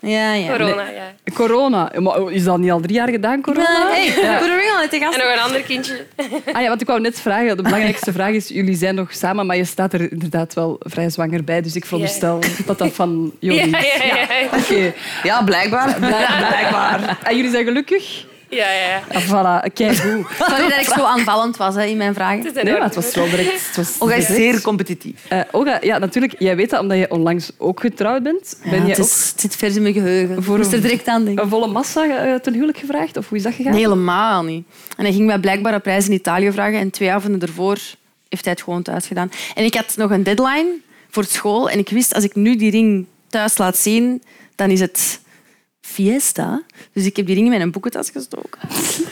Ja, 0.00 0.32
ja. 0.32 0.56
Corona, 0.56 0.88
ja. 0.88 1.14
Corona. 1.34 1.92
Maar 1.98 2.32
is 2.32 2.44
dat 2.44 2.58
niet 2.58 2.70
al 2.70 2.80
drie 2.80 2.94
jaar 2.94 3.08
gedaan, 3.08 3.40
corona? 3.40 3.88
Hey, 3.90 4.04
Ja. 4.22 4.38
En 4.88 5.00
nog 5.00 5.32
een 5.32 5.38
ander 5.38 5.60
kindje. 5.60 6.06
Ah 6.52 6.62
ja, 6.62 6.68
want 6.68 6.80
ik 6.80 6.86
wou 6.86 7.00
net 7.00 7.20
vragen. 7.20 7.56
De 7.56 7.62
belangrijkste 7.62 8.12
vraag 8.18 8.32
is, 8.32 8.48
jullie 8.48 8.76
zijn 8.76 8.94
nog 8.94 9.12
samen, 9.14 9.46
maar 9.46 9.56
je 9.56 9.64
staat 9.64 9.92
er 9.92 10.12
inderdaad 10.12 10.54
wel 10.54 10.76
vrij 10.80 11.10
zwanger 11.10 11.44
bij. 11.44 11.60
Dus 11.62 11.74
ik 11.76 11.84
veronderstel 11.84 12.38
dat 12.66 12.78
dat 12.78 12.92
van 12.92 13.32
jullie 13.38 13.70
Ja, 13.70 13.78
is. 13.78 13.96
ja, 13.96 14.04
ja, 14.04 14.14
ja. 14.40 14.46
Oké. 14.58 14.92
Ja, 15.22 15.42
blijkbaar. 15.42 15.96
Blijkbaar. 15.98 17.18
En 17.22 17.36
jullie 17.36 17.50
zijn 17.50 17.64
gelukkig? 17.64 18.24
Ja, 18.50 18.70
ja, 18.72 18.88
ja. 18.88 19.02
Ah, 19.12 19.22
voilà, 19.28 19.72
kijk 19.72 19.96
hoe. 19.98 20.24
Sorry 20.48 20.68
dat 20.68 20.80
ik 20.80 20.86
zo 20.94 21.02
aanvallend 21.04 21.56
was 21.56 21.74
hè, 21.74 21.84
in 21.84 21.96
mijn 21.96 22.14
vragen. 22.14 22.52
Nee, 22.54 22.72
maar 22.72 22.82
het 22.82 22.94
was 22.94 23.14
wel 23.14 23.30
direct. 23.30 23.66
Het 23.66 23.76
was 23.76 23.96
Olga 23.98 24.14
is 24.14 24.26
zeer 24.26 24.60
competitief. 24.60 25.24
Eh, 25.28 25.40
Olga, 25.50 25.78
ja, 25.80 25.98
natuurlijk. 25.98 26.34
Jij 26.38 26.56
weet 26.56 26.70
dat 26.70 26.80
omdat 26.80 26.98
je 26.98 27.10
onlangs 27.10 27.50
ook 27.58 27.80
getrouwd 27.80 28.22
bent. 28.22 28.56
Ja, 28.64 28.70
ben 28.70 28.80
jij 28.80 28.88
het, 28.88 28.98
is, 28.98 29.28
het 29.32 29.40
zit 29.40 29.56
vers 29.56 29.76
in 29.76 29.82
mijn 29.82 29.94
geheugen. 29.94 30.34
Voor 30.34 30.42
Voor 30.44 30.56
moest 30.56 30.68
er 30.70 30.76
een- 30.76 30.82
direct 30.82 31.06
aan 31.08 31.24
denken. 31.24 31.44
een 31.44 31.50
volle 31.50 31.66
massa 31.66 32.04
eh, 32.26 32.34
ten 32.34 32.52
huwelijk 32.52 32.78
gevraagd? 32.78 33.16
Of 33.16 33.28
hoe 33.28 33.36
is 33.38 33.44
dat 33.44 33.54
gegaan? 33.54 33.72
Nee, 33.72 33.80
helemaal 33.82 34.42
niet. 34.42 34.66
En 34.96 35.04
hij 35.04 35.12
ging 35.12 35.26
mij 35.26 35.38
blijkbaar 35.38 35.74
een 35.74 35.80
prijs 35.80 36.06
in 36.06 36.12
Italië 36.12 36.52
vragen. 36.52 36.78
En 36.78 36.90
twee 36.90 37.12
avonden 37.12 37.40
ervoor 37.40 37.78
heeft 38.28 38.44
hij 38.44 38.52
het 38.52 38.62
gewoon 38.62 38.82
thuis 38.82 39.06
gedaan. 39.06 39.30
En 39.54 39.64
ik 39.64 39.74
had 39.74 39.92
nog 39.96 40.10
een 40.10 40.22
deadline 40.22 40.68
voor 41.10 41.24
school. 41.24 41.70
En 41.70 41.78
ik 41.78 41.88
wist, 41.88 42.14
als 42.14 42.24
ik 42.24 42.34
nu 42.34 42.56
die 42.56 42.70
ring 42.70 43.06
thuis 43.28 43.58
laat 43.58 43.76
zien, 43.78 44.22
dan 44.54 44.70
is 44.70 44.80
het 44.80 45.20
fiesta. 45.92 46.62
Dus 46.92 47.04
ik 47.04 47.16
heb 47.16 47.26
die 47.26 47.34
ring 47.34 47.46
in 47.46 47.56
mijn 47.56 47.70
boekentas 47.70 48.10
gestoken. 48.10 48.60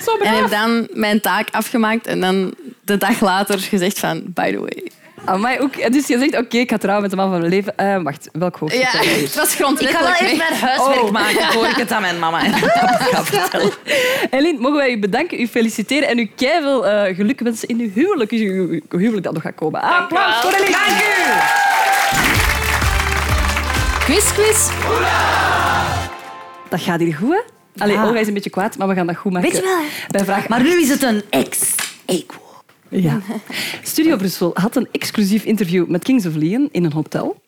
Zo 0.05 0.17
en 0.23 0.37
heb 0.37 0.51
dan 0.51 0.89
mijn 0.93 1.21
taak 1.21 1.49
afgemaakt. 1.51 2.07
En 2.07 2.21
dan 2.21 2.55
de 2.85 2.97
dag 2.97 3.21
later 3.21 3.59
gezegd 3.59 3.99
van, 3.99 4.23
by 4.27 4.53
the 4.53 4.59
way. 4.61 4.83
Amai, 5.25 5.59
ook, 5.61 5.93
dus 5.93 6.07
je 6.07 6.19
zegt, 6.19 6.37
oké, 6.37 6.57
ik 6.57 6.71
ga 6.71 6.77
trouwen 6.79 7.03
met 7.03 7.11
de 7.11 7.17
man 7.17 7.31
van 7.31 7.39
mijn 7.39 7.51
leven. 7.51 7.77
Eh, 7.77 8.03
wacht, 8.03 8.29
welk 8.33 8.57
hoofdstuk? 8.57 8.93
Ja, 8.93 8.99
het 9.01 9.35
was 9.35 9.55
grondwettelijk. 9.55 10.07
Ik 10.07 10.13
ga 10.13 10.21
wel 10.21 10.29
even 10.29 10.37
mijn 10.49 10.61
huiswerk 10.61 11.03
Oh. 11.03 11.11
maken 11.11 11.53
voor 11.53 11.67
ik 11.67 11.77
het 11.77 11.93
aan 11.93 12.01
mijn 12.01 12.19
mama 12.19 12.45
en 12.45 12.51
papa 12.61 12.87
ga 12.99 13.25
vertellen. 13.25 13.73
Eileen, 14.31 14.57
mogen 14.61 14.77
wij 14.77 14.91
u 14.93 14.99
bedanken, 14.99 15.41
u 15.41 15.47
feliciteren 15.49 16.09
en 16.09 16.19
u 16.19 16.31
keiveel 16.37 16.87
eh 16.87 17.17
geluk 17.17 17.41
wensen 17.41 17.69
in 17.69 17.81
uw 17.81 17.91
huwelijk. 17.95 18.31
Uw, 18.31 18.39
uw, 18.39 18.81
uw 18.89 18.99
huwelijk 18.99 19.23
dat 19.25 19.33
nog 19.35 19.43
gaat 19.43 19.55
komen. 19.55 19.81
Applaus 19.81 20.35
voor 20.37 20.51
Eileen. 20.53 20.73
Dank 20.73 21.01
u! 21.01 21.57
Quiz, 24.05 24.33
quiz. 24.33 24.69
Dat 26.69 26.81
gaat 26.81 27.01
hier 27.01 27.15
goed, 27.15 27.35
hè? 27.35 27.41
Allee, 27.83 27.95
Ja. 27.95 28.07
Olga 28.07 28.19
is 28.19 28.27
een 28.27 28.35
beetje 28.35 28.51
kwaad, 28.51 28.79
maar 28.79 28.89
we 28.89 28.95
gaan 28.95 29.07
dat 29.07 29.17
goed 29.17 29.33
maken. 29.33 29.51
Weet 29.51 29.61
je 29.61 29.67
wel? 29.67 29.81
Bij 30.09 30.25
vraag 30.25 30.49
Maar 30.49 30.63
nu 30.63 30.81
is 30.81 30.89
het 30.89 31.03
een 31.03 31.23
ex-equo. 31.31 32.41
Ja. 32.89 33.21
Studio 33.83 34.17
Brussel 34.17 34.51
had 34.55 34.77
een 34.77 34.89
exclusief 34.93 35.45
interview 35.45 35.87
met 35.87 36.03
Kings 36.03 36.27
of 36.27 36.35
Leon 36.35 36.69
in 36.73 36.85
een 36.85 36.93
hotel. 36.93 37.41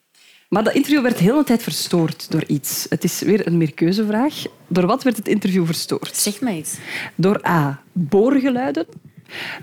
Maar 0.48 0.64
dat 0.64 0.74
interview 0.74 1.02
werd 1.02 1.18
de 1.18 1.24
hele 1.24 1.44
tijd 1.44 1.62
verstoord 1.62 2.30
door 2.30 2.44
iets. 2.46 2.86
Het 2.88 3.04
is 3.04 3.20
weer 3.20 3.46
een 3.46 3.56
meerkeuzevraag. 3.56 4.34
Door 4.68 4.86
wat 4.86 5.02
werd 5.02 5.16
het 5.16 5.28
interview 5.28 5.66
verstoord? 5.66 6.16
Zeg 6.16 6.40
mij 6.40 6.56
iets. 6.56 6.74
Door 7.14 7.46
A. 7.46 7.82
Boorgeluiden. 7.92 8.86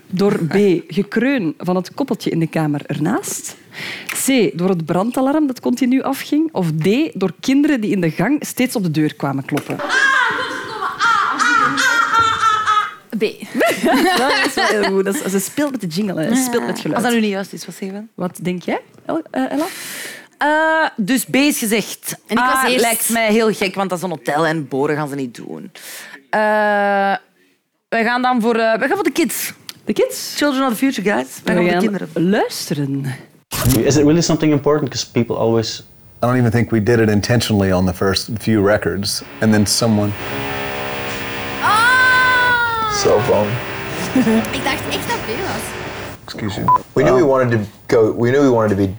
Door 0.08 0.40
B. 0.46 0.54
Gekreun 0.88 1.54
van 1.58 1.76
het 1.76 1.94
koppeltje 1.94 2.30
in 2.30 2.40
de 2.40 2.48
kamer 2.48 2.82
ernaast. 2.86 3.56
C. 4.26 4.50
Door 4.58 4.70
het 4.70 4.86
brandalarm 4.86 5.48
dat 5.48 5.60
continu 5.60 6.02
afging. 6.02 6.50
Of 6.52 6.72
D. 6.72 6.88
Door 7.14 7.34
kinderen 7.40 7.82
die 7.82 7.92
in 7.92 8.02
de 8.02 8.12
gang 8.12 8.38
steeds 8.46 8.76
op 8.76 8.84
de 8.84 8.92
deur 8.92 9.16
kwamen 9.16 9.46
kloppen. 9.46 9.76
B. 13.18 13.20
Dat 14.18 14.46
is 14.46 14.54
wel 14.54 14.66
heel 14.66 14.84
goed. 14.84 15.06
Dat 15.06 15.16
is- 15.16 15.32
ze 15.32 15.40
speelt 15.40 15.72
met 15.72 15.82
de 15.82 15.88
jingle. 15.88 16.22
hè. 16.24 16.36
Ze 16.36 16.44
speelt 16.44 16.66
met 16.66 16.80
geluid. 16.80 16.96
Als 16.96 17.04
dat 17.04 17.14
nu 17.14 17.20
niet 17.20 17.30
juist 17.30 17.54
is, 17.54 17.66
wat 17.66 17.76
zeggen 17.76 17.98
we? 18.00 18.22
Wat 18.22 18.40
denk 18.42 18.64
jij, 18.64 18.82
El- 19.06 19.22
eh, 19.32 19.52
Ella? 19.52 19.66
Eh, 20.38 20.90
dus 20.96 21.26
B 21.26 21.36
is 21.36 21.60
gezegd. 21.60 22.18
En 22.28 22.38
ik 22.38 22.44
was 22.44 22.54
A 22.56 22.68
eerst- 22.68 22.82
lijkt 22.82 23.10
mij 23.10 23.32
heel 23.32 23.54
gek, 23.54 23.76
want 23.76 23.90
dat 23.90 23.98
is 23.98 24.04
een 24.04 24.10
hotel 24.10 24.46
en 24.46 24.68
boren 24.68 24.96
gaan 24.96 25.08
ze 25.10 25.16
niet 25.16 25.36
doen. 25.36 25.72
Eh 26.30 27.16
wij 27.90 28.04
gaan 28.04 28.22
dan 28.22 28.42
voor, 28.42 28.56
eh, 28.56 28.78
wij 28.78 28.88
gaan 28.88 28.96
voor 28.96 29.04
de 29.04 29.12
kids. 29.12 29.54
De 29.86 29.94
kids? 29.94 30.34
Children 30.36 30.64
of 30.66 30.70
the 30.72 30.78
future, 30.78 31.10
guys. 31.10 31.28
Wij 31.44 31.56
gaan 31.56 31.64
We 31.64 31.72
voor 31.72 31.80
de 31.80 31.86
kinderen. 31.88 32.30
luisteren. 32.30 33.06
Is 33.84 33.96
it 33.96 34.04
really 34.04 34.22
something 34.22 34.52
important? 34.52 34.90
Because 34.90 35.12
people 35.12 35.36
always 35.36 35.84
I 36.24 36.26
don't 36.26 36.38
even 36.38 36.52
think 36.52 36.72
we 36.72 36.84
did 36.84 37.00
it 37.00 37.10
intentionally 37.10 37.72
on 37.72 37.86
the 37.86 37.94
first 37.94 38.30
few 38.40 38.66
records. 38.68 39.22
And 39.40 39.52
then 39.52 39.66
someone. 39.68 40.10
Cell 42.94 43.20
phone. 43.20 43.50
Ik 44.58 44.64
dacht 44.64 44.82
echt 44.90 45.08
dat 45.08 45.18
B 45.26 45.28
was. 45.28 45.64
Excuse 46.24 46.60
you. 46.62 46.80
We 46.94 47.04
knew 47.04 47.16
we 47.16 47.26
wanted 47.26 47.52
to 47.52 47.58
go. 47.88 48.16
We 48.22 48.30
knew 48.30 48.42
we 48.42 48.50
wanted 48.50 48.78
to 48.78 48.84
be. 48.86 48.90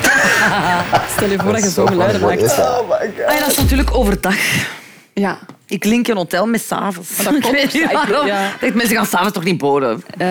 Stel 1.16 1.28
je 1.28 1.38
voor 1.38 1.52
dat 1.52 1.62
je 1.62 1.70
zo 1.70 1.86
geluiden 1.86 2.20
maakt. 2.20 2.42
is 2.42 2.54
that? 2.54 2.84
Ah, 2.90 3.02
ja, 3.16 3.38
dat 3.40 3.50
is 3.50 3.56
natuurlijk 3.56 3.94
overdag. 3.94 4.34
Ja. 5.20 5.38
Ik 5.66 5.84
link 5.84 6.08
een 6.08 6.16
hotel 6.16 6.46
met 6.46 6.62
s'avonds. 6.62 7.16
Dat 7.24 7.34
Ik 7.34 7.40
komt, 7.42 7.54
weet 7.54 7.72
niet 7.72 7.82
ik- 7.82 7.90
waarom. 7.90 8.26
ja. 8.26 8.52
Ik 8.60 8.74
mensen 8.74 8.96
gaan 8.96 9.06
s'avonds 9.06 9.32
toch 9.32 9.44
niet 9.44 9.58
boren. 9.58 10.02
Eh, 10.18 10.28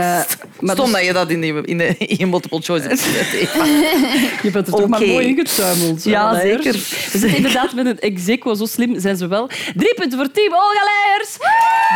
maar 0.60 0.76
Stom 0.76 0.86
dus- 0.86 0.94
dat 0.96 1.06
je 1.06 1.14
dat 1.14 1.30
in, 1.30 1.42
die, 1.42 1.62
in, 1.66 1.78
de, 1.78 1.98
in 1.98 2.16
je 2.20 2.28
multiple 2.28 2.62
choice 2.62 2.88
hebt. 2.88 3.02
Je 4.44 4.52
bent 4.52 4.68
er 4.68 4.74
toch 4.74 4.88
maar 4.88 5.00
mooi 5.08 5.28
ingetuimeld. 5.28 6.04
Ja, 6.04 6.32
Leijers. 6.32 6.64
zeker. 6.64 6.80
We 7.12 7.18
zitten 7.18 7.36
inderdaad 7.36 7.74
met 7.74 7.86
een 7.86 8.00
exequo. 8.00 8.54
Zo 8.54 8.66
slim 8.66 9.00
zijn 9.00 9.18
ze 9.18 9.28
wel. 9.28 9.48
Drie 9.76 9.94
punten 9.94 10.18
voor 10.20 10.32
team 10.32 10.54
Olga 10.54 10.84
Leijers. 10.92 11.32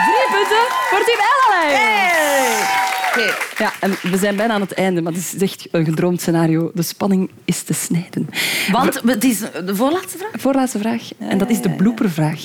Drie 0.08 0.40
punten 0.40 0.58
voor 0.90 1.04
team 1.06 1.20
Ella 1.20 1.60
Leijers. 1.62 2.63
Ja, 3.58 3.74
en 3.80 3.92
we 4.12 4.18
zijn 4.18 4.36
bijna 4.36 4.54
aan 4.54 4.62
het 4.62 4.74
einde, 4.74 5.02
maar 5.02 5.14
het 5.14 5.34
is 5.34 5.42
echt 5.42 5.68
een 5.72 5.86
gedroomd 5.86 6.22
scenario. 6.22 6.72
De 6.74 6.82
spanning 6.82 7.30
is 7.46 7.64
te 7.64 7.74
snijden. 7.74 8.30
Want 8.72 9.02
het 9.06 9.24
is 9.24 9.40
de 9.40 9.76
voorlaatste 9.76 10.18
vraag. 10.18 10.32
Voorlaatste 10.34 10.80
vraag. 10.80 11.10
En 11.18 11.38
dat 11.38 11.50
is 11.50 11.62
de 11.62 11.70
bloopervraag. 11.70 12.42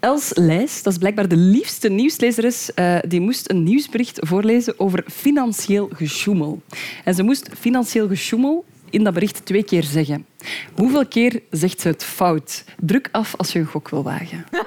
Els 0.00 0.30
Lijs, 0.34 0.82
dat 0.82 0.92
is 0.92 0.98
blijkbaar 0.98 1.28
de 1.28 1.36
liefste 1.36 1.88
nieuwslezeres, 1.88 2.74
eh, 2.74 2.98
die 3.08 3.20
moest 3.20 3.50
een 3.50 3.62
nieuwsbericht 3.62 4.18
voorlezen 4.20 4.74
over 4.76 5.04
financieel 5.12 5.90
gesjoemel. 5.94 6.62
En 7.04 7.14
ze 7.14 7.22
moest 7.22 7.48
financieel 7.58 8.08
gesjoemel 8.08 8.64
in 8.90 9.04
dat 9.04 9.14
bericht 9.14 9.44
twee 9.44 9.64
keer 9.64 9.82
zeggen. 9.82 10.26
Hoeveel 10.74 11.06
keer 11.06 11.42
zegt 11.50 11.80
ze 11.80 11.88
het 11.88 12.04
fout? 12.04 12.64
Druk 12.76 13.08
af 13.12 13.36
als 13.36 13.52
je 13.52 13.58
een 13.58 13.66
gok 13.66 13.88
wil 13.88 14.02
wagen. 14.02 14.44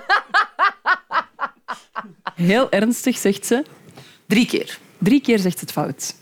Heel 2.35 2.71
ernstig 2.71 3.17
zegt 3.17 3.45
ze... 3.45 3.63
Drie 4.27 4.45
keer. 4.45 4.79
Drie 5.03 5.21
keer 5.21 5.39
zegt 5.39 5.57
ze 5.59 5.65
het 5.65 5.73
fout. 5.73 6.15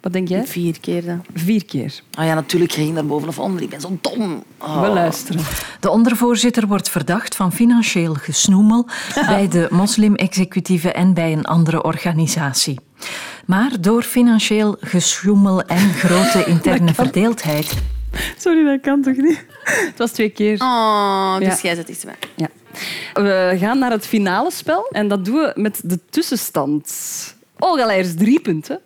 Wat 0.00 0.12
denk 0.12 0.28
jij? 0.28 0.46
Vier 0.46 0.80
keer 0.80 1.04
dan. 1.04 1.24
Vier 1.34 1.64
keer. 1.64 2.00
Ah 2.14 2.24
ja, 2.24 2.34
natuurlijk 2.34 2.72
ging 2.72 2.94
daar 2.94 3.06
boven 3.06 3.28
of 3.28 3.38
onder. 3.38 3.62
Ik 3.62 3.68
ben 3.68 3.80
zo 3.80 3.98
dom. 4.00 4.44
Oh. 4.58 4.80
We 4.80 4.88
luisteren. 4.88 5.42
De 5.80 5.90
ondervoorzitter 5.90 6.66
wordt 6.66 6.88
verdacht 6.88 7.36
van 7.36 7.52
financieel 7.52 8.14
gesnoemel 8.14 8.86
bij 9.26 9.48
de 9.48 9.66
moslim-executieve 9.70 10.92
en 10.92 11.14
bij 11.14 11.32
een 11.32 11.44
andere 11.44 11.82
organisatie. 11.82 12.78
Maar 13.46 13.80
door 13.80 14.02
financieel 14.02 14.76
gesjoemel 14.80 15.62
en 15.62 15.92
grote 15.92 16.44
interne 16.52 16.94
verdeeldheid 16.94 17.74
Sorry, 18.38 18.64
dat 18.64 18.80
kan 18.80 19.02
toch 19.02 19.16
niet? 19.16 19.44
Het 19.64 19.98
was 19.98 20.10
twee 20.10 20.28
keer. 20.30 20.60
Oh, 20.60 21.38
dus 21.38 21.46
Ja. 21.46 21.58
jij 21.62 21.74
zit 21.74 21.88
iets 21.88 22.04
bij. 22.04 22.16
Ja. 22.36 22.48
We 23.14 23.56
gaan 23.58 23.78
naar 23.78 23.90
het 23.90 24.06
finale 24.06 24.50
spel 24.50 24.86
en 24.90 25.08
dat 25.08 25.24
doen 25.24 25.34
we 25.34 25.52
met 25.54 25.80
de 25.84 25.98
tussenstand. 26.10 26.92
Olga 27.60 27.86
Leijers 27.86 28.14
drie 28.16 28.40
punten. 28.40 28.80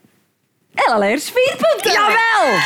Ella 0.74 0.98
Leijers 0.98 1.24
vier 1.24 1.56
punten. 1.56 1.92
Jawel! 1.92 2.58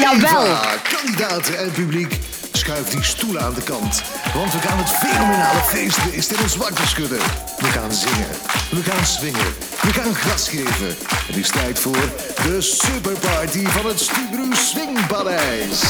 Jawel! 0.00 0.44
Eva, 0.46 0.76
kandidaten 0.96 1.58
en 1.58 1.70
publiek, 1.72 2.18
schuif 2.52 2.88
die 2.88 3.02
stoelen 3.02 3.42
aan 3.42 3.54
de 3.54 3.62
kant. 3.62 4.02
Want 4.34 4.52
we 4.52 4.58
gaan 4.58 4.78
het 4.78 4.90
fenomenale 4.90 5.60
feestbeest 5.60 6.30
in 6.30 6.40
ons 6.42 6.56
wakker 6.56 6.86
schudden. 6.86 7.18
We 7.58 7.66
gaan 7.66 7.92
zingen, 7.92 8.28
we 8.70 8.82
gaan 8.82 9.06
swingen, 9.06 9.54
we 9.82 9.92
gaan 9.92 10.14
gas 10.14 10.48
geven. 10.48 10.96
Het 11.26 11.36
is 11.36 11.48
tijd 11.48 11.78
voor 11.78 12.08
de 12.42 12.60
superparty 12.60 13.66
van 13.66 13.86
het 13.86 14.00
Stubru 14.00 14.54
Swingpaleis. 14.54 15.80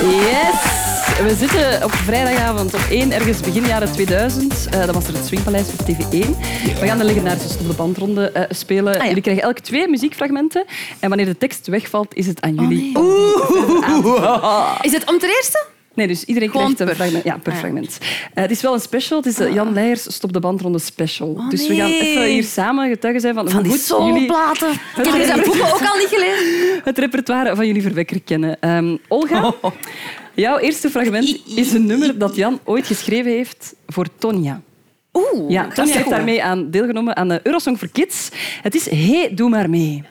Yes! 0.00 0.80
We 1.22 1.34
zitten 1.38 1.84
op 1.84 1.92
vrijdagavond 1.92 2.74
op 2.74 2.80
1, 2.90 3.12
ergens 3.12 3.40
begin 3.40 3.64
jaren 3.64 3.92
2000. 3.92 4.66
Eh, 4.70 4.86
dat 4.86 4.94
was 4.94 5.06
er 5.06 5.14
het 5.14 5.26
Swingpaleis 5.26 5.66
op 5.68 5.86
TV1. 5.86 6.28
We 6.80 6.86
gaan 6.86 6.98
de 6.98 7.04
legendarische 7.04 7.66
de 7.66 7.72
Bandronde 7.72 8.30
eh, 8.30 8.42
spelen. 8.48 9.06
Jullie 9.06 9.22
krijgen 9.22 9.42
elk 9.42 9.58
twee 9.58 9.88
muziekfragmenten. 9.88 10.64
En 11.00 11.08
wanneer 11.08 11.26
de 11.26 11.38
tekst 11.38 11.66
wegvalt, 11.66 12.14
is 12.14 12.26
het 12.26 12.40
aan 12.40 12.54
jullie. 12.54 12.92
te 12.92 14.00
vullen. 14.02 14.82
Is 14.82 14.92
het 14.92 15.10
om 15.10 15.18
ten 15.18 15.28
eerste? 15.28 15.66
Nee, 15.94 16.06
dus 16.06 16.24
iedereen 16.24 16.50
Gewoon 16.50 16.74
krijgt 16.74 16.90
een 16.90 16.96
fragment. 16.96 17.24
Ja, 17.24 17.36
per 17.42 17.52
Ah, 17.52 17.58
ja. 17.58 17.64
fragment. 17.64 17.98
Eh, 18.34 18.42
het 18.42 18.50
is 18.50 18.60
wel 18.62 18.74
een 18.74 18.80
special. 18.80 19.18
Het 19.18 19.26
is 19.26 19.34
de 19.34 19.52
Jan 19.52 19.72
Leijers 19.72 20.14
Stop 20.14 20.32
de 20.32 20.40
Bandronde 20.40 20.78
special. 20.78 21.42
dus 21.48 21.66
we 21.66 21.74
gaan 21.74 21.88
nee. 21.90 22.00
even 22.00 22.24
hier 22.24 22.44
samen 22.44 22.88
getuigen 22.88 23.20
zijn 23.22 23.34
van, 23.34 23.50
Van 23.50 23.62
die 23.62 23.72
het, 23.72 23.80
Ik 23.90 25.04
heb 25.04 25.12
deze 25.12 25.42
boeken 25.44 25.72
ook 25.74 25.80
al 25.90 25.96
niet 25.98 26.08
gelezen. 26.10 26.80
het 26.84 26.98
repertoire 26.98 27.56
van 27.56 27.66
jullie 27.66 27.82
verwekker 27.82 28.20
kennen. 28.22 28.56
Ehm, 28.60 28.96
Olga, 29.08 29.54
jouw 30.34 30.58
eerste 30.58 30.90
fragment 30.90 31.40
is 31.56 31.72
een 31.72 31.86
nummer 31.86 32.18
dat 32.18 32.36
Jan 32.36 32.58
ooit 32.64 32.86
geschreven 32.86 33.30
heeft 33.32 33.74
voor 33.86 34.06
Tonja. 34.18 34.60
Oeh, 35.12 35.50
Ja, 35.50 35.68
Tonja 35.68 35.94
heeft 35.94 36.10
daarmee 36.10 36.42
aan 36.42 36.70
deelgenomen 36.70 37.16
aan 37.16 37.28
de 37.28 37.40
Eurosong 37.42 37.78
for 37.78 37.88
Kids. 37.88 38.28
Het 38.62 38.74
is 38.74 38.90
Hey, 38.90 39.30
doe 39.34 39.48
maar 39.50 39.70
mee. 39.70 40.02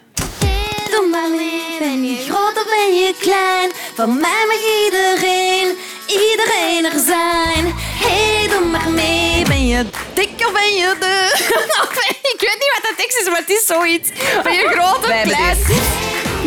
Ben 1.82 2.04
je 2.04 2.16
groot 2.30 2.58
of 2.58 2.66
ben 2.66 2.96
je 2.96 3.14
klein? 3.20 3.72
Van 3.96 4.20
mij 4.20 4.46
mag 4.48 4.62
iedereen, 4.86 5.78
iedereen 6.08 6.86
er 6.86 7.00
zijn. 7.00 7.74
Hey, 7.76 8.48
doe 8.48 8.66
maar 8.66 8.90
mee, 8.90 9.46
ben 9.48 9.68
je 9.68 9.86
dik 10.14 10.30
of 10.48 10.52
ben 10.54 10.74
je 10.74 10.96
de... 11.00 11.32
ik 12.34 12.40
weet 12.40 12.58
niet 12.60 12.72
wat 12.76 12.90
de 12.90 12.94
tekst 12.98 13.18
is, 13.18 13.28
maar 13.30 13.40
het 13.40 13.50
is 13.50 13.66
zoiets. 13.66 14.10
Ben 14.44 14.54
je 14.54 14.68
groot 14.68 14.98
of 14.98 15.08
Wij 15.08 15.24
klein? 15.24 15.58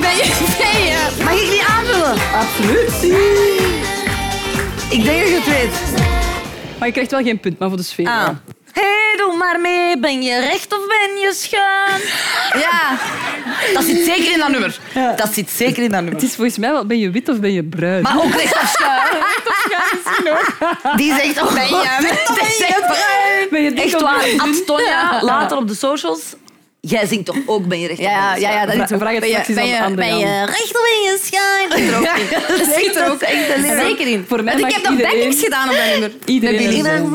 Ben 0.00 0.16
je... 0.16 0.24
Ben 0.58 0.82
je... 0.84 1.24
Mag 1.24 1.42
ik 1.42 1.50
die 1.50 1.62
aanvullen? 1.62 2.16
Absoluut. 2.34 2.92
Ik 4.90 5.04
denk 5.04 5.20
dat 5.20 5.28
je 5.28 5.34
het 5.34 5.46
weet. 5.46 6.02
Maar 6.78 6.86
je 6.88 6.92
krijgt 6.92 7.10
wel 7.10 7.22
geen 7.22 7.40
punt, 7.40 7.58
maar 7.58 7.68
voor 7.68 7.78
de 7.78 7.84
sfeer. 7.84 8.08
Ah. 8.08 8.28
Ja. 8.74 8.80
Hey, 8.82 9.14
doe 9.16 9.36
maar 9.36 9.60
mee. 9.60 9.98
Ben 9.98 10.22
je 10.22 10.40
recht 10.40 10.72
of 10.72 10.86
ben 10.86 11.20
je 11.20 11.32
schuin? 11.34 12.00
Ja. 12.62 12.98
Dat 13.74 13.84
zit 13.84 14.04
zeker 14.04 14.32
in 14.32 14.38
dat 14.38 14.48
nummer. 14.48 14.78
Dat 15.16 15.32
zit 15.34 15.50
zeker 15.50 15.82
in 15.82 15.90
dat 15.90 16.00
nummer. 16.00 16.12
Het 16.14 16.22
is 16.22 16.34
volgens 16.34 16.58
mij 16.58 16.70
wel, 16.72 16.86
ben 16.86 16.98
je 16.98 17.10
wit 17.10 17.28
of 17.28 17.40
ben 17.40 17.52
je 17.52 17.64
bruin? 17.64 18.02
Maar 18.02 18.16
ook 18.16 18.34
recht 18.34 18.54
of 18.54 18.68
schuin. 18.78 19.22
Die 20.96 21.14
zegt 21.14 21.40
ook, 21.42 21.54
ben 21.54 21.62
je 21.68 21.96
wit 22.00 22.28
of 22.28 22.38
ben 22.38 22.46
je 22.48 22.76
bruin? 22.86 23.46
Ben 23.50 23.62
je 23.62 23.72
Echt 23.82 24.00
waar. 24.00 24.24
Antonia, 24.36 24.86
Ja. 24.86 25.18
later 25.22 25.56
op 25.56 25.68
de 25.68 25.74
socials. 25.74 26.20
Jij 26.80 27.06
zingt 27.06 27.26
toch 27.26 27.36
ook 27.46 27.66
ben 27.66 27.80
je 27.80 27.86
recht 27.86 27.98
of 28.00 28.04
ben 28.06 28.14
Ja, 28.14 28.34
je 28.34 28.40
ja, 28.40 28.50
ja, 28.50 28.66
dat 28.66 28.74
is 28.74 28.96
vraag 28.98 29.18
Ben 29.18 29.28
je, 29.28 29.42
ben 29.54 29.66
je, 29.66 29.94
ben 29.94 30.18
je 30.18 30.44
recht 30.44 30.74
of 30.76 30.82
ben 30.82 31.02
je 31.02 31.18
schuin? 31.24 31.68
Dat 31.68 31.78
zit 31.78 31.86
er 31.90 31.98
ook 31.98 32.16
in. 32.16 32.58
Dat 32.58 32.74
zit 32.82 32.96
er 32.96 33.10
ook 33.10 33.20
echt 33.20 33.78
Zeker 33.86 34.06
in. 34.06 34.24
Voor 34.28 34.42
mij 34.44 34.54
Want 34.58 34.66
ik 34.66 34.74
heb 34.74 34.82
nog 34.82 34.92
iedereen- 34.92 35.12
backings 35.18 35.40
gedaan 35.42 35.68
op 35.70 35.74
dat 35.76 35.84
nummer. 35.86 36.12
Iedereen 36.24 37.12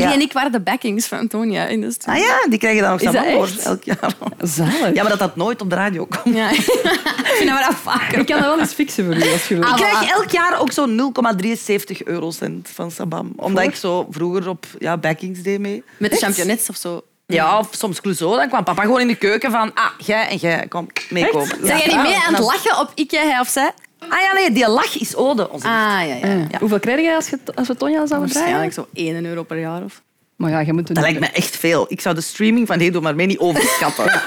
Ja. 0.00 0.12
en 0.12 0.20
ik 0.20 0.32
waren 0.32 0.52
de 0.52 0.60
backings 0.60 1.06
van 1.06 1.18
Antonia 1.18 1.66
in 1.66 1.80
de 1.80 1.90
studio. 1.90 2.20
Ah 2.20 2.26
ja, 2.26 2.48
die 2.48 2.58
krijgen 2.58 2.82
dan 2.82 2.92
ook 2.92 3.00
samen 3.00 3.24
echt? 3.24 3.58
elk 3.58 3.82
jaar. 3.82 4.14
Zalig. 4.38 4.94
Ja, 4.94 5.02
maar 5.02 5.08
dat 5.10 5.18
dat 5.18 5.36
nooit 5.36 5.60
op 5.60 5.70
de 5.70 5.76
radio 5.76 6.06
komt. 6.06 6.36
Ja. 6.36 6.50
ik 7.30 7.34
vind 7.36 7.48
dat 7.48 7.58
we 7.58 7.64
dat 7.68 7.76
vaker. 7.82 8.18
Ik 8.18 8.26
kan 8.26 8.40
dat 8.40 8.46
wel 8.46 8.58
eens 8.58 8.72
fixen 8.72 9.04
voor 9.04 9.14
u, 9.14 9.32
als 9.32 9.48
je 9.48 9.54
wilt. 9.54 9.68
Ik 9.68 9.76
krijg 9.76 10.10
elk 10.10 10.30
jaar 10.30 10.60
ook 10.60 10.72
zo'n 10.72 11.14
0,73 11.42 11.96
eurocent 12.04 12.70
van 12.74 12.90
Sabam. 12.90 13.32
Omdat 13.36 13.62
Voor? 13.62 13.72
ik 13.72 13.78
zo 13.78 14.06
vroeger 14.10 14.48
op 14.48 14.66
ja, 14.78 14.96
backings 14.96 15.42
deed 15.42 15.60
mee. 15.60 15.82
Met 15.96 16.10
de 16.10 16.16
championets 16.16 16.68
of 16.68 16.76
zo. 16.76 17.02
Ja, 17.26 17.58
of 17.58 17.68
soms 17.70 18.00
Clouseau. 18.00 18.36
Dan 18.36 18.48
kwam 18.48 18.64
papa 18.64 18.82
gewoon 18.82 19.00
in 19.00 19.06
de 19.06 19.16
keuken 19.16 19.50
van... 19.50 19.74
Ah, 19.74 19.90
jij 19.98 20.28
en 20.28 20.36
jij, 20.36 20.66
kom 20.68 20.86
meekomen. 21.10 21.48
Zijn 21.62 21.78
jij 21.78 21.86
niet 21.86 22.02
mee 22.02 22.16
aan 22.26 22.34
het 22.34 22.44
lachen 22.44 22.78
op 22.78 22.92
ik, 22.94 23.10
jij, 23.10 23.26
hij 23.26 23.40
of 23.40 23.48
zij? 23.48 23.72
Ah 24.08 24.20
ja, 24.20 24.32
nee, 24.34 24.52
die 24.52 24.68
lach 24.68 24.98
is 25.00 25.16
ode. 25.16 25.50
Onze 25.50 25.66
Ah, 25.66 25.72
ja, 25.72 26.14
ja. 26.14 26.26
Ja. 26.26 26.58
Hoeveel 26.60 26.78
krijg 26.80 27.00
jij 27.00 27.14
als, 27.14 27.28
je, 27.28 27.38
als 27.54 27.68
we 27.68 27.76
Tonja 27.76 28.06
zouden 28.06 28.32
Waarschijnlijk 28.32 28.72
vragen? 28.72 28.90
zo 28.94 29.00
1 29.02 29.24
euro 29.24 29.42
per 29.42 29.58
jaar. 29.58 29.82
Of... 29.82 30.02
Maar 30.36 30.50
ja, 30.50 30.60
je 30.60 30.72
moet 30.72 30.86
Dat 30.86 30.98
lijkt 30.98 31.20
me 31.20 31.26
echt 31.26 31.56
veel. 31.56 31.86
Ik 31.88 32.00
zou 32.00 32.14
de 32.14 32.20
streaming 32.20 32.66
van 32.66 32.78
Hey 32.78 32.90
Doe 32.90 33.02
Maar 33.02 33.14
Mee 33.14 33.26
niet 33.26 33.38
overschatten. 33.38 34.04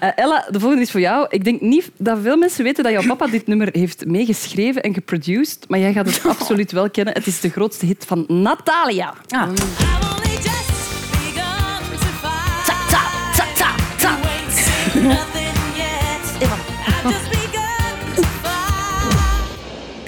Eh, 0.00 0.08
Ella, 0.14 0.46
de 0.50 0.60
volgende 0.60 0.82
is 0.84 0.90
voor 0.90 1.00
jou. 1.00 1.26
Ik 1.30 1.44
denk 1.44 1.60
niet 1.60 1.90
dat 1.96 2.18
veel 2.22 2.36
mensen 2.36 2.64
weten 2.64 2.84
dat 2.84 2.92
jouw 2.92 3.06
papa 3.06 3.26
dit 3.26 3.46
nummer 3.46 3.68
heeft 3.72 4.06
meegeschreven 4.06 4.82
en 4.82 4.94
geproduced, 4.94 5.64
maar 5.68 5.78
jij 5.78 5.92
gaat 5.92 6.06
het 6.06 6.20
absoluut 6.38 6.72
wel 6.72 6.90
kennen. 6.90 7.14
Het 7.14 7.26
is 7.26 7.40
de 7.40 7.48
grootste 7.48 7.86
hit 7.86 8.04
van 8.06 8.24
Natalia. 8.28 9.14
Ah. 9.28 9.48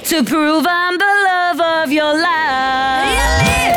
To 0.09 0.23
prove 0.23 0.67
I'm 0.67 0.97
the 0.97 1.13
love 1.29 1.61
of 1.61 1.93
your 1.93 2.15
life. 2.15 3.77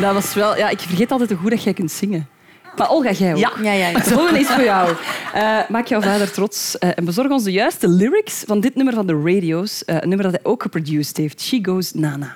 Dat 0.00 0.12
was 0.14 0.34
wel... 0.34 0.56
Ja, 0.56 0.68
ik 0.68 0.80
vergeet 0.80 1.10
altijd 1.10 1.30
hoe 1.30 1.38
goed 1.38 1.50
dat 1.50 1.62
jij 1.62 1.72
kunt 1.72 1.90
zingen. 1.90 2.28
Maar 2.76 2.90
Olga, 2.90 3.10
jij 3.10 3.32
ook. 3.32 3.38
Ja. 3.38 3.52
Ja, 3.62 3.72
ja, 3.72 3.88
ja. 3.88 3.98
De 3.98 4.04
volgende 4.04 4.40
is 4.40 4.46
voor 4.46 4.64
jou. 4.64 4.94
Eh, 5.32 5.58
maak 5.68 5.86
jouw 5.86 6.00
vader 6.00 6.30
trots 6.30 6.78
eh, 6.78 6.88
en 6.94 7.04
bezorg 7.04 7.30
ons 7.30 7.44
de 7.44 7.52
juiste 7.52 7.88
lyrics 7.88 8.42
van 8.46 8.60
dit 8.60 8.74
nummer 8.74 8.94
van 8.94 9.06
de 9.06 9.20
radio's. 9.24 9.84
Eh, 9.84 9.96
een 10.00 10.08
nummer 10.08 10.30
dat 10.30 10.40
hij 10.42 10.50
ook 10.50 10.62
geproduced 10.62 11.16
heeft. 11.16 11.40
She 11.40 11.58
Goes 11.62 11.92
Nana. 11.92 12.34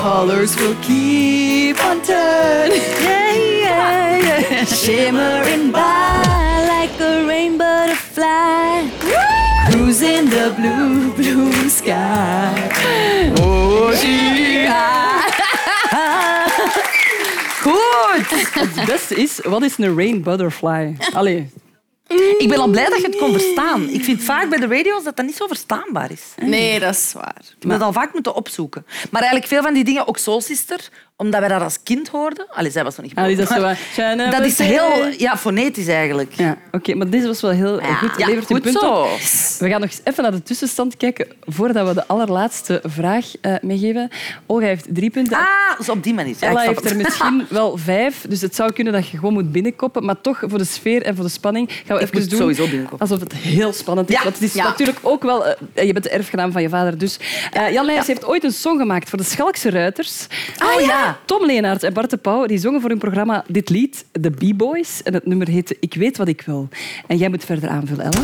Colors 0.00 0.56
will 0.56 0.76
keep 0.82 1.76
on 1.84 2.00
turning. 2.02 2.80
Yeah, 3.02 3.32
yeah, 3.34 4.18
yeah. 4.18 4.64
Shimmering 4.64 5.70
by 5.70 6.64
like 6.66 6.98
a 7.00 7.26
rainbow 7.26 7.70
butterfly. 7.86 8.88
Cruising 9.70 10.30
the 10.30 10.54
blue, 10.56 11.12
blue 11.14 11.68
sky. 11.68 12.70
Oh, 13.38 13.94
she 13.94 14.66
Goed! 17.64 18.26
Beste 18.86 19.14
is, 19.14 19.40
wat 19.42 19.62
is 19.62 19.78
een 19.78 19.94
rain 19.96 20.22
butterfly? 20.22 20.96
Allee. 21.12 21.48
Ik 22.38 22.48
ben 22.48 22.58
al 22.58 22.68
blij 22.68 22.88
dat 22.88 23.00
je 23.00 23.06
het 23.06 23.16
kon 23.16 23.32
verstaan. 23.32 23.88
Ik 23.88 24.04
vind 24.04 24.22
vaak 24.22 24.48
bij 24.48 24.58
de 24.58 24.66
radio's 24.66 25.04
dat 25.04 25.16
dat 25.16 25.26
niet 25.26 25.36
zo 25.36 25.46
verstaanbaar 25.46 26.10
is. 26.10 26.22
Nee, 26.36 26.80
dat 26.80 26.94
is 26.94 27.12
waar. 27.12 27.36
Ik 27.38 27.54
heb 27.58 27.70
dat 27.70 27.80
al 27.80 27.92
vaak 27.92 28.12
moeten 28.12 28.34
opzoeken. 28.34 28.86
Maar 29.10 29.20
eigenlijk 29.22 29.52
veel 29.52 29.62
van 29.62 29.74
die 29.74 29.84
dingen, 29.84 30.08
ook 30.08 30.18
Soul 30.18 30.40
Sister, 30.40 30.88
omdat 31.20 31.40
wij 31.40 31.48
dat 31.48 31.62
als 31.62 31.78
kind 31.82 32.08
hoorden. 32.08 32.46
Allee, 32.50 32.70
zij 32.70 32.84
was 32.84 32.96
nog 32.96 33.06
niet 33.06 33.14
Ah, 33.14 33.30
is 33.30 33.36
dat 33.36 33.48
maar 33.48 34.30
Dat 34.30 34.44
is 34.44 34.58
heel 34.58 35.06
ja, 35.18 35.36
fonetisch 35.36 35.86
eigenlijk. 35.86 36.32
Ja, 36.32 36.56
oké, 36.72 36.94
maar 36.94 37.10
deze 37.10 37.26
was 37.26 37.40
wel 37.40 37.50
heel 37.50 37.80
Ja. 37.80 37.94
goed. 37.94 38.10
Ja, 38.16 38.26
Levert 38.26 38.46
goed 38.46 38.62
punten 38.62 38.80
zo. 38.80 38.92
op. 39.02 39.08
We 39.58 39.68
gaan 39.68 39.80
nog 39.80 39.90
eens 39.90 40.00
even 40.04 40.22
naar 40.22 40.32
de 40.32 40.42
tussenstand 40.42 40.96
kijken 40.96 41.26
voordat 41.46 41.88
we 41.88 41.94
de 41.94 42.06
allerlaatste 42.06 42.80
vraag 42.84 43.26
eh, 43.40 43.54
meegeven. 43.62 44.10
Olga 44.46 44.64
heeft 44.66 44.86
drie 44.94 45.10
punten. 45.10 45.36
Ah, 45.36 45.78
dus 45.78 45.88
op 45.88 46.02
die 46.02 46.14
manier. 46.14 46.36
Ella 46.40 46.60
heeft 46.60 46.90
er 46.90 46.96
misschien 46.96 47.46
wel 47.58 47.76
vijf, 47.76 48.24
dus 48.28 48.40
het 48.40 48.54
zou 48.54 48.72
kunnen 48.72 48.92
dat 48.92 49.08
je 49.08 49.16
gewoon 49.18 49.32
moet 49.32 49.52
binnenkoppen. 49.52 50.04
Maar 50.04 50.20
toch, 50.20 50.42
voor 50.46 50.58
de 50.58 50.64
sfeer 50.64 51.02
en 51.02 51.14
voor 51.14 51.24
de 51.24 51.30
spanning, 51.30 51.70
gaan 51.86 51.96
we 51.96 52.02
Ik 52.02 52.14
even 52.14 52.28
doen 52.28 52.88
alsof 52.98 53.20
het 53.20 53.32
heel 53.32 53.72
spannend 53.72 54.08
is. 54.08 54.16
Ja. 54.16 54.22
Want 54.22 54.34
het 54.34 54.44
is 54.44 54.54
natuurlijk 54.54 54.98
ook 55.02 55.22
wel... 55.22 55.46
eh, 55.46 55.86
je 55.86 55.92
bent 55.92 56.04
de 56.04 56.10
erfgenaam 56.10 56.52
van 56.52 56.62
je 56.62 56.68
vader, 56.68 56.98
dus... 56.98 57.18
eh, 57.52 57.72
Jan 57.72 57.84
Leijers 57.84 58.06
heeft 58.06 58.24
ooit 58.24 58.44
een 58.44 58.52
song 58.52 58.78
gemaakt 58.78 59.08
voor 59.08 59.18
de 59.18 59.24
Schalkse 59.24 59.70
Ruiters. 59.70 60.26
Ah, 60.58 60.80
ja. 60.80 61.09
Tom 61.24 61.46
Leenaert 61.46 61.82
en 61.82 61.92
Bart 61.92 62.10
de 62.10 62.16
Pauw 62.16 62.46
die 62.46 62.58
zongen 62.58 62.80
voor 62.80 62.90
hun 62.90 62.98
programma 62.98 63.44
dit 63.46 63.68
lied, 63.68 64.04
The 64.20 64.30
B-Boys. 64.30 65.02
En 65.02 65.14
het 65.14 65.26
nummer 65.26 65.48
heette 65.48 65.76
Ik 65.80 65.94
weet 65.94 66.16
wat 66.16 66.28
ik 66.28 66.42
wil. 66.42 66.68
En 67.06 67.16
jij 67.16 67.28
moet 67.28 67.44
verder 67.44 67.68
aanvullen, 67.68 68.04
Ella. 68.04 68.22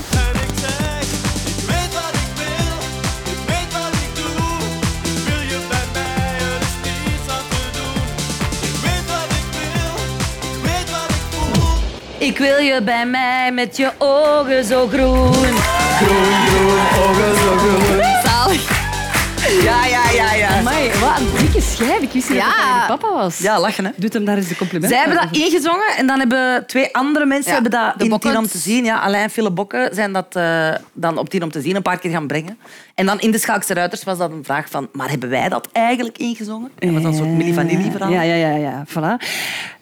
Ik 12.18 12.38
wil 12.38 12.58
je 12.58 12.82
bij 12.82 13.06
mij 13.06 13.52
met 13.52 13.76
je 13.76 13.90
ogen 13.98 14.64
zo 14.64 14.86
groen. 14.86 15.32
Groen, 15.32 16.32
groen, 16.46 16.78
ogen 17.08 17.36
zo 17.36 17.56
groen. 17.56 18.15
Ja, 19.62 19.86
ja, 19.86 20.10
ja, 20.10 20.34
ja. 20.34 20.58
Amai, 20.58 20.90
wat 21.00 21.18
een 21.18 21.28
dikke 21.38 21.60
schijf. 21.60 22.00
Ik 22.00 22.12
wist 22.12 22.28
niet 22.28 22.38
dat 22.38 22.48
je 22.48 22.84
papa 22.86 23.12
was. 23.12 23.38
Ja, 23.38 23.60
lachen 23.60 23.84
hè. 23.84 23.90
Doet 23.96 24.12
hem 24.12 24.24
daar 24.24 24.36
eens 24.36 24.48
de 24.48 24.56
complimenten. 24.56 24.98
Zij 24.98 25.06
hebben 25.08 25.28
dat 25.28 25.36
ingezongen 25.40 25.96
en 25.96 26.06
dan 26.06 26.18
hebben 26.18 26.66
twee 26.66 26.94
andere 26.96 27.26
mensen 27.26 27.48
Ja, 27.48 27.52
hebben 27.54 27.70
dat 27.70 27.98
de 27.98 28.04
in 28.04 28.10
Bokkens. 28.10 28.32
Tien 28.32 28.42
om 28.42 28.48
te 28.48 28.58
zien. 28.58 28.84
Ja, 28.84 28.98
Alain 28.98 29.22
en 29.22 29.30
Philip 29.30 29.54
Bokken 29.54 29.94
zijn 29.94 30.12
dat 30.12 30.36
eh, 30.36 30.68
dan 30.92 31.18
op 31.18 31.28
Tien 31.28 31.42
om 31.42 31.50
te 31.50 31.60
zien 31.60 31.76
een 31.76 31.82
paar 31.82 31.98
keer 31.98 32.10
gaan 32.10 32.26
brengen. 32.26 32.58
En 32.94 33.06
dan 33.06 33.20
in 33.20 33.30
de 33.30 33.38
Schaakse 33.38 33.74
Ruiters 33.74 34.04
was 34.04 34.18
dat 34.18 34.30
een 34.30 34.44
vraag 34.44 34.70
van, 34.70 34.88
maar 34.92 35.10
hebben 35.10 35.28
wij 35.28 35.48
dat 35.48 35.68
eigenlijk 35.72 36.18
ingezongen? 36.18 36.70
Dat 36.78 36.90
was 36.90 37.02
dan 37.02 37.10
een 37.10 37.16
soort 37.18 37.28
Milli 37.28 37.52
Vanilli 37.54 37.90
verhaal. 37.90 38.10
Ja, 38.10 38.22
ja, 38.22 38.34
ja. 38.34 38.56
ja. 38.56 38.84
Voilà. 38.88 39.24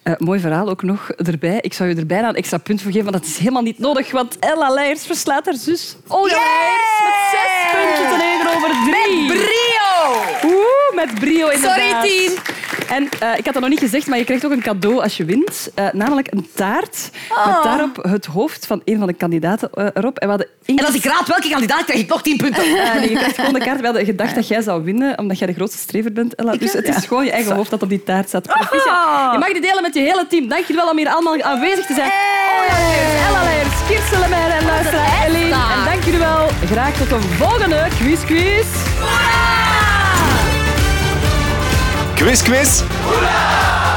Eh, 0.03 0.13
mooi 0.17 0.39
verhaal 0.39 0.69
ook 0.69 0.83
nog 0.83 1.09
erbij. 1.11 1.57
Ik 1.61 1.73
zou 1.73 1.89
je 1.89 1.95
er 1.95 2.05
bijna 2.05 2.29
een 2.29 2.35
extra 2.35 2.57
punt 2.57 2.81
voor 2.81 2.91
geven, 2.91 3.03
maar 3.11 3.19
dat 3.19 3.29
is 3.29 3.37
helemaal 3.37 3.61
niet 3.61 3.79
nodig, 3.79 4.11
want 4.11 4.39
Ella 4.39 4.69
Leijers 4.69 5.05
verslaat 5.05 5.45
haar 5.45 5.55
zus 5.55 5.95
Olga 6.07 6.35
Leijers 6.35 7.01
met 7.03 7.13
zes 7.31 7.71
puntjes 7.71 8.19
tegenover 8.19 8.69
drie. 8.69 9.27
Met 9.27 9.37
Oeh, 10.43 10.95
met 10.95 11.19
brio 11.19 11.47
inderdaad. 11.47 11.79
Sorry, 11.79 12.27
Tien. 12.27 12.37
En 12.87 13.09
eh, 13.19 13.37
ik 13.37 13.45
had 13.45 13.53
dat 13.53 13.61
nog 13.61 13.69
niet 13.69 13.79
gezegd, 13.79 14.07
maar 14.07 14.17
je 14.17 14.23
krijgt 14.23 14.45
ook 14.45 14.51
een 14.51 14.61
cadeau 14.61 15.01
als 15.01 15.17
je 15.17 15.25
wint. 15.25 15.69
Eh, 15.75 15.87
namelijk 15.93 16.27
een 16.31 16.47
taart 16.55 17.09
Oh. 17.29 17.45
met 17.45 17.63
daarop 17.63 18.03
het 18.03 18.25
hoofd 18.25 18.65
van 18.65 18.81
een 18.85 18.97
van 18.97 19.07
de 19.07 19.13
kandidaten 19.13 19.69
eh, 19.73 19.85
erop. 19.93 20.17
En, 20.19 20.27
we 20.27 20.33
hadden 20.33 20.47
En 20.65 20.85
als 20.85 20.95
ik 20.95 21.03
raad 21.03 21.27
welke 21.27 21.49
kandidaat, 21.49 21.85
krijg 21.85 21.99
ik 21.99 22.09
nog 22.09 22.21
tien 22.21 22.37
punten. 22.37 22.63
Nee, 22.71 23.09
je 23.09 23.15
krijgt 23.15 23.35
gewoon 23.35 23.53
de 23.53 23.59
kaart. 23.59 23.79
We 23.79 23.85
hadden 23.85 24.05
gedacht 24.05 24.35
dat 24.35 24.47
jij 24.47 24.61
zou 24.61 24.83
winnen, 24.83 25.19
omdat 25.19 25.37
jij 25.37 25.47
de 25.47 25.53
grootste 25.53 25.77
strever 25.77 26.11
bent, 26.13 26.35
Ella. 26.35 26.55
Dus 26.55 26.73
het 26.73 26.87
is 26.87 27.05
gewoon 27.05 27.25
je 27.25 27.31
eigen 27.31 27.55
hoofd 27.55 27.69
dat 27.69 27.81
op 27.81 27.89
die 27.89 28.03
taart 28.03 28.27
staat. 28.27 28.47
Ah. 28.47 29.31
Je 29.31 29.37
mag 29.39 29.51
die 29.51 29.61
delen 29.61 29.81
met 29.81 29.93
je 29.93 29.99
hele 29.99 30.25
team. 30.29 30.47
Dank 30.47 30.61
jullie 30.61 30.81
wel 30.81 30.91
om 30.91 30.97
hier 30.97 31.09
allemaal 31.09 31.41
aanwezig 31.41 31.85
te 31.85 31.93
zijn. 31.93 32.11
Olga 32.61 32.79
Leijers, 32.83 33.27
Ella 33.27 33.43
Leijers, 33.43 34.59
en 34.59 34.65
luisteraar 34.65 35.25
Eline. 35.27 35.55
En 35.55 35.85
dank 35.85 36.03
jullie 36.03 36.19
wel. 36.19 36.47
Graag 36.65 36.97
tot 36.97 37.11
een 37.11 37.21
volgende 37.21 37.87
Quiz 37.99 38.25
Quiz. 38.25 38.67
Quiz, 42.25 42.41
quiz! 42.41 42.83
Hurra! 43.05 43.94